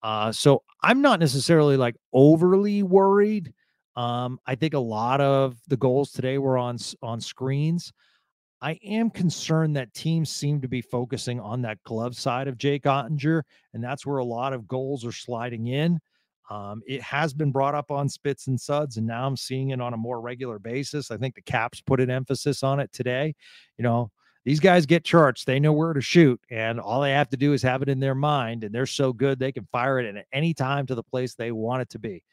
Uh, 0.02 0.32
so 0.32 0.64
I'm 0.84 1.02
not 1.02 1.20
necessarily 1.20 1.78
like 1.78 1.96
overly 2.14 2.84
worried 2.84 3.54
um, 3.96 4.40
I 4.46 4.56
think 4.56 4.74
a 4.74 4.80
lot 4.80 5.22
of 5.22 5.58
the 5.68 5.78
goals 5.78 6.12
today 6.12 6.38
were 6.38 6.58
on 6.58 6.78
on 7.02 7.22
screens. 7.22 7.94
I 8.62 8.80
am 8.84 9.10
concerned 9.10 9.76
that 9.76 9.94
teams 9.94 10.30
seem 10.30 10.62
to 10.62 10.68
be 10.68 10.82
focusing 10.82 11.40
on 11.40 11.62
that 11.62 11.84
glove 11.84 12.16
side 12.16 12.48
of 12.48 12.58
Jake 12.58 12.84
Oettinger, 12.84 13.44
and 13.74 13.84
that's 13.84 14.06
where 14.06 14.18
a 14.18 14.26
lot 14.26 14.54
of 14.54 14.68
goals 14.68 15.06
are 15.06 15.12
sliding 15.12 15.68
in. 15.68 16.00
Um, 16.50 16.82
it 16.86 17.02
has 17.02 17.34
been 17.34 17.52
brought 17.52 17.76
up 17.76 17.92
on 17.92 18.08
Spits 18.08 18.48
and 18.48 18.60
Suds, 18.60 18.98
and 18.98 19.08
now 19.08 19.26
I'm 19.26 19.38
seeing 19.38 19.72
it 19.72 19.82
on 19.82 19.94
a 19.94 19.98
more 19.98 20.22
regular 20.22 20.60
basis. 20.60 21.12
I 21.12 21.18
think 21.18 21.36
the 21.36 21.42
Caps 21.42 21.82
put 21.82 22.00
an 22.00 22.10
emphasis 22.10 22.64
on 22.64 22.80
it 22.80 22.92
today. 22.94 23.34
You 23.78 23.84
know, 23.84 24.12
these 24.46 24.60
guys 24.60 24.86
get 24.86 25.04
charged; 25.04 25.48
they 25.48 25.60
know 25.60 25.74
where 25.74 25.94
to 25.94 26.02
shoot, 26.02 26.40
and 26.50 26.80
all 26.80 27.02
they 27.02 27.12
have 27.12 27.30
to 27.30 27.38
do 27.38 27.54
is 27.54 27.62
have 27.64 27.82
it 27.82 27.90
in 27.90 28.00
their 28.00 28.16
mind, 28.16 28.64
and 28.64 28.74
they're 28.74 28.86
so 28.86 29.12
good 29.12 29.40
they 29.40 29.52
can 29.52 29.68
fire 29.72 30.00
it 30.00 30.16
at 30.16 30.26
any 30.34 30.54
time 30.54 30.86
to 30.88 30.96
the 30.96 31.04
place 31.04 31.34
they 31.34 31.52
want 31.52 31.82
it 31.82 31.90
to 31.90 32.00
be. 32.00 32.24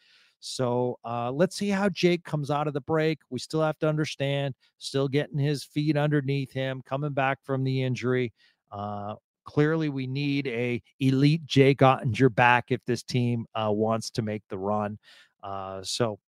So 0.45 0.99
uh, 1.05 1.31
let's 1.31 1.55
see 1.55 1.69
how 1.69 1.89
Jake 1.89 2.25
comes 2.25 2.51
out 2.51 2.67
of 2.67 2.75
the 2.75 2.81
break. 2.81 3.21
We 3.31 3.39
still 3.39 3.63
have 3.63 3.79
to 3.79 3.89
understand, 3.89 4.57
still 4.79 5.07
getting 5.07 5.39
his 5.39 5.63
feet 5.63 5.97
underneath 5.97 6.53
him, 6.53 6.83
coming 6.85 7.13
back 7.13 7.39
from 7.45 7.63
the 7.63 7.85
injury. 7.85 8.33
Uh, 8.73 9.15
clearly 9.45 9.89
we 9.89 10.09
need 10.09 10.49
a 10.49 10.83
elite 10.99 11.47
Jake 11.47 11.79
Oettinger 11.79 12.35
back 12.35 12.67
if 12.71 12.85
this 12.87 13.05
team 13.05 13.47
uh, 13.55 13.71
wants 13.71 14.11
to 14.11 14.23
make 14.23 14.43
the 14.49 14.59
run. 14.59 14.99
Uh, 15.45 15.81
so, 15.85 16.19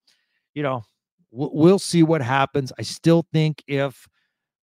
you 0.55 0.63
know, 0.63 0.85
we'll, 1.33 1.51
we'll 1.53 1.79
see 1.81 2.05
what 2.05 2.23
happens. 2.23 2.73
I 2.79 2.83
still 2.83 3.27
think 3.33 3.65
if 3.67 4.07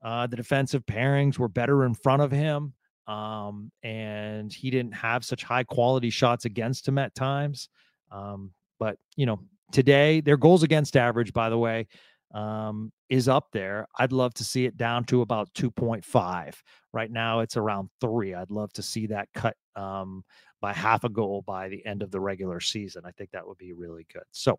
uh, 0.01 0.27
the 0.27 0.37
defensive 0.37 0.85
pairings 0.85 1.37
were 1.37 1.49
better 1.49 1.83
in 1.83 1.93
front 1.93 2.21
of 2.21 2.31
him, 2.31 2.73
um, 3.05 3.69
and 3.83 4.53
he 4.53 4.69
didn't 4.69 4.93
have 4.93 5.25
such 5.25 5.43
high 5.43 5.65
quality 5.65 6.09
shots 6.09 6.45
against 6.45 6.87
him 6.87 6.97
at 6.97 7.13
times. 7.13 7.67
Um, 8.11 8.51
but 8.81 8.97
you 9.15 9.27
know, 9.27 9.39
today 9.71 10.21
their 10.21 10.37
goals 10.37 10.63
against 10.63 10.97
average, 10.97 11.31
by 11.33 11.49
the 11.49 11.57
way, 11.57 11.87
um, 12.33 12.91
is 13.09 13.27
up 13.27 13.49
there. 13.53 13.85
I'd 13.99 14.11
love 14.11 14.33
to 14.35 14.43
see 14.43 14.65
it 14.65 14.75
down 14.75 15.03
to 15.05 15.21
about 15.21 15.53
2.5. 15.53 16.55
Right 16.91 17.11
now, 17.11 17.41
it's 17.41 17.57
around 17.57 17.89
three. 18.01 18.33
I'd 18.33 18.49
love 18.49 18.73
to 18.73 18.81
see 18.81 19.05
that 19.07 19.29
cut 19.35 19.55
um, 19.75 20.23
by 20.61 20.73
half 20.73 21.03
a 21.03 21.09
goal 21.09 21.43
by 21.45 21.69
the 21.69 21.85
end 21.85 22.01
of 22.01 22.09
the 22.09 22.19
regular 22.19 22.59
season. 22.59 23.03
I 23.05 23.11
think 23.11 23.29
that 23.31 23.47
would 23.47 23.59
be 23.59 23.73
really 23.73 24.07
good. 24.11 24.23
So, 24.31 24.53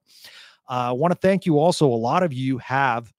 uh, 0.70 0.90
I 0.90 0.92
want 0.92 1.10
to 1.12 1.18
thank 1.18 1.44
you 1.44 1.58
also. 1.58 1.86
A 1.86 1.88
lot 1.88 2.22
of 2.22 2.32
you 2.32 2.58
have 2.58 3.12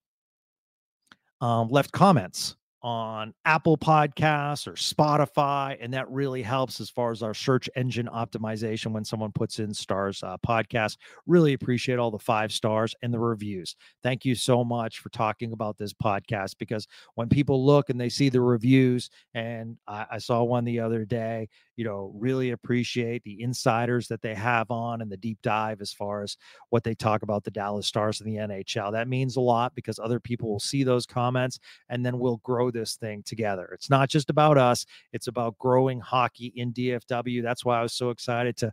um, 1.42 1.68
left 1.68 1.92
comments 1.92 2.56
on 2.84 3.32
Apple 3.46 3.78
Podcasts 3.78 4.66
or 4.66 4.72
Spotify, 4.72 5.74
and 5.80 5.94
that 5.94 6.08
really 6.10 6.42
helps 6.42 6.82
as 6.82 6.90
far 6.90 7.10
as 7.10 7.22
our 7.22 7.32
search 7.32 7.68
engine 7.76 8.06
optimization 8.12 8.92
when 8.92 9.06
someone 9.06 9.32
puts 9.32 9.58
in 9.58 9.72
stars 9.72 10.22
uh, 10.22 10.36
podcast. 10.46 10.98
Really 11.26 11.54
appreciate 11.54 11.98
all 11.98 12.10
the 12.10 12.18
five 12.18 12.52
stars 12.52 12.94
and 13.02 13.12
the 13.12 13.18
reviews. 13.18 13.74
Thank 14.02 14.26
you 14.26 14.34
so 14.34 14.62
much 14.62 14.98
for 14.98 15.08
talking 15.08 15.52
about 15.52 15.78
this 15.78 15.94
podcast 15.94 16.58
because 16.58 16.86
when 17.14 17.30
people 17.30 17.64
look 17.64 17.88
and 17.88 17.98
they 17.98 18.10
see 18.10 18.28
the 18.28 18.42
reviews, 18.42 19.08
and 19.32 19.78
I, 19.88 20.04
I 20.12 20.18
saw 20.18 20.42
one 20.42 20.64
the 20.64 20.80
other 20.80 21.06
day, 21.06 21.48
you 21.76 21.84
know, 21.84 22.12
really 22.14 22.50
appreciate 22.50 23.22
the 23.24 23.42
insiders 23.42 24.08
that 24.08 24.22
they 24.22 24.34
have 24.34 24.70
on 24.70 25.00
and 25.00 25.10
the 25.10 25.16
deep 25.16 25.38
dive 25.42 25.80
as 25.80 25.92
far 25.92 26.22
as 26.22 26.36
what 26.70 26.84
they 26.84 26.94
talk 26.94 27.22
about 27.22 27.44
the 27.44 27.50
Dallas 27.50 27.86
Stars 27.86 28.20
in 28.20 28.26
the 28.26 28.36
NHL. 28.36 28.92
That 28.92 29.08
means 29.08 29.36
a 29.36 29.40
lot 29.40 29.74
because 29.74 29.98
other 29.98 30.20
people 30.20 30.50
will 30.50 30.60
see 30.60 30.84
those 30.84 31.06
comments 31.06 31.58
and 31.88 32.04
then 32.04 32.18
we'll 32.18 32.38
grow 32.38 32.70
this 32.70 32.96
thing 32.96 33.22
together. 33.24 33.70
It's 33.72 33.90
not 33.90 34.08
just 34.08 34.30
about 34.30 34.58
us, 34.58 34.86
it's 35.12 35.26
about 35.26 35.58
growing 35.58 36.00
hockey 36.00 36.52
in 36.56 36.72
DFW. 36.72 37.42
That's 37.42 37.64
why 37.64 37.78
I 37.78 37.82
was 37.82 37.94
so 37.94 38.10
excited 38.10 38.56
to 38.58 38.72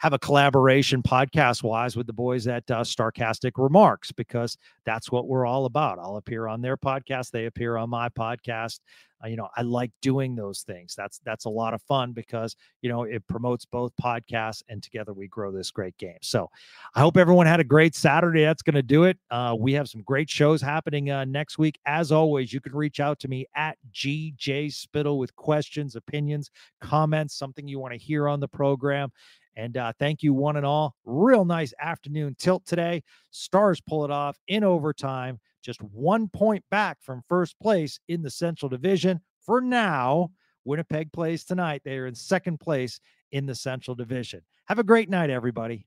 have 0.00 0.14
a 0.14 0.18
collaboration 0.18 1.02
podcast 1.02 1.62
wise 1.62 1.94
with 1.94 2.06
the 2.06 2.12
boys 2.12 2.46
at 2.46 2.68
uh, 2.70 2.80
Starcastic 2.80 3.52
Remarks 3.58 4.10
because 4.10 4.56
that's 4.86 5.12
what 5.12 5.28
we're 5.28 5.44
all 5.44 5.66
about. 5.66 5.98
I'll 5.98 6.16
appear 6.16 6.46
on 6.46 6.62
their 6.62 6.78
podcast, 6.78 7.32
they 7.32 7.44
appear 7.44 7.76
on 7.76 7.90
my 7.90 8.08
podcast. 8.08 8.80
Uh, 9.22 9.28
you 9.28 9.36
know, 9.36 9.48
I 9.56 9.62
like 9.62 9.90
doing 10.02 10.34
those 10.34 10.62
things. 10.62 10.94
That's 10.96 11.20
that's 11.24 11.44
a 11.44 11.50
lot 11.50 11.74
of 11.74 11.82
fun 11.82 12.12
because 12.12 12.56
you 12.82 12.88
know 12.88 13.04
it 13.04 13.26
promotes 13.28 13.64
both 13.64 13.92
podcasts 14.02 14.62
and 14.68 14.82
together 14.82 15.12
we 15.12 15.28
grow 15.28 15.52
this 15.52 15.70
great 15.70 15.96
game. 15.98 16.18
So, 16.22 16.50
I 16.94 17.00
hope 17.00 17.16
everyone 17.16 17.46
had 17.46 17.60
a 17.60 17.64
great 17.64 17.94
Saturday. 17.94 18.42
That's 18.42 18.62
going 18.62 18.74
to 18.74 18.82
do 18.82 19.04
it. 19.04 19.18
Uh, 19.30 19.56
we 19.58 19.72
have 19.74 19.88
some 19.88 20.02
great 20.02 20.28
shows 20.30 20.62
happening 20.62 21.10
uh, 21.10 21.24
next 21.24 21.58
week. 21.58 21.78
As 21.86 22.12
always, 22.12 22.52
you 22.52 22.60
can 22.60 22.74
reach 22.74 23.00
out 23.00 23.18
to 23.20 23.28
me 23.28 23.46
at 23.54 23.76
GJ 23.92 24.72
Spittle 24.72 25.18
with 25.18 25.34
questions, 25.36 25.96
opinions, 25.96 26.50
comments, 26.80 27.34
something 27.34 27.68
you 27.68 27.78
want 27.78 27.92
to 27.92 27.98
hear 27.98 28.28
on 28.28 28.40
the 28.40 28.48
program. 28.48 29.10
And 29.56 29.76
uh, 29.76 29.92
thank 29.98 30.22
you, 30.22 30.32
one 30.32 30.56
and 30.56 30.64
all. 30.64 30.94
Real 31.04 31.44
nice 31.44 31.74
afternoon 31.80 32.36
tilt 32.38 32.64
today. 32.64 33.02
Stars 33.30 33.80
pull 33.80 34.04
it 34.04 34.10
off 34.10 34.38
in 34.48 34.64
overtime, 34.64 35.38
just 35.62 35.82
one 35.82 36.28
point 36.28 36.64
back 36.70 36.98
from 37.00 37.22
first 37.28 37.58
place 37.60 37.98
in 38.08 38.22
the 38.22 38.30
Central 38.30 38.68
Division. 38.68 39.20
For 39.44 39.60
now, 39.60 40.30
Winnipeg 40.64 41.12
plays 41.12 41.44
tonight. 41.44 41.82
They 41.84 41.98
are 41.98 42.06
in 42.06 42.14
second 42.14 42.60
place 42.60 43.00
in 43.32 43.46
the 43.46 43.54
Central 43.54 43.94
Division. 43.94 44.42
Have 44.66 44.78
a 44.78 44.84
great 44.84 45.08
night, 45.08 45.30
everybody. 45.30 45.86